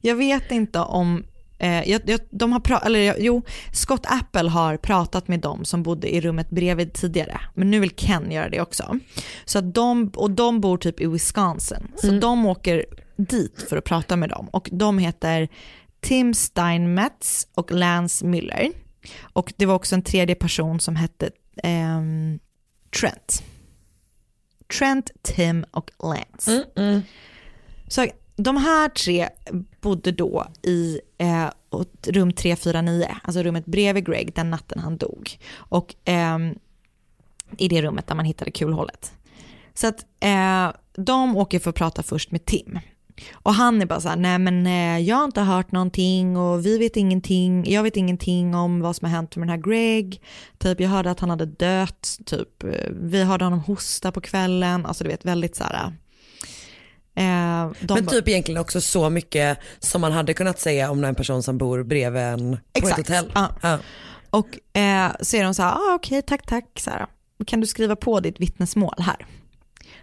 Jag 0.01 0.15
vet 0.15 0.51
inte 0.51 0.79
om, 0.79 1.23
eh, 1.59 1.89
jag, 1.89 2.01
jag, 2.05 2.19
de 2.29 2.51
har 2.51 2.59
pra- 2.59 2.85
eller, 2.85 3.15
jo, 3.19 3.41
Scott 3.73 4.05
Apple 4.05 4.49
har 4.49 4.77
pratat 4.77 5.27
med 5.27 5.39
dem 5.39 5.65
som 5.65 5.83
bodde 5.83 6.15
i 6.15 6.21
rummet 6.21 6.49
bredvid 6.49 6.93
tidigare, 6.93 7.39
men 7.53 7.71
nu 7.71 7.79
vill 7.79 7.91
Ken 7.95 8.31
göra 8.31 8.49
det 8.49 8.61
också. 8.61 8.99
Så 9.45 9.61
de, 9.61 10.11
och 10.15 10.31
de 10.31 10.61
bor 10.61 10.77
typ 10.77 11.01
i 11.01 11.07
Wisconsin, 11.07 11.87
så 11.95 12.11
de 12.11 12.45
åker 12.45 12.85
dit 13.17 13.65
för 13.69 13.77
att 13.77 13.83
prata 13.83 14.15
med 14.15 14.29
dem 14.29 14.49
och 14.51 14.69
de 14.71 14.97
heter 14.97 15.47
Tim 15.99 16.33
Steinmetz 16.33 17.47
och 17.53 17.71
Lance 17.71 18.25
Miller. 18.25 18.71
Och 19.21 19.53
det 19.57 19.65
var 19.65 19.75
också 19.75 19.95
en 19.95 20.01
tredje 20.01 20.35
person 20.35 20.79
som 20.79 20.95
hette 20.95 21.29
ehm, 21.63 22.39
Trent. 22.99 23.43
Trent, 24.79 25.11
Tim 25.21 25.65
och 25.71 25.91
Lance. 26.03 26.63
Så 27.87 28.07
de 28.37 28.57
här 28.57 28.89
tre 28.89 29.29
bodde 29.81 30.11
då 30.11 30.47
i 30.61 30.99
eh, 31.17 31.47
rum 32.07 32.33
349, 32.33 33.07
alltså 33.23 33.43
rummet 33.43 33.65
bredvid 33.65 34.05
Greg 34.05 34.33
den 34.35 34.49
natten 34.49 34.79
han 34.79 34.97
dog. 34.97 35.39
Och 35.55 35.95
eh, 36.09 36.37
i 37.57 37.67
det 37.67 37.81
rummet 37.81 38.07
där 38.07 38.15
man 38.15 38.25
hittade 38.25 38.51
kulhålet. 38.51 39.11
Så 39.73 39.87
att 39.87 40.05
eh, 40.19 40.71
de 40.95 41.37
åker 41.37 41.59
för 41.59 41.69
att 41.69 41.75
prata 41.75 42.03
först 42.03 42.31
med 42.31 42.45
Tim. 42.45 42.79
Och 43.33 43.53
han 43.53 43.81
är 43.81 43.85
bara 43.85 44.01
så 44.01 44.09
här, 44.09 44.15
nej 44.15 44.39
men 44.39 44.67
eh, 44.67 44.99
jag 44.99 45.15
har 45.15 45.25
inte 45.25 45.41
hört 45.41 45.71
någonting 45.71 46.37
och 46.37 46.65
vi 46.65 46.77
vet 46.77 46.97
ingenting, 46.97 47.71
jag 47.71 47.83
vet 47.83 47.97
ingenting 47.97 48.55
om 48.55 48.81
vad 48.81 48.95
som 48.95 49.05
har 49.05 49.15
hänt 49.15 49.35
med 49.35 49.47
den 49.47 49.49
här 49.49 49.71
Greg. 49.71 50.21
Typ 50.57 50.79
jag 50.79 50.89
hörde 50.89 51.11
att 51.11 51.19
han 51.19 51.29
hade 51.29 51.45
dött, 51.45 52.17
typ 52.25 52.63
eh, 52.63 52.91
vi 52.91 53.23
hörde 53.23 53.45
honom 53.45 53.59
hosta 53.59 54.11
på 54.11 54.21
kvällen, 54.21 54.85
alltså 54.85 55.03
du 55.03 55.09
vet 55.09 55.25
väldigt 55.25 55.55
så 55.55 55.63
här. 55.63 55.93
Eh, 57.17 57.71
Men 57.89 58.07
typ 58.07 58.27
egentligen 58.27 58.61
också 58.61 58.81
så 58.81 59.09
mycket 59.09 59.57
som 59.79 60.01
man 60.01 60.11
hade 60.11 60.33
kunnat 60.33 60.59
säga 60.59 60.91
om 60.91 61.03
en 61.03 61.15
person 61.15 61.43
som 61.43 61.57
bor 61.57 61.83
bredvid 61.83 62.21
en 62.21 62.51
på 62.73 62.79
Exakt. 62.79 62.99
ett 62.99 63.07
hotell. 63.07 63.31
Ja. 63.35 63.49
Ja. 63.61 63.79
Och 64.29 64.77
eh, 64.79 65.11
så 65.21 65.37
är 65.37 65.43
de 65.43 65.53
så 65.53 65.61
här, 65.63 65.71
ah, 65.71 65.95
okej 65.95 66.21
tack 66.21 66.45
tack, 66.45 66.65
så 66.79 66.89
här, 66.89 67.05
kan 67.47 67.59
du 67.61 67.67
skriva 67.67 67.95
på 67.95 68.19
ditt 68.19 68.39
vittnesmål 68.41 68.95
här? 68.99 69.25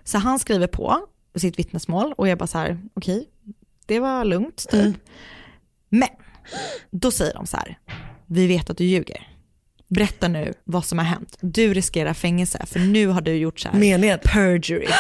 Så 0.05 0.19
han 0.19 0.39
skriver 0.39 0.67
på 0.67 1.07
sitt 1.37 1.59
vittnesmål 1.59 2.13
och 2.17 2.29
jag 2.29 2.39
bara 2.39 2.47
så 2.47 2.59
här, 2.59 2.79
okej, 2.95 3.29
det 3.87 4.01
var 4.01 4.25
lugnt 4.25 4.67
typ. 4.71 4.97
Men 5.89 6.09
då 6.91 7.11
säger 7.11 7.35
de 7.35 7.47
så 7.47 7.57
här, 7.57 7.79
vi 8.27 8.47
vet 8.47 8.71
att 8.71 8.77
du 8.79 8.85
ljuger. 8.85 9.29
Berätta 9.89 10.29
nu 10.29 10.55
vad 10.65 10.85
som 10.85 10.99
har 10.99 11.05
hänt. 11.05 11.37
Du 11.41 11.75
riskerar 11.75 12.15
fängelse 12.15 12.67
för 12.67 12.81
nu 12.81 13.07
har 13.07 13.21
du 13.21 13.33
gjort 13.35 13.61
så 13.61 13.69
här 13.69 13.79
Mened. 13.79 14.23
perjury. 14.23 14.87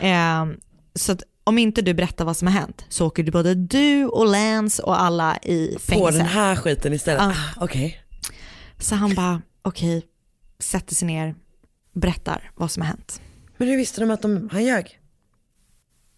Eh, 0.00 0.44
så 0.94 1.12
att 1.12 1.22
om 1.44 1.58
inte 1.58 1.82
du 1.82 1.94
berättar 1.94 2.24
vad 2.24 2.36
som 2.36 2.48
har 2.48 2.54
hänt 2.60 2.84
så 2.88 3.06
åker 3.06 3.22
du 3.22 3.32
både 3.32 3.54
du 3.54 4.06
och 4.06 4.26
Lance 4.26 4.82
och 4.82 5.00
alla 5.02 5.38
i 5.42 5.72
På 5.74 5.80
fängelse. 5.80 6.18
den 6.18 6.26
här 6.26 6.56
skiten 6.56 6.92
istället. 6.92 7.22
Ja. 7.22 7.30
Ah, 7.30 7.64
Okej. 7.64 8.00
Så 8.78 8.94
han 8.94 9.14
bara, 9.14 9.42
okej, 9.62 10.06
sätter 10.58 10.94
sig 10.94 11.06
ner, 11.06 11.34
berättar 11.92 12.50
vad 12.54 12.70
som 12.70 12.80
har 12.82 12.88
hänt. 12.88 13.20
Men 13.56 13.68
hur 13.68 13.76
visste 13.76 14.00
de 14.00 14.10
att 14.10 14.22
de, 14.22 14.48
han 14.52 14.64
ljög? 14.64 14.98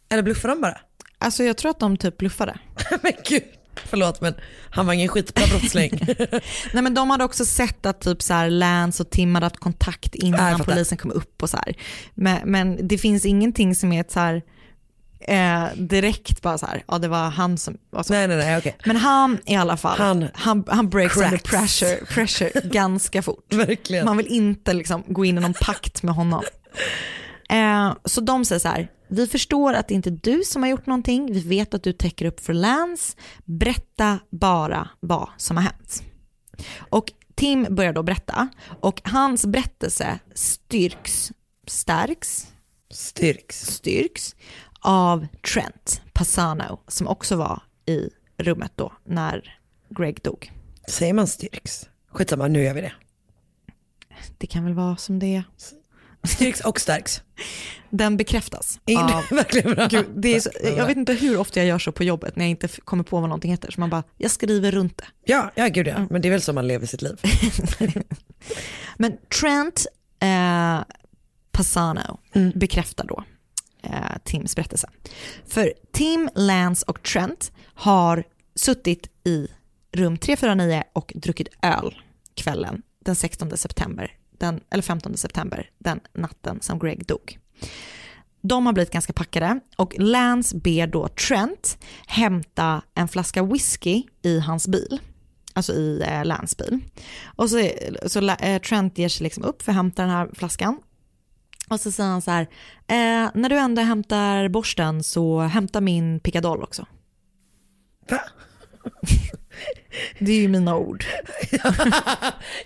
Eller 0.08 0.22
bluffade 0.22 0.54
de 0.54 0.60
bara? 0.60 0.80
Alltså 1.18 1.44
jag 1.44 1.56
tror 1.56 1.70
att 1.70 1.80
de 1.80 1.96
typ 1.96 2.18
bluffade. 2.18 2.58
men 3.02 3.12
gud, 3.28 3.42
förlåt 3.74 4.20
men 4.20 4.34
han 4.70 4.86
var 4.86 4.92
ingen 4.92 5.08
skitbra 5.08 5.46
brottsling. 5.46 6.00
Nej 6.72 6.82
men 6.82 6.94
de 6.94 7.10
hade 7.10 7.24
också 7.24 7.44
sett 7.44 7.86
att 7.86 8.00
typ 8.00 8.22
så 8.22 8.34
här 8.34 8.50
Lance 8.50 9.02
och 9.02 9.10
Tim 9.10 9.34
hade 9.34 9.46
haft 9.46 9.56
kontakt 9.56 10.14
innan 10.14 10.60
polisen 10.60 10.98
kom 10.98 11.10
upp 11.10 11.42
och 11.42 11.50
så 11.50 11.56
här. 11.56 11.76
Men, 12.14 12.50
men 12.50 12.88
det 12.88 12.98
finns 12.98 13.24
ingenting 13.26 13.74
som 13.74 13.92
är 13.92 14.00
ett 14.00 14.10
så 14.10 14.20
här 14.20 14.42
eh, 15.28 15.64
direkt 15.76 16.42
bara 16.42 16.58
så 16.58 16.66
här, 16.66 16.84
ja 16.88 16.98
det 16.98 17.08
var 17.08 17.30
han 17.30 17.58
som 17.58 17.76
var 17.90 18.02
så. 18.02 18.12
nej 18.12 18.28
nej 18.28 18.36
nej 18.36 18.58
okej. 18.58 18.76
Men 18.86 18.96
han 18.96 19.38
i 19.46 19.56
alla 19.56 19.76
fall, 19.76 19.98
Han 19.98 20.28
han, 20.34 20.64
han, 20.68 20.88
breaks 20.90 21.16
under 21.16 21.28
cracks. 21.30 21.50
pressure, 21.50 21.96
pressure 22.06 22.50
ganska 22.64 23.22
fort. 23.22 23.54
Verkligen. 23.54 24.04
Man 24.04 24.16
vill 24.16 24.26
inte 24.26 24.72
liksom 24.72 25.04
gå 25.06 25.24
in 25.24 25.38
i 25.38 25.40
någon 25.40 25.54
pakt 25.54 26.02
med 26.02 26.14
honom. 26.14 26.42
Eh, 27.50 27.94
så 28.04 28.20
de 28.20 28.44
säger 28.44 28.60
så 28.60 28.68
här, 28.68 28.88
vi 29.08 29.26
förstår 29.26 29.74
att 29.74 29.88
det 29.88 29.94
inte 29.94 30.08
är 30.08 30.18
du 30.22 30.42
som 30.44 30.62
har 30.62 30.70
gjort 30.70 30.86
någonting, 30.86 31.32
vi 31.32 31.40
vet 31.40 31.74
att 31.74 31.82
du 31.82 31.92
täcker 31.92 32.26
upp 32.26 32.40
för 32.40 32.52
Lance, 32.52 33.16
berätta 33.44 34.18
bara 34.30 34.88
vad 35.00 35.28
som 35.36 35.56
har 35.56 35.64
hänt. 35.64 36.02
Och 36.90 37.12
Tim 37.34 37.66
börjar 37.70 37.92
då 37.92 38.02
berätta 38.02 38.48
och 38.80 39.00
hans 39.04 39.46
berättelse 39.46 40.18
styrks, 40.34 41.32
stärks, 41.66 42.46
Styrks. 42.90 43.66
styrks 43.66 44.34
av 44.86 45.26
Trent 45.52 46.02
Passano 46.12 46.80
som 46.88 47.08
också 47.08 47.36
var 47.36 47.62
i 47.86 48.10
rummet 48.36 48.72
då 48.74 48.92
när 49.04 49.58
Greg 49.88 50.22
dog. 50.22 50.52
Säger 50.88 51.12
man 51.12 51.26
styrks? 51.26 51.88
Skitsamma, 52.08 52.48
nu 52.48 52.62
gör 52.62 52.74
vi 52.74 52.80
det. 52.80 52.92
Det 54.38 54.46
kan 54.46 54.64
väl 54.64 54.74
vara 54.74 54.96
som 54.96 55.18
det 55.18 55.36
är. 55.36 55.44
Styrks 56.22 56.60
och 56.60 56.80
stärks. 56.80 57.22
Den 57.90 58.16
bekräftas 58.16 58.80
Ingen, 58.84 59.04
av 59.04 59.24
verkligen 59.30 59.74
bra. 59.74 59.86
Gud, 59.86 60.06
det 60.16 60.34
är 60.36 60.40
så, 60.40 60.50
jag 60.76 60.86
vet 60.86 60.96
inte 60.96 61.12
hur 61.12 61.38
ofta 61.38 61.60
jag 61.60 61.66
gör 61.66 61.78
så 61.78 61.92
på 61.92 62.04
jobbet 62.04 62.36
när 62.36 62.44
jag 62.44 62.50
inte 62.50 62.68
kommer 62.68 63.04
på 63.04 63.20
vad 63.20 63.28
någonting 63.28 63.50
heter. 63.50 63.70
Så 63.70 63.80
man 63.80 63.90
bara, 63.90 64.02
jag 64.16 64.30
skriver 64.30 64.72
runt 64.72 64.96
det. 64.96 65.06
Ja, 65.24 65.50
ja 65.54 65.68
gud 65.68 65.86
ja. 65.86 66.06
Men 66.10 66.22
det 66.22 66.28
är 66.28 66.30
väl 66.30 66.42
så 66.42 66.52
man 66.52 66.68
lever 66.68 66.86
sitt 66.86 67.02
liv. 67.02 67.16
Men 68.96 69.16
Trent 69.40 69.86
eh, 70.20 70.80
Passano 71.52 72.18
bekräftar 72.54 73.04
då 73.04 73.24
eh, 73.82 74.18
Tims 74.24 74.56
berättelse. 74.56 74.90
För 75.46 75.72
Tim, 75.92 76.28
Lance 76.34 76.84
och 76.86 77.02
Trent 77.02 77.52
har 77.74 78.24
suttit 78.54 79.10
i 79.24 79.48
rum 79.92 80.18
349 80.18 80.82
och 80.92 81.12
druckit 81.14 81.48
öl 81.62 81.94
kvällen 82.34 82.82
den 82.98 83.16
16 83.16 83.56
september, 83.56 84.12
den, 84.38 84.60
eller 84.70 84.82
15 84.82 85.16
september, 85.16 85.70
den 85.78 86.00
natten 86.12 86.60
som 86.60 86.78
Greg 86.78 87.06
dog. 87.06 87.38
De 88.40 88.66
har 88.66 88.72
blivit 88.72 88.92
ganska 88.92 89.12
packade 89.12 89.60
och 89.76 89.94
Lance 89.98 90.56
ber 90.56 90.86
då 90.86 91.08
Trent 91.08 91.78
hämta 92.06 92.82
en 92.94 93.08
flaska 93.08 93.42
whisky 93.42 94.02
i 94.22 94.40
hans 94.40 94.68
bil. 94.68 94.98
Alltså 95.52 95.72
i 95.72 96.02
eh, 96.08 96.24
Lance 96.24 96.56
bil. 96.58 96.80
Och 97.24 97.50
så, 97.50 97.70
så 98.06 98.28
eh, 98.28 98.60
Trent 98.62 98.98
ger 98.98 99.08
sig 99.08 99.24
liksom 99.24 99.44
upp 99.44 99.62
för 99.62 99.72
att 99.72 99.76
hämta 99.76 100.02
den 100.02 100.10
här 100.10 100.30
flaskan. 100.32 100.78
Och 101.68 101.80
så 101.80 101.92
säger 101.92 102.10
han 102.10 102.22
så 102.22 102.30
här, 102.30 102.42
eh, 102.86 103.30
när 103.34 103.48
du 103.48 103.56
ändå 103.56 103.82
hämtar 103.82 104.48
borsten 104.48 105.02
så 105.02 105.40
hämta 105.40 105.80
min 105.80 106.20
pickadoll 106.20 106.62
också. 106.62 106.86
Va? 108.10 108.20
Det 110.18 110.32
är 110.32 110.40
ju 110.40 110.48
mina 110.48 110.76
ord. 110.76 111.04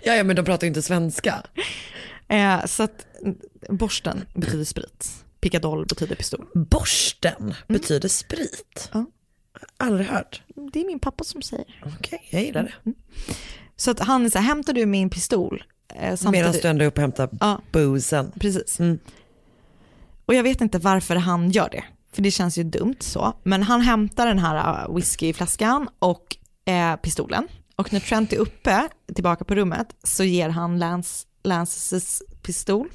Ja, 0.03 0.15
ja 0.17 0.23
men 0.23 0.35
de 0.35 0.45
pratar 0.45 0.65
ju 0.65 0.67
inte 0.67 0.81
svenska. 0.81 1.43
Eh, 2.27 2.65
så 2.65 2.83
att 2.83 3.05
mm, 3.21 3.37
borsten 3.69 4.25
betyder 4.33 4.65
sprit, 4.65 5.25
pickadoll 5.39 5.85
betyder 5.85 6.15
pistol. 6.15 6.45
Borsten 6.53 7.53
betyder 7.67 8.09
sprit. 8.09 8.89
Ja. 8.93 9.05
Aldrig 9.77 10.07
hört. 10.07 10.41
Det 10.73 10.81
är 10.81 10.85
min 10.85 10.99
pappa 10.99 11.23
som 11.23 11.41
säger. 11.41 11.83
Okej, 11.97 12.27
jag 12.29 12.43
gillar 12.43 12.63
det. 12.63 12.93
Så 13.75 13.91
att 13.91 13.99
han 13.99 14.25
är 14.25 14.29
så 14.29 14.37
här, 14.37 14.45
hämtar 14.45 14.73
du 14.73 14.85
min 14.85 15.09
pistol? 15.09 15.63
Eh, 15.95 16.15
samtidigt- 16.15 16.31
Medan 16.31 16.61
du 16.61 16.67
ändå 16.67 16.83
är 16.83 16.87
uppe 16.87 16.97
och 16.97 17.01
hämtar 17.01 17.29
Ja. 17.39 17.61
boozen. 17.71 18.31
Precis. 18.39 18.79
Mm. 18.79 18.99
Och 20.25 20.33
jag 20.33 20.43
vet 20.43 20.61
inte 20.61 20.77
varför 20.79 21.15
han 21.15 21.51
gör 21.51 21.69
det, 21.71 21.83
för 22.13 22.21
det 22.21 22.31
känns 22.31 22.57
ju 22.57 22.63
dumt 22.63 22.95
så. 22.99 23.33
Men 23.43 23.63
han 23.63 23.81
hämtar 23.81 24.27
den 24.27 24.39
här 24.39 24.87
uh, 24.89 24.95
whiskyflaskan 24.95 25.89
och 25.99 26.37
eh, 26.65 26.95
pistolen. 26.95 27.47
Och 27.75 27.93
när 27.93 27.99
Trent 27.99 28.33
är 28.33 28.37
uppe, 28.37 28.87
tillbaka 29.15 29.45
på 29.45 29.55
rummet, 29.55 29.87
så 30.03 30.23
ger 30.23 30.49
han 30.49 30.79
Lance, 30.79 31.25
Lances 31.43 32.21
pistol. 32.41 32.87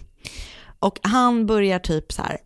Och 0.86 0.98
han 1.02 1.46
börjar 1.46 1.78
typ 1.78 2.12
så 2.12 2.22
här, 2.22 2.38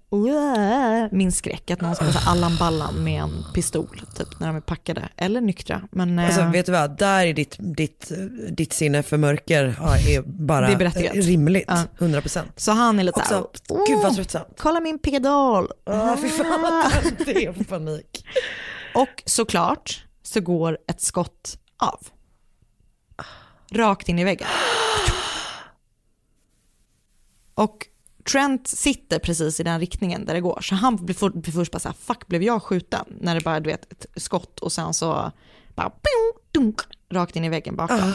min 1.14 1.32
skräck 1.32 1.70
att 1.70 1.80
någon 1.80 1.94
ska 1.96 2.04
säga 2.12 2.24
Allan 2.26 2.56
Ballan 2.58 3.04
med 3.04 3.22
en 3.22 3.44
pistol, 3.54 4.02
typ 4.16 4.40
när 4.40 4.46
de 4.46 4.56
är 4.56 4.60
packade, 4.60 5.08
eller 5.16 5.40
nyktra. 5.40 5.82
Men, 5.92 6.18
Alltså 6.18 6.44
vet 6.44 6.66
du 6.66 6.72
vad, 6.72 6.98
där 6.98 7.26
är 7.26 7.34
ditt, 7.34 7.56
ditt, 7.58 8.12
ditt 8.50 8.72
sinne 8.72 9.02
för 9.02 9.16
mörker 9.16 9.74
ja, 9.80 9.96
är 9.96 10.22
bara 10.22 10.66
Det 10.66 10.72
är 10.84 11.22
rimligt. 11.22 11.64
Ja. 11.68 11.84
100%. 11.98 12.42
så 12.56 12.72
han 12.72 12.98
är 12.98 13.04
lite 13.04 13.22
så 13.28 13.34
här, 13.34 13.42
Också, 13.42 13.84
gud 13.86 13.96
vad 13.98 14.06
"Åh, 14.06 14.14
tröttsamt. 14.14 14.46
kolla 14.58 14.80
min 14.80 14.98
pickadoll. 14.98 15.68
Åh 15.86 16.16
fy 16.16 16.28
fan 16.28 16.62
vad 16.62 16.84
det 17.26 17.46
är 17.46 17.52
för 17.52 17.64
panik. 17.64 18.26
Och 18.94 19.22
såklart 19.26 20.04
så 20.22 20.40
går 20.40 20.78
ett 20.88 21.00
skott 21.00 21.58
av. 21.78 22.06
Rakt 23.72 24.08
in 24.08 24.18
i 24.18 24.24
väggen. 24.24 24.48
Och 27.54 27.86
Trent 28.24 28.68
sitter 28.68 29.18
precis 29.18 29.60
i 29.60 29.62
den 29.62 29.80
riktningen 29.80 30.24
där 30.24 30.34
det 30.34 30.40
går. 30.40 30.60
Så 30.62 30.74
han 30.74 30.96
blir, 30.96 31.14
för, 31.14 31.30
blir 31.30 31.52
först 31.52 31.72
bara 31.72 31.78
så 31.78 31.88
här, 31.88 31.96
fuck 32.00 32.26
blev 32.26 32.42
jag 32.42 32.62
skjuten? 32.62 33.04
När 33.20 33.34
det 33.34 33.40
bara 33.40 33.60
du 33.60 33.70
vet 33.70 33.92
ett 33.92 34.06
skott 34.16 34.60
och 34.60 34.72
sen 34.72 34.94
så 34.94 35.32
bara 35.74 35.90
ping, 35.90 36.42
dunk, 36.52 36.80
rakt 37.10 37.36
in 37.36 37.44
i 37.44 37.48
väggen 37.48 37.76
bakom. 37.76 38.12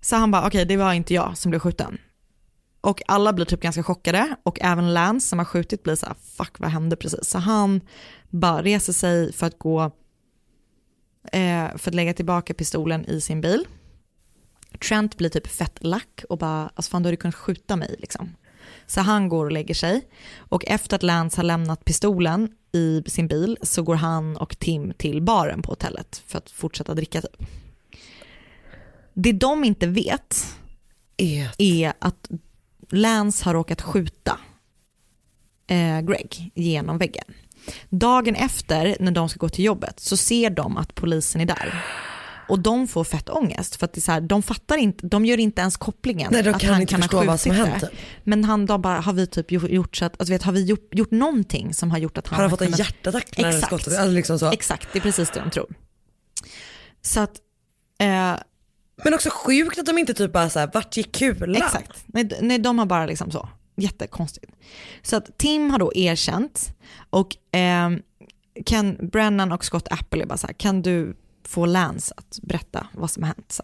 Så 0.00 0.16
han 0.16 0.30
bara, 0.30 0.46
okej 0.46 0.64
det 0.64 0.76
var 0.76 0.92
inte 0.92 1.14
jag 1.14 1.38
som 1.38 1.50
blev 1.50 1.58
skjuten. 1.60 1.98
Och 2.80 3.02
alla 3.08 3.32
blir 3.32 3.44
typ 3.44 3.60
ganska 3.60 3.82
chockade 3.82 4.36
och 4.42 4.58
även 4.60 4.94
Lance 4.94 5.28
som 5.28 5.38
har 5.38 5.46
skjutit 5.46 5.82
blir 5.82 5.94
så 5.94 6.06
här, 6.06 6.14
fuck 6.14 6.58
vad 6.58 6.70
hände 6.70 6.96
precis? 6.96 7.24
Så 7.24 7.38
han 7.38 7.80
bara 8.30 8.62
reser 8.62 8.92
sig 8.92 9.32
för 9.32 9.46
att 9.46 9.58
gå, 9.58 9.84
eh, 11.32 11.76
för 11.76 11.90
att 11.90 11.94
lägga 11.94 12.14
tillbaka 12.14 12.54
pistolen 12.54 13.04
i 13.04 13.20
sin 13.20 13.40
bil. 13.40 13.66
Trent 14.88 15.16
blir 15.16 15.28
typ 15.28 15.46
fett 15.46 15.84
lack 15.84 16.24
och 16.28 16.38
bara, 16.38 16.70
alltså 16.74 16.90
fan 16.90 17.02
du 17.02 17.06
hade 17.06 17.16
kunnat 17.16 17.34
skjuta 17.34 17.76
mig 17.76 17.96
liksom. 17.98 18.36
Så 18.86 19.00
han 19.00 19.28
går 19.28 19.44
och 19.44 19.52
lägger 19.52 19.74
sig 19.74 20.08
och 20.38 20.64
efter 20.66 20.96
att 20.96 21.02
Lance 21.02 21.38
har 21.38 21.44
lämnat 21.44 21.84
pistolen 21.84 22.48
i 22.72 23.02
sin 23.06 23.28
bil 23.28 23.58
så 23.62 23.82
går 23.82 23.94
han 23.94 24.36
och 24.36 24.58
Tim 24.58 24.92
till 24.96 25.22
baren 25.22 25.62
på 25.62 25.72
hotellet 25.72 26.22
för 26.26 26.38
att 26.38 26.50
fortsätta 26.50 26.94
dricka 26.94 27.20
typ. 27.20 27.36
Det 29.14 29.32
de 29.32 29.64
inte 29.64 29.86
vet 29.86 30.56
är 31.58 31.92
att 31.98 32.30
Lance 32.90 33.44
har 33.44 33.54
råkat 33.54 33.82
skjuta 33.82 34.38
eh, 35.66 36.00
Greg 36.00 36.50
genom 36.54 36.98
väggen. 36.98 37.24
Dagen 37.88 38.34
efter 38.34 38.96
när 39.00 39.12
de 39.12 39.28
ska 39.28 39.38
gå 39.38 39.48
till 39.48 39.64
jobbet 39.64 40.00
så 40.00 40.16
ser 40.16 40.50
de 40.50 40.76
att 40.76 40.94
polisen 40.94 41.40
är 41.40 41.46
där. 41.46 41.84
Och 42.48 42.58
de 42.58 42.88
får 42.88 43.04
fett 43.04 43.28
ångest 43.30 43.76
för 43.76 43.84
att 43.84 43.92
det 43.92 43.98
är 43.98 44.02
så 44.02 44.12
här, 44.12 44.20
de 44.20 44.42
fattar 44.42 44.76
inte, 44.76 45.06
de 45.06 45.24
gör 45.24 45.38
inte 45.38 45.60
ens 45.60 45.76
kopplingen. 45.76 46.28
Nej, 46.32 46.42
de 46.42 46.50
att 46.50 46.60
kan 46.60 46.72
han 46.72 46.80
inte 46.80 46.94
ha 46.94 47.02
förstå 47.02 47.24
vad 47.24 47.40
som 47.40 47.52
skjutit 47.52 47.66
hänt. 47.66 47.84
Men 48.24 48.44
han, 48.44 48.66
de 48.66 48.82
bara, 48.82 49.00
har 49.00 49.12
vi 49.12 49.26
typ 49.26 49.52
gjort 49.52 49.96
så 49.96 50.04
att, 50.04 50.20
alltså 50.20 50.32
vet, 50.32 50.42
har 50.42 50.52
vi 50.52 50.64
gjort, 50.64 50.88
gjort 50.94 51.10
någonting 51.10 51.74
som 51.74 51.90
har 51.90 51.98
gjort 51.98 52.18
att 52.18 52.26
han 52.28 52.34
Har 52.36 52.42
han 52.42 52.50
fått 52.50 52.60
en 52.60 52.66
kunnat- 52.66 52.78
hjärtattack 52.78 53.38
när 53.38 53.48
Exakt. 53.48 53.66
skottet, 53.66 53.98
alltså 53.98 54.14
liksom 54.14 54.38
så. 54.38 54.52
Exakt, 54.52 54.88
det 54.92 54.98
är 54.98 55.00
precis 55.00 55.30
det 55.30 55.40
de 55.40 55.50
tror. 55.50 55.74
Så 57.02 57.20
att, 57.20 57.36
eh, 57.98 58.34
Men 59.04 59.14
också 59.14 59.30
sjukt 59.32 59.78
att 59.78 59.86
de 59.86 59.98
inte 59.98 60.14
typ 60.14 60.32
bara 60.32 60.50
såhär, 60.50 60.70
vart 60.74 60.96
gick 60.96 61.12
kulan? 61.14 61.56
Exakt. 61.56 62.04
Nej, 62.06 62.30
nej, 62.40 62.58
de 62.58 62.78
har 62.78 62.86
bara 62.86 63.06
liksom 63.06 63.30
så. 63.30 63.48
Jättekonstigt. 63.76 64.52
Så 65.02 65.16
att 65.16 65.38
Tim 65.38 65.70
har 65.70 65.78
då 65.78 65.92
erkänt 65.94 66.70
och 67.10 67.54
eh, 67.56 67.90
kan 68.66 68.96
Brennan 69.12 69.52
och 69.52 69.64
Scott 69.64 69.88
Apple 69.90 70.22
är 70.22 70.26
bara 70.26 70.38
så 70.38 70.46
här, 70.46 70.54
kan 70.54 70.82
du 70.82 71.16
få 71.46 71.66
Lance 71.66 72.14
att 72.16 72.38
berätta 72.42 72.86
vad 72.92 73.10
som 73.10 73.22
har 73.22 73.28
hänt? 73.28 73.52
Så. 73.52 73.62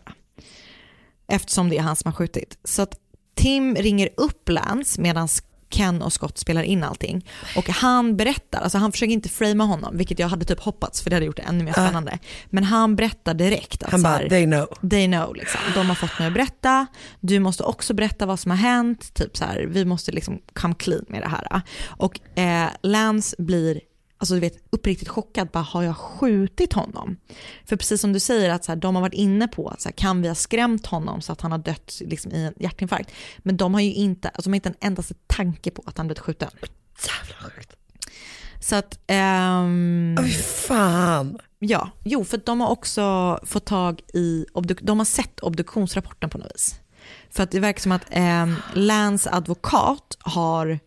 Eftersom 1.29 1.69
det 1.69 1.79
är 1.79 1.83
han 1.83 1.97
som 1.97 2.09
har 2.09 2.17
skjutit. 2.17 2.59
Så 2.65 2.83
att 2.83 2.95
Tim 3.35 3.75
ringer 3.75 4.09
upp 4.17 4.49
Lance 4.49 5.01
medan 5.01 5.29
Ken 5.73 6.03
och 6.03 6.13
Scott 6.13 6.39
spelar 6.39 6.63
in 6.63 6.85
allting. 6.85 7.29
Och 7.57 7.69
han 7.69 8.17
berättar, 8.17 8.61
alltså 8.61 8.79
han 8.79 8.93
försöker 8.93 9.13
inte 9.13 9.29
framea 9.29 9.67
honom, 9.67 9.97
vilket 9.97 10.19
jag 10.19 10.29
hade 10.29 10.45
typ 10.45 10.61
hoppats 10.61 11.03
för 11.03 11.11
det 11.11 11.17
hade 11.17 11.27
gjort 11.27 11.37
det 11.37 11.43
ännu 11.43 11.65
mer 11.65 11.73
spännande. 11.73 12.19
Men 12.47 12.65
han 12.65 12.97
berättar 12.97 13.35
direkt 13.35 13.83
att 13.83 13.91
Han 13.91 14.03
bara, 14.03 14.29
they 14.29 14.45
know. 14.45 14.67
They 14.91 15.07
know 15.07 15.35
liksom. 15.35 15.61
De 15.75 15.87
har 15.87 15.95
fått 15.95 16.19
mig 16.19 16.29
att 16.29 16.35
berätta, 16.35 16.87
du 17.21 17.41
måste 17.41 17.63
också 17.63 17.95
berätta 17.95 18.27
vad 18.27 18.41
som 18.41 18.51
har 18.51 18.59
hänt, 18.59 19.15
typ 19.15 19.37
så 19.37 19.45
här, 19.45 19.67
vi 19.69 19.85
måste 19.85 20.13
liksom 20.13 20.39
come 20.53 20.75
clean 20.75 21.05
med 21.09 21.23
det 21.23 21.29
här. 21.29 21.63
Och 21.87 22.39
eh, 22.39 22.69
Lance 22.83 23.37
blir, 23.39 23.81
alltså 24.23 24.35
du 24.35 24.41
vet, 24.41 24.65
uppriktigt 24.71 25.09
chockad, 25.09 25.49
bara 25.49 25.63
har 25.63 25.83
jag 25.83 25.97
skjutit 25.97 26.73
honom? 26.73 27.17
För 27.65 27.77
precis 27.77 28.01
som 28.01 28.13
du 28.13 28.21
säger, 28.21 28.51
att 28.51 28.65
så 28.65 28.73
här, 28.73 28.77
de 28.77 28.95
har 28.95 29.03
varit 29.03 29.15
inne 29.15 29.49
på 29.49 29.69
att 29.69 29.81
så 29.81 29.89
här, 29.89 29.95
kan 29.95 30.23
vi 30.23 30.29
ha 30.29 30.35
skrämt 30.35 30.87
honom 30.87 31.21
så 31.21 31.33
att 31.33 31.41
han 31.41 31.53
har 31.53 31.59
dött 31.59 32.01
liksom, 32.01 32.33
i 32.33 32.45
en 32.45 32.55
hjärtinfarkt? 32.57 33.11
Men 33.39 33.57
de 33.57 33.75
har 33.75 33.81
ju 33.81 33.95
inte, 33.95 34.29
alltså, 34.29 34.43
de 34.43 34.53
har 34.53 34.55
inte 34.55 34.69
en 34.69 34.89
endaste 34.89 35.15
tanke 35.27 35.71
på 35.71 35.83
att 35.87 35.99
han 35.99 36.07
blivit 36.07 36.19
skjuten. 36.19 36.49
Jävla 36.61 37.51
sjukt. 37.51 37.77
Så 38.61 38.77
att, 38.77 38.99
ehm, 39.07 40.17
Oj 40.21 40.31
fan. 40.33 41.39
Ja, 41.59 41.91
jo 42.05 42.25
för 42.25 42.41
de 42.45 42.61
har 42.61 42.69
också 42.69 43.39
fått 43.45 43.65
tag 43.65 44.01
i, 44.15 44.47
de 44.81 44.99
har 44.99 45.05
sett 45.05 45.41
obduktionsrapporten 45.41 46.31
på 46.31 46.39
något 46.39 46.53
vis. 46.55 46.81
För 47.31 47.43
att 47.43 47.51
det 47.51 47.61
verkar 47.61 47.81
som 47.81 47.93
att 47.93 48.05
eh, 48.11 48.47
Lance 48.75 49.31
advokat 49.31 50.17
har 50.21 50.81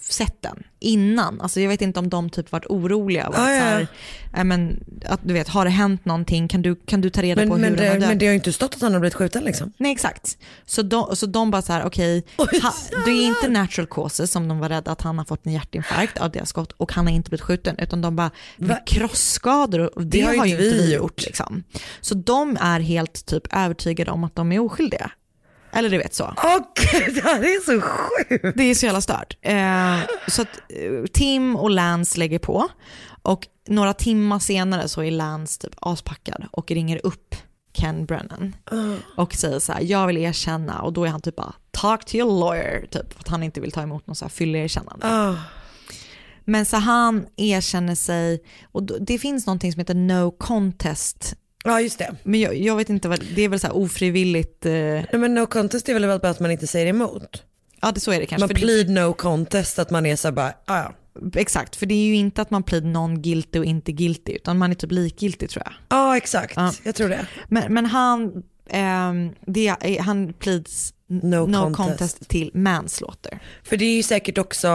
sett 0.00 0.42
den 0.42 0.62
innan. 0.80 1.40
Alltså 1.40 1.60
jag 1.60 1.68
vet 1.68 1.82
inte 1.82 2.00
om 2.00 2.08
de 2.08 2.30
typ 2.30 2.52
varit 2.52 2.66
oroliga. 2.66 3.28
Och 3.28 3.34
Ah, 3.38 3.42
att, 3.42 3.48
ja. 3.50 3.54
här, 3.60 3.86
eh, 4.36 4.44
men, 4.44 4.84
att 5.06 5.20
du 5.22 5.34
vet, 5.34 5.48
har 5.48 5.64
det 5.64 5.70
hänt 5.70 6.04
någonting? 6.04 6.48
Kan 6.48 6.62
du, 6.62 6.76
kan 6.76 7.00
du 7.00 7.10
ta 7.10 7.22
reda 7.22 7.40
Men, 7.40 7.48
på 7.48 7.54
hur 7.54 7.60
men, 7.62 7.70
har 7.78 7.84
det, 7.84 7.90
dött? 7.98 8.08
men 8.08 8.18
det 8.18 8.26
har 8.26 8.30
ju 8.30 8.36
inte 8.36 8.52
stått 8.52 8.74
att 8.74 8.80
han 8.82 8.92
har 8.92 9.00
blivit 9.00 9.14
skjuten 9.14 9.44
liksom. 9.44 9.72
Nej 9.76 9.92
exakt. 9.92 10.38
Så 10.66 10.82
de, 10.82 11.16
så 11.16 11.26
de 11.26 11.50
bara 11.50 11.62
så 11.62 11.72
här, 11.72 11.84
okej, 11.86 12.24
ha- 12.36 12.74
det 13.04 13.10
är 13.10 13.26
inte 13.26 13.48
natural 13.48 13.86
causes 13.86 14.30
som 14.30 14.48
de 14.48 14.58
var 14.58 14.68
rädda 14.68 14.90
att 14.90 15.02
han 15.02 15.18
har 15.18 15.24
fått 15.24 15.46
en 15.46 15.52
hjärtinfarkt 15.52 16.18
av 16.18 16.30
deras 16.30 16.48
skott 16.48 16.72
och 16.72 16.92
han 16.92 17.06
har 17.06 17.14
inte 17.14 17.30
blivit 17.30 17.44
skjuten 17.44 17.78
utan 17.78 18.00
de 18.00 18.16
bara, 18.16 18.30
men 18.56 18.76
krosskador 18.86 19.98
och 19.98 20.06
det, 20.06 20.20
har 20.20 20.32
ju 20.46 20.50
inte 20.50 20.62
vi 20.62 20.94
gjort. 20.94 21.22
Liksom. 21.26 21.62
Så 22.00 22.14
de 22.14 22.56
är 22.60 22.80
helt 22.80 23.26
typ 23.26 23.42
övertygade 23.56 24.10
om 24.10 24.24
att 24.24 24.36
de 24.36 24.52
är 24.52 24.58
oskyldiga. 24.60 25.10
Eller 25.72 25.90
du 25.90 25.98
vet 25.98 26.14
så. 26.14 26.34
Åh 26.44 26.58
gud, 26.74 27.14
det 27.14 27.20
här 27.22 27.40
är 27.40 27.64
så 27.64 27.80
sjukt. 27.80 28.56
Det 28.56 28.64
är 28.64 28.74
så 28.74 28.86
jävla 28.86 29.00
stört. 29.00 29.36
Eh, 29.42 29.98
så 30.28 30.42
att 30.42 30.60
eh, 30.68 31.06
Tim 31.12 31.56
och 31.56 31.70
Lance 31.70 32.18
lägger 32.18 32.38
på 32.38 32.68
och 33.22 33.46
några 33.68 33.94
timmar 33.94 34.38
senare 34.38 34.88
så 34.88 35.02
är 35.02 35.10
Lance 35.10 35.60
typ 35.60 35.74
aspackad 35.80 36.44
och 36.50 36.70
ringer 36.70 37.00
upp 37.06 37.34
Ken 37.72 38.06
Brennan 38.06 38.56
och 39.16 39.34
säger 39.34 39.58
så 39.58 39.72
här, 39.72 39.80
jag 39.80 40.06
vill 40.06 40.18
erkänna 40.18 40.82
och 40.82 40.92
då 40.92 41.04
är 41.04 41.08
han 41.08 41.20
typ 41.20 41.36
bara, 41.36 41.54
talk 41.70 42.04
to 42.04 42.16
your 42.16 42.40
lawyer, 42.40 42.86
typ 42.90 43.12
för 43.12 43.20
att 43.20 43.28
han 43.28 43.42
inte 43.42 43.60
vill 43.60 43.72
ta 43.72 43.82
emot 43.82 44.06
någon 44.06 44.16
så 44.16 44.24
här 44.24 44.30
fyllerkännande. 44.30 45.06
Ah. 45.06 45.36
Men 46.44 46.66
så 46.66 46.76
han 46.76 47.26
erkänner 47.36 47.94
sig, 47.94 48.42
och 48.72 48.82
det 48.82 49.18
finns 49.18 49.46
någonting 49.46 49.72
som 49.72 49.78
heter 49.78 49.94
no 49.94 50.30
contest. 50.30 51.34
Ja 51.64 51.80
just 51.80 51.98
det. 51.98 52.14
Men 52.22 52.40
jag, 52.40 52.56
jag 52.56 52.76
vet 52.76 52.88
inte 52.90 53.08
vad, 53.08 53.24
det 53.34 53.42
är 53.42 53.48
väl 53.48 53.60
så 53.60 53.66
här 53.66 53.76
ofrivilligt, 53.76 54.66
eh, 54.66 54.72
Nej, 54.72 55.06
men 55.12 55.34
no 55.34 55.46
contest 55.46 55.88
är 55.88 55.94
väl 56.00 56.20
bara 56.20 56.30
att 56.30 56.40
man 56.40 56.50
inte 56.50 56.66
säger 56.66 56.86
emot. 56.86 57.42
ja 57.82 57.92
det 57.92 58.00
så 58.00 58.12
är 58.12 58.20
det 58.20 58.26
kanske. 58.26 58.42
Man 58.42 58.48
för 58.48 58.54
det- 58.54 58.60
plead 58.60 58.88
no 58.90 59.12
contest, 59.12 59.78
att 59.78 59.90
man 59.90 60.06
är 60.06 60.16
så 60.16 60.28
här 60.28 60.32
bara, 60.32 60.52
ah, 60.64 60.78
ja. 60.78 60.94
Exakt, 61.34 61.76
för 61.76 61.86
det 61.86 61.94
är 61.94 62.06
ju 62.06 62.14
inte 62.14 62.42
att 62.42 62.50
man 62.50 62.62
plead 62.62 62.84
non-guilty 62.84 63.58
och 63.58 63.64
inte 63.64 63.92
guilty, 63.92 64.32
utan 64.32 64.58
man 64.58 64.70
är 64.70 64.74
typ 64.74 64.92
likgiltig 64.92 65.50
tror 65.50 65.62
jag. 65.66 65.72
Ja 65.88 66.16
exakt, 66.16 66.52
Ja. 66.56 66.72
jag 66.82 66.94
tror 66.94 67.08
det. 67.08 67.26
Men, 67.48 67.74
men 67.74 67.86
han, 67.86 68.42
ehm, 68.70 69.30
det, 69.46 69.68
är- 69.68 70.02
han 70.02 70.32
pleads 70.32 70.94
No, 71.12 71.46
no, 71.46 71.62
contest. 71.74 71.76
contest. 71.76 72.28
till 72.28 72.50
manslaughter. 72.54 73.38
För 73.64 73.76
det 73.76 73.84
är 73.84 73.96
ju 73.96 74.02
säkert 74.02 74.38
också 74.38 74.68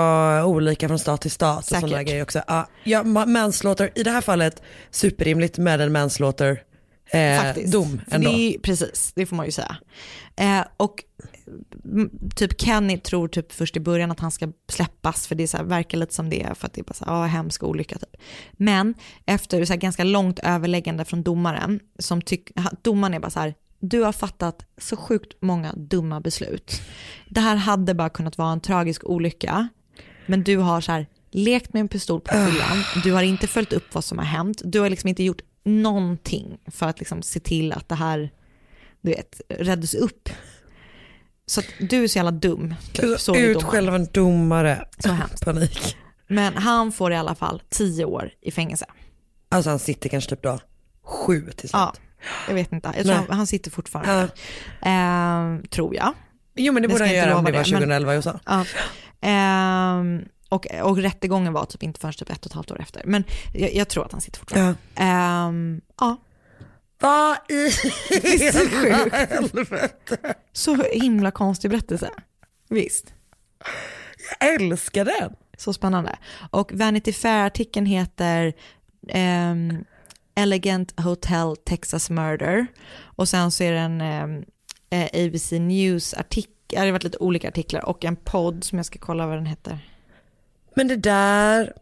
olika 0.45 0.88
från 0.88 0.99
stat 0.99 1.21
till 1.21 1.31
stat 1.31 1.57
och 1.57 1.63
Säkert. 1.65 1.81
sådana 1.81 2.03
grejer 2.03 2.23
också. 2.23 2.41
Ja, 2.47 2.67
ja, 2.83 3.03
ma- 3.03 3.25
manslaughter, 3.25 3.89
i 3.95 4.03
det 4.03 4.11
här 4.11 4.21
fallet 4.21 4.61
superrimligt 4.91 5.57
med 5.57 5.81
en 5.81 5.91
manslaughter 5.91 6.61
eh, 7.12 7.56
dom 7.72 8.01
ändå. 8.08 8.30
Det 8.30 8.56
är, 8.56 8.60
precis, 8.60 9.12
det 9.16 9.26
får 9.26 9.36
man 9.36 9.45
ju 9.45 9.51
säga. 9.51 9.78
Eh, 10.36 10.64
och 10.78 11.03
mm, 11.86 12.10
typ 12.36 12.62
Kenny 12.62 12.97
tror 12.97 13.28
typ 13.28 13.51
först 13.51 13.78
i 13.78 13.80
början 13.80 14.12
att 14.12 14.20
han 14.20 14.32
ska 14.32 14.51
släppas 14.68 15.28
för 15.28 15.36
det 15.36 15.47
så 15.47 15.58
här, 15.58 15.64
verkar 15.64 15.97
lite 15.97 16.14
som 16.14 16.30
det 16.30 16.43
är 16.43 16.53
för 16.53 16.68
att 16.68 16.74
det 16.74 16.82
är 16.82 16.84
bara 16.84 16.93
så 16.93 17.06
här, 17.06 17.12
ah, 17.12 17.26
hemsk 17.26 17.64
olycka 17.64 17.97
typ. 17.97 18.22
Men 18.53 18.93
efter 19.26 19.66
så 19.66 19.74
här, 19.74 19.80
ganska 19.80 20.03
långt 20.03 20.39
överläggande 20.39 21.06
från 21.06 21.24
domaren 21.24 21.80
som 21.99 22.22
tyck, 22.22 22.51
domaren 22.82 23.14
är 23.14 23.20
bara 23.20 23.30
så 23.30 23.39
här, 23.39 23.53
du 23.80 24.01
har 24.01 24.12
fattat 24.12 24.66
så 24.78 24.95
sjukt 24.97 25.34
många 25.41 25.74
dumma 25.74 26.22
beslut. 26.22 26.82
Det 27.30 27.41
här 27.41 27.56
hade 27.56 27.93
bara 27.93 28.10
kunnat 28.10 28.38
vara 28.38 28.51
en 28.51 28.62
tragisk 28.62 29.03
olycka, 29.03 29.68
men 30.26 30.43
du 30.43 30.58
har 30.58 30.82
så 30.82 30.91
här 30.91 31.08
lekt 31.32 31.74
med 31.74 31.80
en 31.80 31.88
pistol 31.88 32.22
på 32.22 32.32
fyllan, 32.32 32.84
du 33.03 33.12
har 33.12 33.24
inte 33.24 33.47
följt 33.47 33.74
upp 33.74 33.93
vad 33.93 34.03
som 34.03 34.18
har 34.18 34.26
hänt, 34.26 34.62
du 34.66 34.80
har 34.80 34.89
liksom 34.89 35.08
inte 35.08 35.24
gjort 35.24 35.41
någonting 35.66 36.57
för 36.72 36.86
att 36.88 36.99
liksom 36.99 37.22
se 37.22 37.39
till 37.39 37.72
att 37.74 37.89
det 37.89 37.95
här, 37.95 38.30
du 39.01 39.11
vet, 39.11 39.41
räddas 39.49 39.93
upp. 39.93 40.30
Så 41.47 41.59
att 41.59 41.66
du 41.80 42.03
är 42.03 42.07
så 42.07 42.18
jävla 42.18 42.32
dum. 42.32 42.76
Typ, 42.93 43.20
så 43.20 43.36
är 43.36 43.39
Ut 43.39 43.53
domaren. 43.53 43.72
själv 43.72 43.95
en 43.95 44.07
domare. 44.11 44.88
Så 44.99 45.09
hemskt. 45.11 45.45
Panik. 45.45 45.97
Men 46.28 46.53
han 46.57 46.91
får 46.91 47.11
i 47.13 47.16
alla 47.16 47.36
fall 47.36 47.61
tio 47.70 48.05
år 48.05 48.32
i 48.41 48.51
fängelse. 48.51 48.86
Alltså 49.49 49.70
han 49.70 49.80
sitter 49.80 50.09
kanske 50.09 50.30
typ 50.30 50.41
då 50.43 50.59
sju 51.03 51.41
till 51.41 51.70
slut. 51.70 51.72
Ja, 51.74 51.93
jag 52.47 52.53
vet 52.55 52.72
inte. 52.72 52.93
Jag 52.95 53.05
tror 53.05 53.16
han, 53.16 53.26
han 53.38 53.47
sitter 53.47 53.72
fortfarande. 53.72 54.30
Ehm, 54.82 55.63
tror 55.68 55.95
jag. 55.95 56.13
Jo 56.55 56.74
men 56.74 56.82
det 56.84 56.88
borde 56.89 57.03
han 57.05 57.13
göra 57.13 57.38
om 57.38 57.45
det 57.45 57.51
var 57.51 57.63
det, 57.63 57.72
men- 57.72 57.80
2011 57.82 58.13
i 58.13 58.16
USA. 58.16 58.39
Ja. 58.45 58.66
Ehm, 59.22 60.22
och, 60.49 60.67
och 60.81 60.97
rättegången 60.97 61.53
var 61.53 61.65
typ 61.65 61.83
inte 61.83 61.99
förrän 61.99 62.13
typ 62.13 62.29
ett 62.29 62.45
och 62.45 62.51
ett 62.51 62.53
halvt 62.53 62.71
år 62.71 62.81
efter. 62.81 63.01
Men 63.05 63.23
jag, 63.53 63.73
jag 63.73 63.87
tror 63.87 64.05
att 64.05 64.11
han 64.11 64.21
sitter 64.21 64.39
fortfarande. 64.39 64.75
Ehm, 64.95 65.81
ja. 65.99 66.17
Vad 66.99 67.37
i 67.49 67.71
sjukt. 67.71 68.53
helvete? 69.13 70.33
Så 70.53 70.75
himla 70.75 71.31
konstig 71.31 71.71
berättelse. 71.71 72.09
Visst. 72.69 73.13
Jag 74.39 74.53
älskar 74.53 75.05
den. 75.05 75.35
Så 75.57 75.73
spännande. 75.73 76.17
Och 76.51 76.71
Vanity 76.73 77.13
Fair-artikeln 77.13 77.85
heter 77.85 78.53
ehm, 79.09 79.83
Elegant 80.35 80.99
Hotel 80.99 81.55
Texas 81.65 82.09
Murder 82.09 82.67
och 83.01 83.29
sen 83.29 83.51
så 83.51 83.63
är 83.63 83.71
det 83.71 83.79
en 83.79 84.01
eh, 84.01 85.03
eh, 85.03 85.25
ABC 85.25 85.51
News-artikel, 85.51 86.51
det 86.67 86.77
har 86.77 86.91
varit 86.91 87.03
lite 87.03 87.17
olika 87.17 87.47
artiklar 87.47 87.85
och 87.85 88.05
en 88.05 88.15
podd 88.15 88.63
som 88.63 88.77
jag 88.79 88.85
ska 88.85 88.99
kolla 88.99 89.27
vad 89.27 89.37
den 89.37 89.45
heter. 89.45 89.79
Men 90.76 90.88
det 90.88 90.95
där, 90.95 91.73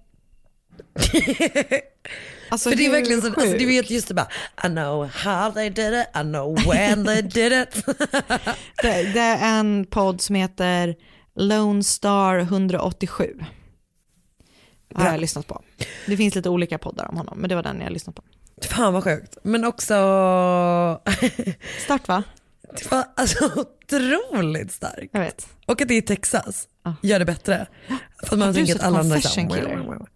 Alltså, 2.50 2.70
för 2.70 2.78
det 2.78 2.86
är 2.86 2.92
verkligen 2.92 3.22
så, 3.22 3.28
alltså, 3.28 3.58
du 3.58 3.66
vet 3.66 3.90
just 3.90 4.08
det 4.08 4.14
bara, 4.14 4.28
I 4.64 4.68
know 4.68 5.08
how 5.08 5.52
they 5.52 5.70
did 5.70 5.94
it, 5.94 6.08
I 6.16 6.22
know 6.22 6.56
when 6.66 7.06
they 7.06 7.22
did 7.22 7.54
it. 7.54 7.86
det, 8.82 9.14
det 9.14 9.20
är 9.20 9.60
en 9.60 9.86
podd 9.86 10.22
som 10.22 10.36
heter 10.36 10.96
Lone 11.36 11.84
Star 11.84 12.40
187. 12.40 13.40
Har 14.96 15.06
jag 15.06 15.20
lyssnat 15.20 15.48
på. 15.48 15.64
Det 16.06 16.18
finns 16.18 16.36
lite 16.36 16.50
olika 16.50 16.78
poddar 16.78 17.10
om 17.10 17.18
honom, 17.18 17.40
men 17.40 17.50
det 17.50 17.56
var 17.56 17.64
den 17.64 17.82
jag 17.82 17.92
lyssnade 17.92 18.16
på. 18.16 18.24
Fan 18.68 18.94
vad 18.94 19.04
sjukt. 19.04 19.38
Men 19.44 19.66
också, 19.66 19.94
Start 21.84 22.08
va? 22.08 22.24
det 22.78 22.92
var 22.92 23.04
alltså 23.16 23.46
otroligt 23.56 24.72
starkt. 24.72 25.10
Jag 25.12 25.20
vet. 25.20 25.48
Och 25.66 25.82
att 25.82 25.88
det 25.88 25.94
är 25.94 25.98
i 25.98 26.02
Texas. 26.02 26.68
Gör 27.02 27.20
det 27.20 27.26
bättre. 27.26 27.68
För 28.24 28.36
att 28.36 28.40
man 28.40 28.42
Har 28.42 28.54
du 28.54 28.68
sett 28.68 28.84
alla 28.84 29.00
andra 29.00 29.16
Confession 29.16 29.50
Killer? 29.50 29.76
wow, 29.76 29.86
wow, 29.86 29.96
wow. 29.98 30.08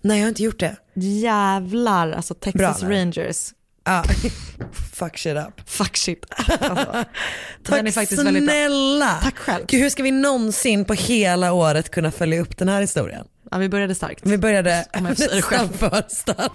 Nej 0.00 0.18
jag 0.18 0.24
har 0.24 0.28
inte 0.28 0.42
gjort 0.42 0.60
det. 0.60 0.76
Jävlar, 0.94 2.12
alltså 2.12 2.34
Texas 2.34 2.80
Bra? 2.80 2.90
Rangers. 2.90 3.52
Ja. 3.84 4.04
Fuck 4.94 5.18
shit 5.18 5.36
up. 5.36 5.68
Fuck 5.70 5.96
shit. 5.96 6.24
Alltså, 6.60 7.92
Tack 7.92 8.08
snälla. 8.08 9.18
Tack 9.22 9.36
själv. 9.38 9.64
Gud, 9.68 9.80
hur 9.80 9.90
ska 9.90 10.02
vi 10.02 10.10
någonsin 10.10 10.84
på 10.84 10.94
hela 10.94 11.52
året 11.52 11.90
kunna 11.90 12.10
följa 12.10 12.40
upp 12.40 12.56
den 12.58 12.68
här 12.68 12.80
historien? 12.80 13.26
Ja, 13.50 13.58
vi 13.58 13.68
började 13.68 13.94
starkt. 13.94 14.26
Vi 14.26 14.38
började 14.38 14.86
nästan 15.00 15.42
själv. 15.42 15.68
för 15.72 16.04
starkt. 16.08 16.54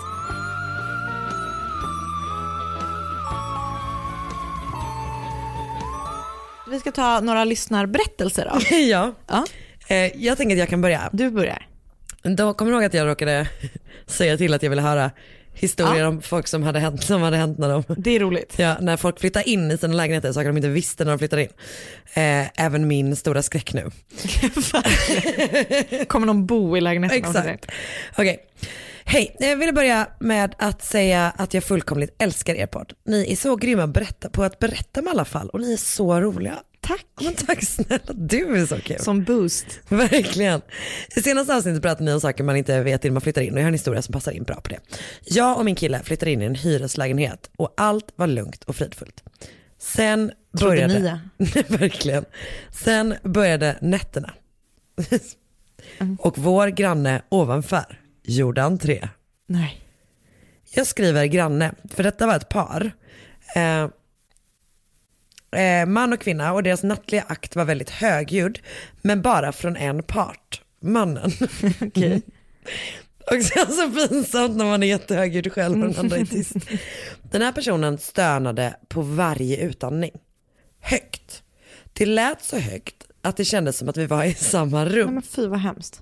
Vi 6.71 6.79
ska 6.79 6.91
ta 6.91 7.19
några 7.19 7.43
lyssnarberättelser 7.45 8.49
då. 8.53 8.75
ja. 8.75 9.13
Ja, 9.27 9.45
Eh, 9.87 10.23
jag 10.23 10.37
tänker 10.37 10.55
att 10.55 10.59
jag 10.59 10.69
kan 10.69 10.81
börja. 10.81 11.09
du 11.13 11.29
börjar. 11.29 11.67
Då 12.23 12.53
kommer 12.53 12.71
du 12.71 12.75
ihåg 12.77 12.85
att 12.85 12.93
jag 12.93 13.07
råkade 13.07 13.47
säga 14.07 14.37
till 14.37 14.53
att 14.53 14.63
jag 14.63 14.69
ville 14.69 14.81
höra 14.81 15.11
historier 15.53 16.01
Ja. 16.01 16.07
om 16.07 16.21
folk 16.21 16.47
som 16.47 16.63
hade 16.63 16.79
hänt, 16.79 17.03
som 17.03 17.21
hade 17.21 17.37
hänt 17.37 17.57
när 17.57 17.69
de 17.69 17.83
Det 17.97 18.15
är 18.15 18.19
roligt. 18.19 18.53
Ja, 18.57 18.75
när 18.81 18.97
folk 18.97 19.19
flyttar 19.19 19.47
in 19.47 19.71
i 19.71 19.77
sina 19.77 19.93
lägenheter, 19.93 20.31
saker 20.33 20.47
de 20.47 20.57
inte 20.57 20.69
visste 20.69 21.03
när 21.03 21.11
de 21.11 21.19
flyttar 21.19 21.37
in. 21.37 21.47
Eh, 22.13 22.65
även 22.65 22.87
min 22.87 23.15
stora 23.15 23.41
skräck 23.41 23.73
nu. 23.73 23.91
Kommer 26.07 26.27
någon 26.27 26.45
bo 26.45 26.77
i 26.77 26.81
lägenheten? 26.81 27.17
Exakt. 27.17 27.65
Okej. 28.17 28.39
Hej, 29.05 29.35
jag 29.39 29.55
ville 29.55 29.73
börja 29.73 30.07
med 30.19 30.55
att 30.57 30.83
säga 30.83 31.33
att 31.37 31.53
jag 31.53 31.63
fullkomligt 31.63 32.15
älskar 32.21 32.55
er 32.55 32.67
podd. 32.67 32.93
Ni 33.05 33.31
är 33.31 33.35
så 33.35 33.55
grymma 33.55 33.87
berätta, 33.87 34.29
på 34.29 34.43
att 34.43 34.59
berätta 34.59 35.01
med 35.01 35.11
alla 35.11 35.25
fall 35.25 35.49
och 35.49 35.61
ni 35.61 35.73
är 35.73 35.77
så 35.77 36.19
roliga. 36.19 36.59
Tack. 36.81 37.05
Men 37.21 37.33
tack 37.33 37.63
snälla, 37.63 38.13
du 38.13 38.61
är 38.61 38.65
så 38.65 38.81
kul. 38.81 38.99
Som 38.99 39.23
boost. 39.23 39.65
Verkligen. 39.89 40.61
I 41.15 41.21
senaste 41.21 41.55
avsnittet 41.55 41.81
pratade 41.81 42.03
ni 42.05 42.13
om 42.13 42.21
saker 42.21 42.43
man 42.43 42.55
inte 42.55 42.83
vet 42.83 43.05
innan 43.05 43.13
man 43.13 43.21
flyttar 43.21 43.41
in 43.41 43.53
och 43.53 43.59
jag 43.59 43.63
har 43.63 43.67
en 43.67 43.73
historia 43.73 44.01
som 44.01 44.13
passar 44.13 44.31
in 44.31 44.43
bra 44.43 44.55
på 44.55 44.69
det. 44.69 44.79
Jag 45.23 45.57
och 45.57 45.65
min 45.65 45.75
kille 45.75 45.99
flyttade 46.03 46.31
in 46.31 46.41
i 46.41 46.45
en 46.45 46.55
hyreslägenhet 46.55 47.49
och 47.57 47.73
allt 47.77 48.13
var 48.15 48.27
lugnt 48.27 48.63
och 48.63 48.75
fridfullt. 48.75 49.23
Sen 49.79 50.31
Trodde 50.57 50.75
började... 50.75 50.99
ni, 51.37 51.51
ja. 51.55 51.63
Verkligen. 51.67 52.25
Sen 52.71 53.15
började 53.23 53.77
nätterna. 53.81 54.33
Mm. 55.99 56.17
och 56.21 56.37
vår 56.37 56.67
granne 56.67 57.21
ovanför 57.29 58.00
gjorde 58.31 58.63
entré. 58.63 59.09
Nej. 59.47 59.81
Jag 60.73 60.87
skriver 60.87 61.25
granne, 61.25 61.73
för 61.89 62.03
detta 62.03 62.27
var 62.27 62.35
ett 62.35 62.49
par. 62.49 62.91
Eh, 63.55 63.89
eh, 65.61 65.85
man 65.85 66.13
och 66.13 66.19
kvinna 66.19 66.53
och 66.53 66.63
deras 66.63 66.83
nattliga 66.83 67.23
akt 67.27 67.55
var 67.55 67.65
väldigt 67.65 67.89
högljudd, 67.89 68.59
men 69.01 69.21
bara 69.21 69.51
från 69.51 69.75
en 69.77 70.03
part, 70.03 70.61
mannen. 70.79 71.31
Okej. 71.81 72.21
Och 73.31 73.43
sen 73.43 73.67
så 73.67 73.91
pinsamt 73.91 74.57
när 74.57 74.65
man 74.65 74.83
är 74.83 74.87
jättehögljudd 74.87 75.53
själv 75.53 75.81
och 75.81 75.87
den 75.89 75.99
andra 75.99 76.17
är 76.17 76.25
tyst. 76.25 76.55
Den 77.21 77.41
här 77.41 77.51
personen 77.51 77.97
stönade 77.97 78.75
på 78.87 79.01
varje 79.01 79.57
utandning. 79.57 80.11
Högt. 80.79 81.43
Det 81.93 82.05
lät 82.05 82.43
så 82.43 82.59
högt 82.59 83.07
att 83.21 83.37
det 83.37 83.45
kändes 83.45 83.77
som 83.77 83.89
att 83.89 83.97
vi 83.97 84.05
var 84.05 84.23
i 84.23 84.33
samma 84.37 84.85
rum. 84.85 85.05
Nej, 85.05 85.13
men 85.13 85.23
fy 85.23 85.47
vad 85.47 85.59
hemskt. 85.59 86.01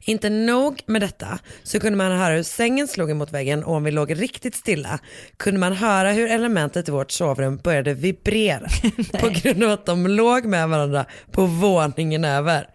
Inte 0.00 0.30
nog 0.30 0.82
med 0.86 1.02
detta 1.02 1.38
så 1.62 1.80
kunde 1.80 1.96
man 1.96 2.12
höra 2.12 2.34
hur 2.34 2.42
sängen 2.42 2.88
slog 2.88 3.10
emot 3.10 3.32
väggen 3.32 3.64
och 3.64 3.74
om 3.74 3.84
vi 3.84 3.90
låg 3.90 4.22
riktigt 4.22 4.54
stilla 4.54 4.98
kunde 5.36 5.60
man 5.60 5.72
höra 5.72 6.12
hur 6.12 6.30
elementet 6.30 6.88
i 6.88 6.92
vårt 6.92 7.10
sovrum 7.10 7.56
började 7.56 7.94
vibrera 7.94 8.68
på 9.20 9.28
grund 9.28 9.64
av 9.64 9.70
att 9.70 9.86
de 9.86 10.06
låg 10.06 10.44
med 10.44 10.68
varandra 10.68 11.06
på 11.30 11.46
våningen 11.46 12.24
över. 12.24 12.66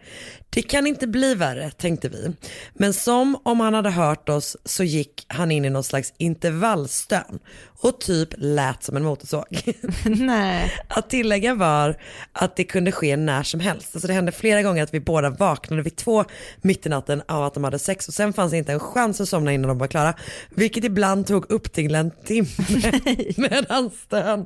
Det 0.55 0.61
kan 0.61 0.87
inte 0.87 1.07
bli 1.07 1.35
värre 1.35 1.71
tänkte 1.71 2.09
vi. 2.09 2.33
Men 2.73 2.93
som 2.93 3.37
om 3.43 3.59
han 3.59 3.73
hade 3.73 3.89
hört 3.89 4.29
oss 4.29 4.57
så 4.65 4.83
gick 4.83 5.25
han 5.27 5.51
in 5.51 5.65
i 5.65 5.69
någon 5.69 5.83
slags 5.83 6.13
intervallstön 6.17 7.39
och 7.85 7.99
typ 7.99 8.29
lät 8.37 8.83
som 8.83 8.97
en 8.97 9.03
motorsåg. 9.03 9.45
Nej. 10.05 10.73
Att 10.87 11.09
tillägga 11.09 11.55
var 11.55 11.97
att 12.33 12.55
det 12.55 12.63
kunde 12.63 12.91
ske 12.91 13.17
när 13.17 13.43
som 13.43 13.59
helst. 13.59 13.95
Alltså 13.95 14.07
det 14.07 14.13
hände 14.13 14.31
flera 14.31 14.61
gånger 14.61 14.83
att 14.83 14.93
vi 14.93 14.99
båda 14.99 15.29
vaknade 15.29 15.81
vid 15.81 15.95
två 15.95 16.25
mitt 16.61 16.85
i 16.85 16.89
natten 16.89 17.21
av 17.27 17.43
att 17.43 17.53
de 17.53 17.63
hade 17.63 17.79
sex 17.79 18.07
och 18.07 18.13
sen 18.13 18.33
fanns 18.33 18.51
det 18.51 18.57
inte 18.57 18.71
en 18.71 18.79
chans 18.79 19.21
att 19.21 19.29
somna 19.29 19.53
innan 19.53 19.67
de 19.67 19.77
var 19.77 19.87
klara. 19.87 20.13
Vilket 20.49 20.83
ibland 20.83 21.27
tog 21.27 21.51
upp 21.51 21.73
till 21.73 21.95
en 21.95 22.11
timme 22.11 22.47
med 23.37 23.65
en 23.69 23.89
stön 23.89 24.45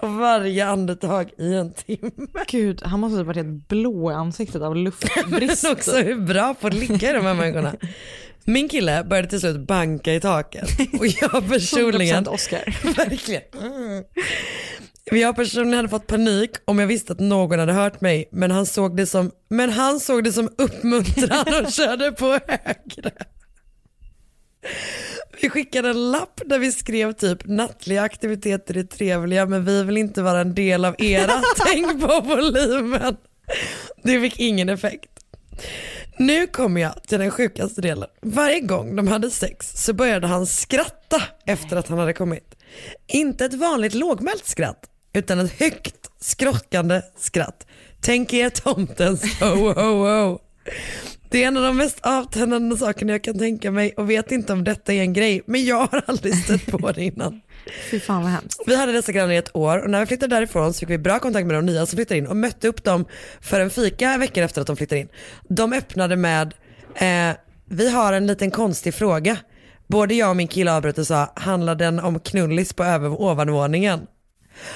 på 0.00 0.06
varje 0.06 0.66
andetag 0.66 1.30
i 1.38 1.54
en 1.54 1.72
timme. 1.72 2.10
Gud, 2.48 2.82
han 2.84 3.00
måste 3.00 3.16
ha 3.16 3.24
varit 3.24 3.36
helt 3.36 3.68
blå 3.68 4.10
i 4.10 4.14
ansiktet 4.14 4.62
av 4.62 4.76
luftbrist. 4.76 5.43
Men 5.46 5.72
också 5.72 5.96
hur 5.96 6.20
bra 6.20 6.54
på 6.54 6.66
att 6.66 6.74
ligga 6.74 7.12
de 7.12 7.26
här 7.26 7.34
människorna. 7.34 7.74
Min 8.44 8.68
kille 8.68 9.04
började 9.04 9.28
till 9.28 9.40
slut 9.40 9.66
banka 9.66 10.14
i 10.14 10.20
taket 10.20 10.68
och 10.98 11.06
jag 11.06 11.48
personligen 11.48 12.24
100% 12.24 12.28
Oscar. 12.28 12.94
Verkligen. 12.96 13.42
Jag 15.04 15.36
personligen 15.36 15.76
hade 15.76 15.88
fått 15.88 16.06
panik 16.06 16.50
om 16.64 16.78
jag 16.78 16.86
visste 16.86 17.12
att 17.12 17.20
någon 17.20 17.58
hade 17.58 17.72
hört 17.72 18.00
mig 18.00 18.28
men 18.32 18.50
han 18.50 18.66
såg 18.66 18.96
det 18.96 19.06
som, 19.06 19.30
men 19.48 19.70
han 19.70 20.00
såg 20.00 20.24
det 20.24 20.32
som 20.32 20.48
uppmuntran 20.58 21.64
och 21.64 21.72
körde 21.72 22.12
på 22.12 22.26
högre. 22.26 23.12
Vi 25.42 25.50
skickade 25.50 25.88
en 25.88 26.10
lapp 26.10 26.40
där 26.46 26.58
vi 26.58 26.72
skrev 26.72 27.12
typ 27.12 27.46
nattliga 27.46 28.02
aktiviteter 28.02 28.76
är 28.76 28.82
trevliga 28.82 29.46
men 29.46 29.64
vi 29.64 29.82
vill 29.82 29.96
inte 29.96 30.22
vara 30.22 30.40
en 30.40 30.54
del 30.54 30.84
av 30.84 30.94
era 30.98 31.42
tänk 31.66 32.00
på 32.00 32.20
volymen. 32.20 33.16
Det 34.02 34.20
fick 34.20 34.40
ingen 34.40 34.68
effekt. 34.68 35.13
Nu 36.18 36.46
kommer 36.46 36.80
jag 36.80 37.02
till 37.02 37.18
den 37.18 37.30
sjukaste 37.30 37.80
delen. 37.80 38.08
Varje 38.22 38.60
gång 38.60 38.96
de 38.96 39.08
hade 39.08 39.30
sex 39.30 39.72
så 39.84 39.92
började 39.92 40.26
han 40.26 40.46
skratta 40.46 41.22
efter 41.46 41.76
att 41.76 41.88
han 41.88 41.98
hade 41.98 42.12
kommit. 42.12 42.54
Inte 43.06 43.44
ett 43.44 43.54
vanligt 43.54 43.94
lågmält 43.94 44.46
skratt, 44.46 44.90
utan 45.12 45.38
ett 45.38 45.60
högt 45.60 46.10
skrockande 46.20 47.02
skratt. 47.16 47.66
Tänk 48.00 48.32
er 48.32 48.50
tomtens 48.50 49.40
ho 49.40 49.72
ho 49.72 50.06
ho. 50.06 50.38
Det 51.30 51.44
är 51.44 51.48
en 51.48 51.56
av 51.56 51.62
de 51.62 51.76
mest 51.76 51.98
avtändande 52.02 52.76
sakerna 52.76 53.12
jag 53.12 53.24
kan 53.24 53.38
tänka 53.38 53.70
mig 53.70 53.94
och 53.96 54.10
vet 54.10 54.32
inte 54.32 54.52
om 54.52 54.64
detta 54.64 54.92
är 54.92 55.00
en 55.00 55.12
grej, 55.12 55.42
men 55.46 55.64
jag 55.64 55.76
har 55.76 56.02
aldrig 56.06 56.44
stött 56.44 56.66
på 56.66 56.92
det 56.92 57.04
innan. 57.04 57.40
Fy 57.90 58.00
fan 58.00 58.22
vad 58.22 58.30
hemskt. 58.30 58.62
Vi 58.66 58.76
hade 58.76 58.92
dessa 58.92 59.12
grannar 59.12 59.32
i 59.32 59.36
ett 59.36 59.56
år 59.56 59.78
och 59.78 59.90
när 59.90 60.00
vi 60.00 60.06
flyttade 60.06 60.36
därifrån 60.36 60.74
så 60.74 60.78
fick 60.78 60.90
vi 60.90 60.98
bra 60.98 61.18
kontakt 61.18 61.46
med 61.46 61.56
de 61.56 61.66
nya 61.66 61.86
som 61.86 61.96
flyttade 61.96 62.18
in 62.18 62.26
och 62.26 62.36
mötte 62.36 62.68
upp 62.68 62.84
dem 62.84 63.04
för 63.40 63.60
en 63.60 63.70
fika 63.70 64.18
veckor 64.18 64.42
efter 64.42 64.60
att 64.60 64.66
de 64.66 64.76
flyttade 64.76 65.00
in. 65.00 65.08
De 65.48 65.72
öppnade 65.72 66.16
med, 66.16 66.54
eh, 66.94 67.36
vi 67.68 67.90
har 67.90 68.12
en 68.12 68.26
liten 68.26 68.50
konstig 68.50 68.94
fråga. 68.94 69.36
Både 69.86 70.14
jag 70.14 70.30
och 70.30 70.36
min 70.36 70.48
kille 70.48 70.72
avbröt 70.72 70.98
och 70.98 71.06
sa, 71.06 71.32
handlar 71.36 71.74
den 71.74 72.00
om 72.00 72.20
knullis 72.20 72.72
på 72.72 72.84
över 72.84 73.20
ovanvåningen? 73.22 74.06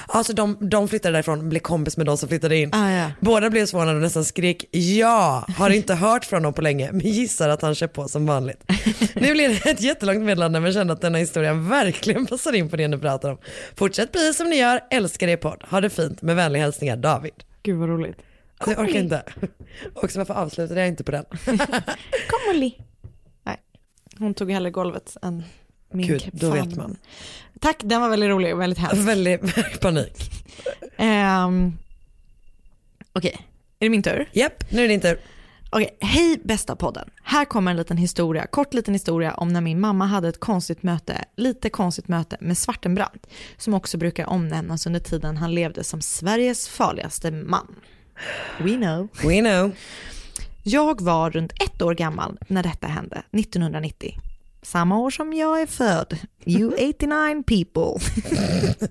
Alltså 0.07 0.33
de, 0.33 0.57
de 0.69 0.87
flyttade 0.87 1.13
därifrån, 1.13 1.49
blev 1.49 1.59
kompis 1.59 1.97
med 1.97 2.05
de 2.05 2.17
som 2.17 2.29
flyttade 2.29 2.57
in. 2.57 2.69
Ah, 2.73 2.91
ja. 2.91 3.11
Båda 3.19 3.49
blev 3.49 3.65
förvånade 3.65 3.95
och 3.95 4.01
nästan 4.01 4.25
skrek 4.25 4.65
ja, 4.71 5.45
har 5.57 5.69
inte 5.69 5.93
hört 5.93 6.25
från 6.25 6.37
honom 6.37 6.53
på 6.53 6.61
länge 6.61 6.91
men 6.91 7.01
gissar 7.01 7.49
att 7.49 7.61
han 7.61 7.75
kör 7.75 7.87
på 7.87 8.07
som 8.07 8.25
vanligt. 8.25 8.63
Nu 9.15 9.31
blir 9.31 9.49
det 9.49 9.69
ett 9.69 9.81
jättelångt 9.81 10.21
meddelande 10.21 10.59
men 10.59 10.73
känner 10.73 10.93
att 10.93 11.01
denna 11.01 11.17
historia 11.17 11.53
verkligen 11.53 12.25
passar 12.25 12.53
in 12.53 12.69
på 12.69 12.75
det 12.75 12.87
ni 12.87 12.97
pratar 12.97 13.31
om. 13.31 13.37
Fortsätt 13.75 14.11
precis 14.11 14.37
som 14.37 14.49
ni 14.49 14.55
gör, 14.55 14.79
älskar 14.89 15.27
er 15.27 15.37
podd, 15.37 15.63
ha 15.69 15.81
det 15.81 15.89
fint, 15.89 16.21
med 16.21 16.35
vänliga 16.35 16.63
hälsningar 16.63 16.97
David. 16.97 17.33
Gud 17.63 17.77
vad 17.77 17.89
roligt. 17.89 18.17
Alltså, 18.57 18.81
jag 18.81 18.89
orkar 18.89 18.99
inte. 18.99 19.23
Också 19.93 20.19
varför 20.19 20.33
avslutade 20.33 20.79
jag 20.79 20.87
inte 20.87 21.03
på 21.03 21.11
den? 21.11 21.25
Kom 22.29 22.39
Molly. 22.47 22.73
Nej, 23.43 23.57
hon 24.17 24.33
tog 24.33 24.51
hellre 24.51 24.71
golvet 24.71 25.17
än 25.21 25.43
min 25.91 26.07
Gud, 26.07 26.29
då 26.31 26.49
vet 26.49 26.75
man. 26.75 26.97
Tack, 27.59 27.77
den 27.83 28.01
var 28.01 28.09
väldigt 28.09 28.29
rolig 28.29 28.53
och 28.53 28.61
väldigt 28.61 28.79
hemsk. 28.79 29.07
Väldigt 29.07 29.79
panik. 29.81 30.31
Um, 30.97 31.77
Okej, 33.13 33.37
är 33.79 33.85
det 33.85 33.89
min 33.89 34.03
tur? 34.03 34.29
Japp, 34.31 34.71
nu 34.71 34.77
är 34.77 34.81
det 34.81 34.87
din 34.87 35.01
tur. 35.01 35.19
Okej, 35.69 35.97
hej 36.01 36.39
bästa 36.43 36.75
podden. 36.75 37.09
Här 37.23 37.45
kommer 37.45 37.71
en 37.71 37.77
liten 37.77 37.97
historia, 37.97 38.47
kort 38.47 38.73
liten 38.73 38.93
historia 38.93 39.33
om 39.33 39.53
när 39.53 39.61
min 39.61 39.79
mamma 39.79 40.05
hade 40.05 40.27
ett 40.27 40.39
konstigt 40.39 40.83
möte, 40.83 41.25
lite 41.35 41.69
konstigt 41.69 42.07
möte 42.07 42.37
med 42.39 42.57
Svartenbrandt, 42.57 43.27
som 43.57 43.73
också 43.73 43.97
brukar 43.97 44.25
omnämnas 44.25 44.85
under 44.85 44.99
tiden 44.99 45.37
han 45.37 45.55
levde 45.55 45.83
som 45.83 46.01
Sveriges 46.01 46.67
farligaste 46.67 47.31
man. 47.31 47.75
We 48.59 48.75
know. 48.75 49.07
We 49.23 49.39
know. 49.41 49.71
Jag 50.63 51.01
var 51.01 51.31
runt 51.31 51.51
ett 51.51 51.81
år 51.81 51.93
gammal 51.93 52.37
när 52.47 52.63
detta 52.63 52.87
hände, 52.87 53.23
1990. 53.31 54.15
Samma 54.61 54.97
år 54.99 55.09
som 55.09 55.33
jag 55.33 55.61
är 55.61 55.65
född. 55.65 56.17
You 56.45 56.73
89 56.89 57.43
people. 57.43 58.05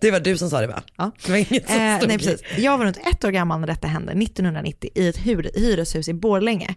Det 0.00 0.10
var 0.10 0.20
du 0.20 0.38
som 0.38 0.50
sa 0.50 0.60
det 0.60 0.66
va? 0.66 0.82
Ja. 0.96 1.10
Det 1.26 1.30
var 1.32 1.36
inget 1.38 1.66
som 1.68 1.76
Eh, 1.76 1.98
nej, 2.06 2.18
precis. 2.18 2.42
Jag 2.58 2.78
var 2.78 2.84
runt 2.84 2.96
ett 2.96 3.24
år 3.24 3.30
gammal 3.30 3.60
när 3.60 3.66
detta 3.66 3.88
hände, 3.88 4.12
1990, 4.12 4.90
i 4.94 5.08
ett 5.08 5.18
hyr- 5.18 5.50
hyreshus 5.60 6.08
i 6.08 6.14
Borlänge, 6.14 6.74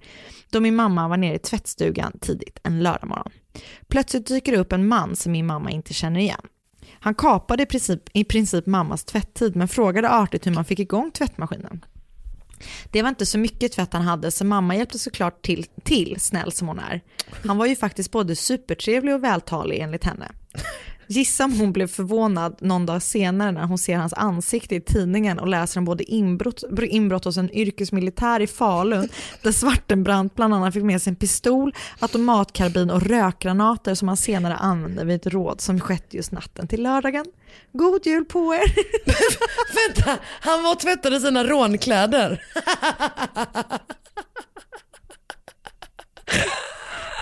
då 0.51 0.59
min 0.59 0.75
mamma 0.75 1.07
var 1.07 1.17
nere 1.17 1.35
i 1.35 1.39
tvättstugan 1.39 2.17
tidigt 2.21 2.59
en 2.63 2.83
lördagmorgon. 2.83 3.31
Plötsligt 3.87 4.27
dyker 4.27 4.51
det 4.51 4.57
upp 4.57 4.71
en 4.71 4.87
man 4.87 5.15
som 5.15 5.31
min 5.31 5.45
mamma 5.45 5.71
inte 5.71 5.93
känner 5.93 6.19
igen. 6.19 6.41
Han 6.99 7.15
kapade 7.15 7.63
i 7.63 7.65
princip, 7.65 8.01
i 8.13 8.23
princip 8.23 8.65
mammas 8.65 9.03
tvätttid, 9.03 9.55
men 9.55 9.67
frågade 9.67 10.09
artigt 10.09 10.47
hur 10.47 10.51
man 10.51 10.65
fick 10.65 10.79
igång 10.79 11.11
tvättmaskinen. 11.11 11.85
Det 12.91 13.01
var 13.01 13.09
inte 13.09 13.25
så 13.25 13.37
mycket 13.37 13.71
tvätt 13.71 13.93
han 13.93 14.01
hade, 14.01 14.31
så 14.31 14.45
mamma 14.45 14.75
hjälpte 14.75 14.99
såklart 14.99 15.41
till, 15.41 15.65
till 15.83 16.15
snäll 16.19 16.51
som 16.51 16.67
hon 16.67 16.79
är. 16.79 17.01
Han 17.47 17.57
var 17.57 17.65
ju 17.65 17.75
faktiskt 17.75 18.11
både 18.11 18.35
supertrevlig 18.35 19.15
och 19.15 19.23
vältalig 19.23 19.79
enligt 19.79 20.03
henne. 20.03 20.31
Gissa 21.07 21.45
om 21.45 21.59
hon 21.59 21.73
blev 21.73 21.87
förvånad 21.87 22.55
någon 22.59 22.85
dag 22.85 23.01
senare 23.01 23.51
när 23.51 23.63
hon 23.63 23.77
ser 23.77 23.97
hans 23.97 24.13
ansikte 24.13 24.75
i 24.75 24.81
tidningen 24.81 25.39
och 25.39 25.47
läser 25.47 25.79
om 25.79 25.85
både 25.85 26.03
inbrott, 26.03 26.63
inbrott 26.81 27.25
hos 27.25 27.37
en 27.37 27.55
yrkesmilitär 27.55 28.39
i 28.39 28.47
Falun 28.47 29.09
där 29.41 29.51
Svartenbrandt 29.51 30.35
bland 30.35 30.53
annat 30.53 30.73
fick 30.73 30.83
med 30.83 31.01
sig 31.01 31.11
en 31.11 31.15
pistol, 31.15 31.75
automatkarbin 31.99 32.89
och 32.89 33.01
rökgranater 33.01 33.95
som 33.95 34.07
han 34.07 34.17
senare 34.17 34.55
använde 34.55 35.05
vid 35.05 35.15
ett 35.15 35.27
råd 35.27 35.61
som 35.61 35.79
skett 35.79 36.13
just 36.13 36.31
natten 36.31 36.67
till 36.67 36.83
lördagen. 36.83 37.25
God 37.73 38.05
jul 38.05 38.25
på 38.25 38.53
er! 38.55 38.75
Vänta, 39.87 40.19
han 40.41 40.63
var 40.63 40.71
och 40.71 40.79
tvättade 40.79 41.19
sina 41.19 41.43
rånkläder. 41.43 42.41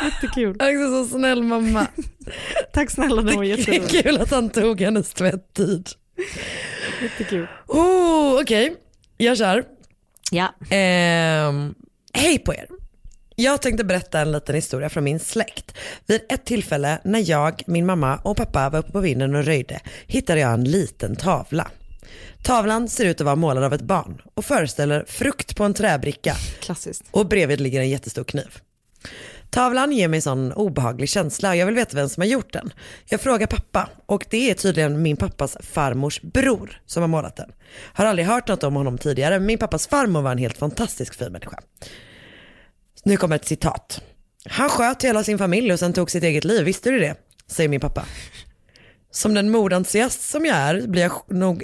Jättekul. 0.03 0.49
Också 0.55 1.03
så 1.03 1.05
snäll 1.17 1.43
mamma. 1.43 1.87
Tack 2.73 2.89
snälla, 2.91 3.21
det 3.21 3.35
var 3.35 3.43
Det 3.43 3.51
är 3.51 3.57
jätteroligt. 3.57 3.91
kul 4.03 4.17
att 4.17 4.31
han 4.31 4.49
tog 4.49 4.81
hennes 4.81 5.13
tvätttid. 5.13 5.89
Jättekul. 7.01 7.47
Oh, 7.67 8.41
Okej, 8.41 8.75
jag 9.17 9.37
kör. 9.37 9.63
Ja. 10.31 10.53
Ehm, 10.69 11.73
hej 12.13 12.39
på 12.39 12.53
er. 12.53 12.65
Jag 13.35 13.61
tänkte 13.61 13.83
berätta 13.83 14.19
en 14.21 14.31
liten 14.31 14.55
historia 14.55 14.89
från 14.89 15.03
min 15.03 15.19
släkt. 15.19 15.77
Vid 16.05 16.21
ett 16.29 16.45
tillfälle 16.45 16.99
när 17.03 17.29
jag, 17.29 17.61
min 17.67 17.85
mamma 17.85 18.15
och 18.17 18.37
pappa 18.37 18.69
var 18.69 18.79
uppe 18.79 18.91
på 18.91 18.99
vinden 18.99 19.35
och 19.35 19.45
röjde 19.45 19.79
hittade 20.07 20.39
jag 20.39 20.53
en 20.53 20.63
liten 20.63 21.15
tavla. 21.15 21.67
Tavlan 22.43 22.87
ser 22.89 23.05
ut 23.05 23.21
att 23.21 23.25
vara 23.25 23.35
målad 23.35 23.63
av 23.63 23.73
ett 23.73 23.81
barn 23.81 24.21
och 24.33 24.45
föreställer 24.45 25.05
frukt 25.07 25.55
på 25.55 25.63
en 25.63 25.73
träbricka 25.73 26.35
Klassiskt. 26.59 27.03
och 27.11 27.25
bredvid 27.27 27.61
ligger 27.61 27.79
en 27.81 27.89
jättestor 27.89 28.23
kniv. 28.23 28.57
Tavlan 29.51 29.91
ger 29.91 30.07
mig 30.07 30.17
en 30.17 30.21
sån 30.21 30.53
obehaglig 30.53 31.09
känsla 31.09 31.49
och 31.49 31.55
jag 31.55 31.65
vill 31.65 31.75
veta 31.75 31.95
vem 31.95 32.09
som 32.09 32.21
har 32.21 32.27
gjort 32.27 32.53
den. 32.53 32.73
Jag 33.09 33.21
frågar 33.21 33.47
pappa 33.47 33.89
och 34.05 34.25
det 34.29 34.49
är 34.49 34.53
tydligen 34.53 35.01
min 35.01 35.17
pappas 35.17 35.57
farmors 35.61 36.21
bror 36.21 36.81
som 36.85 37.01
har 37.03 37.07
målat 37.07 37.35
den. 37.35 37.51
Har 37.93 38.05
aldrig 38.05 38.27
hört 38.27 38.47
något 38.47 38.63
om 38.63 38.75
honom 38.75 38.97
tidigare 38.97 39.39
men 39.39 39.45
min 39.45 39.57
pappas 39.57 39.87
farmor 39.87 40.21
var 40.21 40.31
en 40.31 40.37
helt 40.37 40.57
fantastisk 40.57 41.15
fin 41.15 41.31
människa. 41.31 41.59
Nu 43.03 43.17
kommer 43.17 43.35
ett 43.35 43.45
citat. 43.45 44.01
Han 44.45 44.69
sköt 44.69 45.03
hela 45.03 45.23
sin 45.23 45.37
familj 45.37 45.73
och 45.73 45.79
sen 45.79 45.93
tog 45.93 46.11
sitt 46.11 46.23
eget 46.23 46.43
liv, 46.43 46.63
visste 46.63 46.91
du 46.91 46.99
det? 46.99 47.15
Säger 47.47 47.69
min 47.69 47.79
pappa. 47.79 48.05
Som 49.11 49.33
den 49.33 49.49
mordentusiast 49.49 50.29
som 50.29 50.45
jag 50.45 50.57
är 50.57 50.87
blir 50.87 51.01
jag 51.01 51.11
nog 51.27 51.63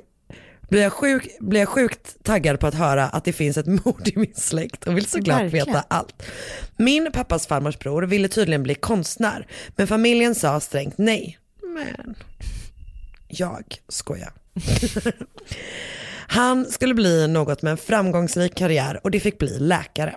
blir 0.69 0.81
jag, 0.81 0.93
sjuk, 0.93 1.37
blir 1.39 1.59
jag 1.59 1.69
sjukt 1.69 2.23
taggad 2.23 2.59
på 2.59 2.67
att 2.67 2.73
höra 2.73 3.05
att 3.05 3.23
det 3.23 3.33
finns 3.33 3.57
ett 3.57 3.65
mord 3.85 4.07
i 4.07 4.13
min 4.15 4.35
släkt 4.35 4.87
och 4.87 4.97
vill 4.97 5.05
såklart 5.05 5.41
Verkligen. 5.41 5.67
veta 5.67 5.85
allt. 5.87 6.23
Min 6.77 7.11
pappas 7.11 7.47
farmors 7.47 7.79
bror 7.79 8.03
ville 8.03 8.27
tydligen 8.27 8.63
bli 8.63 8.75
konstnär, 8.75 9.47
men 9.75 9.87
familjen 9.87 10.35
sa 10.35 10.59
strängt 10.59 10.97
nej. 10.97 11.39
Men 11.63 12.15
jag 13.27 13.63
skojar. 13.89 14.31
Han 16.29 16.65
skulle 16.65 16.93
bli 16.93 17.27
något 17.27 17.61
med 17.61 17.71
en 17.71 17.77
framgångsrik 17.77 18.55
karriär 18.55 18.99
och 19.03 19.11
det 19.11 19.19
fick 19.19 19.37
bli 19.37 19.59
läkare. 19.59 20.15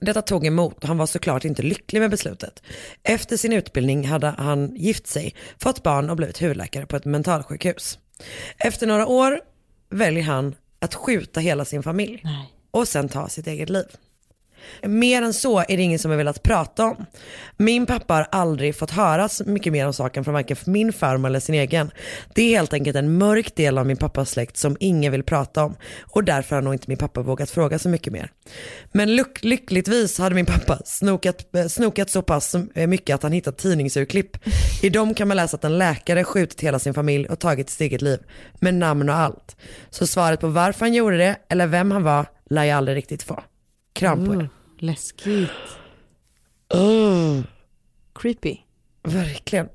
Detta 0.00 0.22
tog 0.22 0.46
emot 0.46 0.82
och 0.82 0.88
han 0.88 0.98
var 0.98 1.06
såklart 1.06 1.44
inte 1.44 1.62
lycklig 1.62 2.00
med 2.00 2.10
beslutet. 2.10 2.62
Efter 3.02 3.36
sin 3.36 3.52
utbildning 3.52 4.08
hade 4.08 4.26
han 4.26 4.76
gift 4.76 5.06
sig, 5.06 5.34
fått 5.60 5.82
barn 5.82 6.10
och 6.10 6.16
blivit 6.16 6.42
huvudläkare 6.42 6.86
på 6.86 6.96
ett 6.96 7.04
mentalsjukhus. 7.04 7.98
Efter 8.58 8.86
några 8.86 9.06
år 9.06 9.40
väljer 9.90 10.24
han 10.24 10.54
att 10.78 10.94
skjuta 10.94 11.40
hela 11.40 11.64
sin 11.64 11.82
familj 11.82 12.22
och 12.70 12.88
sen 12.88 13.08
ta 13.08 13.28
sitt 13.28 13.46
eget 13.46 13.68
liv. 13.68 13.86
Mer 14.82 15.22
än 15.22 15.32
så 15.34 15.58
är 15.58 15.76
det 15.76 15.82
ingen 15.82 15.98
som 15.98 16.10
har 16.10 16.18
velat 16.18 16.42
prata 16.42 16.84
om. 16.84 17.06
Min 17.56 17.86
pappa 17.86 18.14
har 18.14 18.26
aldrig 18.32 18.76
fått 18.76 18.90
höra 18.90 19.28
så 19.28 19.44
mycket 19.44 19.72
mer 19.72 19.86
om 19.86 19.92
saken 19.92 20.24
från 20.24 20.34
varken 20.34 20.56
min 20.66 20.92
farmor 20.92 21.28
eller 21.28 21.40
sin 21.40 21.54
egen. 21.54 21.90
Det 22.34 22.42
är 22.42 22.50
helt 22.58 22.72
enkelt 22.72 22.96
en 22.96 23.18
mörk 23.18 23.56
del 23.56 23.78
av 23.78 23.86
min 23.86 23.96
pappas 23.96 24.30
släkt 24.30 24.56
som 24.56 24.76
ingen 24.80 25.12
vill 25.12 25.22
prata 25.22 25.64
om 25.64 25.76
och 26.02 26.24
därför 26.24 26.56
har 26.56 26.62
nog 26.62 26.74
inte 26.74 26.84
min 26.88 26.98
pappa 26.98 27.22
vågat 27.22 27.50
fråga 27.50 27.78
så 27.78 27.88
mycket 27.88 28.12
mer. 28.12 28.30
Men 28.92 29.08
lyck- 29.08 29.44
lyckligtvis 29.44 30.18
hade 30.18 30.34
min 30.34 30.46
pappa 30.46 30.78
snokat, 30.84 31.54
eh, 31.56 31.66
snokat 31.66 32.10
så 32.10 32.22
pass 32.22 32.56
mycket 32.74 33.14
att 33.14 33.22
han 33.22 33.32
hittat 33.32 33.58
tidningsurklipp. 33.58 34.30
I 34.82 34.88
dem 34.88 35.14
kan 35.14 35.28
man 35.28 35.36
läsa 35.36 35.56
att 35.56 35.64
en 35.64 35.78
läkare 35.78 36.24
skjutit 36.24 36.60
hela 36.60 36.78
sin 36.78 36.94
familj 36.94 37.28
och 37.28 37.38
tagit 37.38 37.70
sitt 37.70 37.80
eget 37.80 38.02
liv, 38.02 38.18
med 38.60 38.74
namn 38.74 39.08
och 39.08 39.14
allt. 39.14 39.56
Så 39.90 40.06
svaret 40.06 40.40
på 40.40 40.48
varför 40.48 40.80
han 40.80 40.94
gjorde 40.94 41.16
det 41.16 41.36
eller 41.48 41.66
vem 41.66 41.90
han 41.90 42.02
var 42.02 42.26
lär 42.50 42.64
jag 42.64 42.76
aldrig 42.76 42.96
riktigt 42.96 43.22
få. 43.22 43.42
Kram 43.98 44.26
på 44.26 44.34
er. 44.34 44.48
Läskigt. 44.78 45.50
Oh, 46.74 47.40
Creepy. 48.14 48.56
verkligen. 49.02 49.68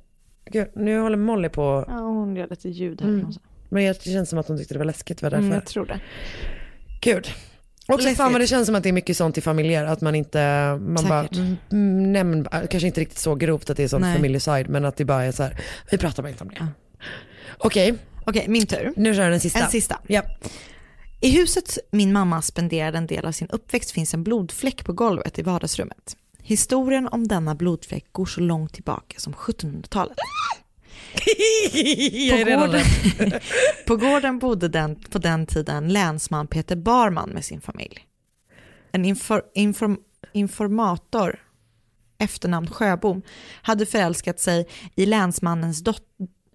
Gud, 0.52 0.68
nu 0.76 1.00
håller 1.00 1.18
Molly 1.18 1.50
på, 1.50 1.86
Ja, 1.88 1.94
hon 1.94 2.36
gör 2.36 2.48
lite 2.50 2.70
ljud 2.70 3.02
här. 3.02 3.10
Mm. 3.10 3.32
men 3.70 3.84
det 3.86 4.04
känns 4.04 4.30
som 4.30 4.40
att 4.40 4.48
hon 4.48 4.58
tyckte 4.58 4.74
det 4.74 4.78
var 4.78 4.86
läskigt. 4.86 5.22
Var 5.22 5.30
därför. 5.30 5.44
Mm, 5.44 5.54
jag 5.54 5.66
tror 5.66 5.86
det. 5.86 6.00
Gud. 7.02 7.28
Också 7.88 7.98
Läskigt. 8.04 8.18
fan 8.18 8.32
vad 8.32 8.42
det 8.42 8.48
känns 8.48 8.66
som 8.66 8.76
att 8.76 8.84
det 8.84 8.90
är 8.90 8.94
mycket 8.94 9.18
sånt 9.18 9.38
i 9.38 9.42
familjer, 9.42 9.86
att 9.86 10.02
man 10.02 10.16
inte, 10.16 10.40
man 10.82 11.06
bara, 11.10 11.22
Säkert. 11.24 11.38
mm, 11.38 11.58
mm, 11.72 12.12
nej 12.14 12.24
men 12.24 12.46
kanske 12.46 12.88
inte 12.88 13.02
riktigt 13.02 13.18
så 13.20 13.36
grovt 13.36 13.70
att 13.70 13.78
det 13.78 13.84
är 13.84 13.88
sånt 13.88 14.06
familjeside, 14.16 14.70
men 14.70 14.86
att 14.86 14.98
det 14.98 15.06
bara 15.06 15.24
är 15.24 15.32
så 15.32 15.44
här, 15.44 15.60
vi 15.92 15.98
pratar 15.98 16.24
bara 16.24 16.30
inte 16.30 16.44
om 16.44 16.50
det. 16.50 16.68
Okej, 17.58 17.94
Okej, 18.26 18.46
min 18.48 18.66
tur. 18.66 18.94
nu 18.96 19.14
kör 19.16 19.22
jag 19.24 19.32
den 19.32 19.40
sista. 19.40 19.60
En 19.60 19.70
sista. 19.72 20.00
Ja. 20.08 20.22
I 21.24 21.30
huset 21.30 21.78
min 21.92 22.14
mamma 22.14 22.42
spenderade 22.42 22.98
en 22.98 23.08
del 23.08 23.26
av 23.26 23.32
sin 23.32 23.48
uppväxt 23.48 23.92
finns 23.92 24.14
en 24.14 24.24
blodfläck 24.24 24.86
på 24.86 24.94
golvet 24.94 25.40
i 25.40 25.42
vardagsrummet. 25.42 26.18
Historien 26.40 27.08
om 27.08 27.28
denna 27.28 27.56
blodfläck 27.56 28.06
går 28.12 28.26
så 28.26 28.40
långt 28.40 28.74
tillbaka 28.74 29.20
som 29.20 29.34
1700-talet. 29.34 30.18
jag 32.14 32.40
är 32.40 32.46
På 32.46 32.62
gården, 32.62 33.40
på 33.88 33.96
gården 33.96 34.40
bodde 34.40 34.68
den, 34.68 34.96
på 34.96 35.20
den 35.20 35.46
tiden 35.46 35.90
länsman 35.90 36.48
Peter 36.48 36.76
Barman 36.76 37.30
med 37.30 37.46
sin 37.46 37.62
familj. 37.62 38.08
En 38.92 39.06
infor, 39.06 39.44
inform, 39.54 39.98
informator, 40.34 41.40
efternamn 42.18 42.68
Sjöbom, 42.68 43.22
hade 43.62 43.86
förälskat 43.86 44.40
sig 44.40 44.68
i 44.96 45.06
länsmannens 45.06 45.84
dot, 45.84 46.04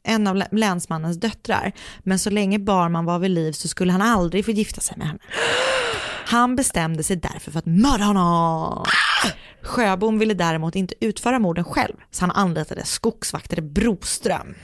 en 0.05 0.27
av 0.27 0.43
länsmannens 0.53 1.21
döttrar, 1.21 1.73
men 2.03 2.19
så 2.19 2.31
länge 2.31 2.59
Barman 2.59 3.05
var 3.05 3.19
vid 3.19 3.31
liv 3.31 3.53
så 3.53 3.69
skulle 3.69 3.93
han 3.93 4.03
aldrig 4.03 4.45
få 4.45 4.51
gifta 4.51 4.81
sig 4.81 4.97
med 4.99 5.07
henne. 5.07 5.19
Han 6.27 6.57
bestämde 6.57 7.03
sig 7.03 7.17
därför 7.17 7.51
för 7.51 7.59
att 7.59 7.67
mörda 7.67 8.05
honom. 8.05 8.85
Sjöbom 9.63 10.19
ville 10.19 10.35
däremot 10.35 10.77
inte 10.77 10.95
utföra 11.01 11.39
morden 11.39 11.65
själv, 11.65 11.95
så 12.11 12.23
han 12.23 12.31
anlitade 12.31 12.85
skogsvaktare 12.85 13.63
Broström. 13.63 14.55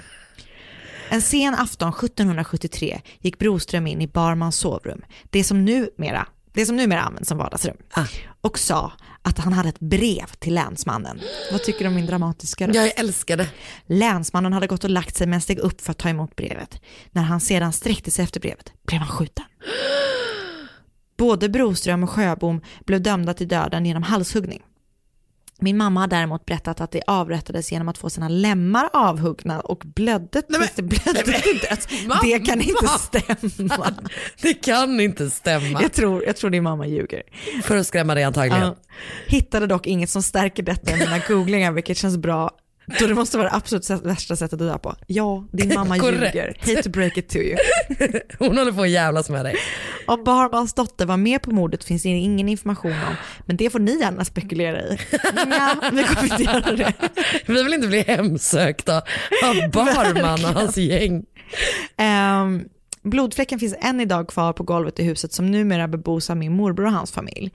En 1.09 1.23
sen 1.23 1.55
afton 1.55 1.89
1773 1.89 3.01
gick 3.21 3.39
Broström 3.39 3.87
in 3.87 4.01
i 4.01 4.09
Barmans 4.09 4.57
sovrum, 4.57 5.03
det 5.31 5.45
som 5.45 5.65
numera, 5.65 6.27
det 6.53 6.67
som 6.67 6.77
numera 6.77 7.01
används 7.01 7.29
som 7.29 7.39
vardagsrum, 7.39 7.77
Ah 7.91 8.07
och 8.45 8.59
sa 8.59 8.93
att 9.23 9.39
han 9.39 9.53
hade 9.53 9.69
ett 9.69 9.81
brev 9.81 10.27
till 10.39 10.55
länsmannen. 10.55 11.21
Vad 11.53 11.63
tycker 11.63 11.81
du 11.81 11.89
om 11.89 11.95
min 11.95 12.07
dramatiska 12.07 12.69
röst? 12.69 12.77
Jag 12.77 12.99
älskar 12.99 13.37
det. 13.37 13.49
Länsmannen 13.87 14.53
hade 14.53 14.67
gått 14.67 14.85
och 14.85 14.91
lagt 14.91 15.17
sig 15.17 15.27
men 15.27 15.41
steg 15.41 15.59
upp 15.59 15.81
för 15.81 15.91
att 15.91 15.99
ta 15.99 16.09
emot 16.09 16.37
brevet. 16.37 16.81
När 17.11 17.23
han 17.23 17.41
sedan 17.41 17.73
sträckte 17.73 18.11
sig 18.11 18.23
efter 18.23 18.41
brevet 18.41 18.73
blev 18.87 19.01
han 19.01 19.09
skjuten. 19.09 19.45
Både 21.17 21.49
Broström 21.49 22.03
och 22.03 22.11
Sjöbom 22.11 22.61
blev 22.87 23.03
dömda 23.03 23.35
till 23.35 23.49
döden 23.49 23.87
genom 23.87 24.03
halshuggning. 24.03 24.63
Min 25.61 25.77
mamma 25.77 26.01
har 26.01 26.07
däremot 26.07 26.47
berättat 26.47 26.81
att 26.81 26.91
det 26.91 27.03
avrättades 27.07 27.73
genom 27.73 27.89
att 27.89 27.99
få 27.99 28.11
sina 28.11 28.29
lemmar 28.29 28.91
avhuggna 28.93 29.61
och 29.61 29.83
blödde 29.85 30.43
tills 30.43 30.71
det 30.77 30.83
blödde 30.83 31.23
till 31.23 31.59
döds. 31.71 31.89
Det 32.23 32.39
kan 32.39 32.61
inte 32.61 32.87
stämma. 32.99 33.95
Det 34.43 34.55
kan 34.55 35.01
inte 35.01 35.31
stämma. 35.31 35.83
Jag 35.83 35.93
tror, 35.93 36.25
jag 36.25 36.37
tror 36.37 36.51
din 36.51 36.63
mamma 36.63 36.87
ljuger. 36.87 37.23
För 37.63 37.77
att 37.77 37.87
skrämma 37.87 38.15
dig 38.15 38.25
antagligen. 38.25 38.63
Ja. 38.63 38.77
Hittade 39.27 39.67
dock 39.67 39.87
inget 39.87 40.11
som 40.11 40.23
stärker 40.23 40.63
detta 40.63 40.91
i 40.97 40.99
mina 40.99 41.19
googlingar, 41.29 41.73
vilket 41.73 41.97
känns 41.97 42.17
bra. 42.17 42.51
Då 42.87 43.07
det 43.07 43.15
måste 43.15 43.39
vara 43.39 43.49
det 43.49 43.55
absolut 43.55 43.91
värsta 43.91 44.37
sättet 44.37 44.61
att 44.61 44.69
dö 44.69 44.79
på. 44.79 44.97
Ja, 45.07 45.45
din 45.53 45.75
mamma 45.75 45.97
ljuger. 45.97 46.57
Hate 46.61 46.83
to 46.83 46.91
break 46.91 47.17
it 47.17 47.29
to 47.29 47.37
you. 47.37 47.57
Hon 48.39 48.59
håller 48.59 48.73
på 48.73 48.83
att 48.83 48.89
jävlas 48.91 49.31
med 49.31 49.45
dig. 49.45 49.57
Om 50.07 50.25
Barbans 50.25 50.75
dotter 50.75 51.07
var 51.07 51.17
med 51.17 51.43
på 51.43 51.51
mordet 51.51 51.85
finns 51.85 52.03
det 52.03 52.09
ingen 52.09 52.49
information 52.49 52.93
om, 52.93 53.15
men 53.47 53.57
det 53.57 53.71
får 53.71 53.79
ni 53.79 54.01
gärna 54.01 54.25
spekulera 54.25 54.81
i. 54.83 54.99
Ja, 55.51 55.75
vi 55.93 56.05
kommer 56.05 56.25
inte 56.25 56.43
göra 56.43 56.77
det. 56.77 56.93
Vi 57.47 57.63
vill 57.63 57.75
inte 57.75 57.89
bli 57.89 58.01
hemsökta 58.01 58.97
av 59.43 59.71
Barman 59.73 60.45
och 60.45 60.61
hans 60.61 60.77
gäng. 60.77 61.25
Ehm, 61.97 62.65
blodfläcken 63.05 63.59
finns 63.59 63.75
än 63.81 64.01
idag 64.01 64.29
kvar 64.29 64.53
på 64.53 64.63
golvet 64.63 65.01
i 65.01 65.03
huset 65.03 65.33
som 65.33 65.51
numera 65.51 65.89
bebos 65.89 66.31
av 66.31 66.37
min 66.37 66.53
morbror 66.53 66.87
och 66.87 66.93
hans 66.93 67.13
familj. 67.13 67.51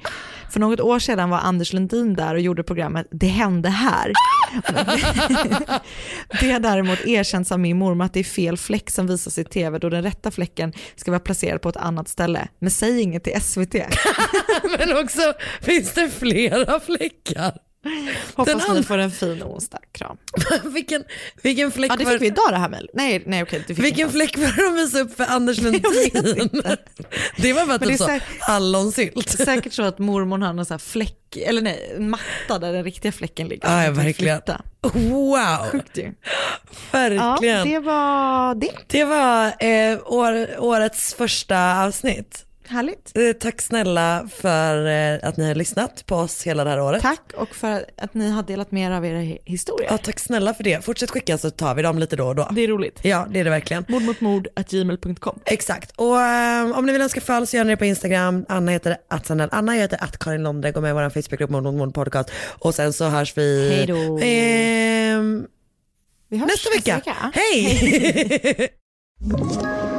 För 0.52 0.60
något 0.60 0.80
år 0.80 1.00
sedan 1.00 1.30
var 1.30 1.38
Anders 1.38 1.74
Lundin 1.74 2.16
där 2.16 2.34
och 2.34 2.42
gjorde 2.42 2.64
programmet 2.64 3.08
Det 3.12 3.28
hände 3.28 3.70
här. 3.70 4.14
det 6.42 6.52
har 6.52 6.60
däremot 6.60 7.06
erkänts 7.06 7.52
av 7.52 7.60
min 7.60 7.78
mormor 7.78 8.06
att 8.06 8.14
det 8.14 8.20
är 8.20 8.24
fel 8.24 8.58
fläck 8.58 8.90
som 8.90 9.08
visas 9.08 9.38
i 9.38 9.44
tv 9.44 9.80
då 9.80 9.90
den 9.90 10.04
rätta 10.04 10.32
fläcken 10.32 10.74
ska 10.96 11.12
vara 11.12 11.20
placerad 11.20 11.62
på 11.62 11.70
ett 11.70 11.78
annat 11.78 12.08
ställe. 12.08 12.48
Men 12.60 12.72
säg 12.72 13.02
inget 13.02 13.24
till 13.24 13.42
SVT. 13.42 13.74
Men 14.78 14.98
också 14.98 15.34
finns 15.62 15.94
det 15.94 16.10
flera 16.10 16.80
fläckar. 16.80 17.69
Hoppas 18.36 18.46
Den 18.46 18.58
ni 18.58 18.64
andra- 18.70 18.84
får 18.84 18.98
en 18.98 19.12
fin 19.12 19.44
onsdag. 19.44 19.80
Kram. 19.92 20.18
vilken, 20.74 21.04
vilken 21.44 21.72
fläck 21.72 21.92
Ja, 21.92 21.96
det 21.96 22.06
var 22.06 22.12
fick 22.12 22.22
vi 22.22 22.28
idag 22.28 22.46
det 22.50 22.58
här 22.58 22.70
mejlet. 22.70 22.92
Nej, 22.94 23.24
nej 23.26 23.44
okej. 23.44 23.64
Fick 23.68 23.80
Vilken 23.80 24.08
inte 24.08 24.12
fläck 24.14 24.38
var 24.38 24.64
de 24.70 24.76
visade 24.76 25.04
upp 25.04 25.16
för 25.16 25.24
Anders 25.26 25.58
Lundin? 25.62 26.64
Det 27.38 27.54
var 27.54 27.66
bara 27.66 27.80
typ 27.80 27.98
så 27.98 28.06
säk- 28.08 28.22
hallonsylt. 28.40 29.30
Säkert 29.30 29.74
så 29.74 29.84
att 29.84 30.00
mormor 30.00 30.38
har 30.38 30.54
någon 30.54 30.66
så 30.66 30.74
här 30.74 30.80
fläck, 30.80 31.38
eller 31.38 31.62
nej, 31.62 31.94
en 31.98 32.10
matta 32.10 32.60
där 32.60 32.74
den 32.74 32.84
riktiga 32.84 33.12
fläcken 33.12 33.48
ligger. 33.48 33.70
Ja, 33.82 33.86
kan 33.86 33.94
verkligen. 33.94 34.42
Wow, 34.94 35.68
Sjukt 35.72 35.98
ju. 35.98 36.14
verkligen. 36.92 37.58
Ja, 37.58 37.64
det 37.64 37.80
var 37.80 38.56
det. 38.56 38.72
Det 38.88 39.04
var 39.04 39.46
eh, 39.60 40.00
år, 40.06 40.60
årets 40.60 41.14
första 41.14 41.84
avsnitt. 41.84 42.46
Härligt. 42.70 43.12
Eh, 43.18 43.32
tack 43.40 43.62
snälla 43.62 44.28
för 44.36 44.86
eh, 44.88 45.20
att 45.30 45.38
ni 45.38 45.48
har 45.48 45.56
lyssnat 45.56 46.06
på 46.06 46.16
oss 46.16 46.44
hela 46.48 46.64
det 46.64 46.70
här 46.70 46.82
året. 46.82 47.02
Tack 47.02 47.32
och 47.38 47.56
för 47.56 47.86
att 47.98 48.14
ni 48.14 48.30
har 48.32 48.44
delat 48.44 48.72
med 48.72 48.92
er 48.92 48.96
av 48.96 49.06
era 49.06 49.18
hi- 49.20 49.38
historier. 49.46 49.88
Ja, 49.92 49.98
tack 49.98 50.20
snälla 50.20 50.54
för 50.54 50.64
det. 50.64 50.86
Fortsätt 50.86 51.12
skicka 51.12 51.38
så 51.38 51.50
tar 51.50 51.76
vi 51.76 51.82
dem 51.82 52.00
lite 52.00 52.16
då 52.16 52.26
och 52.28 52.36
då. 52.36 52.50
Det 52.52 52.62
är 52.62 52.68
roligt. 52.68 53.00
Ja, 53.02 53.28
det 53.32 53.40
är 53.40 53.44
det 53.44 53.50
verkligen. 53.50 53.86
Mord 53.88 54.02
mot 54.02 54.22
mord 54.22 54.48
at 54.56 54.70
gmail.com. 54.72 55.40
Exakt. 55.46 55.92
Och 55.96 56.22
eh, 56.22 56.78
om 56.78 56.86
ni 56.86 56.92
vill 56.92 57.02
önska 57.02 57.22
fall 57.22 57.48
så 57.48 57.58
gör 57.58 57.64
ni 57.64 57.74
det 57.74 57.78
på 57.78 57.86
Instagram. 57.86 58.46
Anna 58.50 58.72
heter 58.72 58.98
att 59.08 59.26
Sandell 59.26 59.50
Anna, 59.52 59.76
jag 59.76 59.82
heter 59.82 60.04
att 60.04 60.20
Karin 60.20 60.44
Londre. 60.44 60.72
Gå 60.72 60.82
med 60.82 60.90
i 60.90 60.94
vår 60.94 61.10
Facebookgrupp 61.10 61.50
Mord 61.50 61.64
mot 61.64 61.76
mord 61.76 61.94
podcast. 61.94 62.32
Och 62.60 62.76
sen 62.76 62.94
så 62.94 63.06
hörs 63.06 63.38
vi 63.38 63.70
Hej 63.70 63.86
då. 63.88 64.20
ehm, 64.22 65.46
Vi 66.30 66.38
hörs 66.38 66.48
nästa 66.52 66.70
vecka. 66.70 67.02
Ja. 67.06 67.32
Hej! 67.34 68.66
Ett 68.66 68.72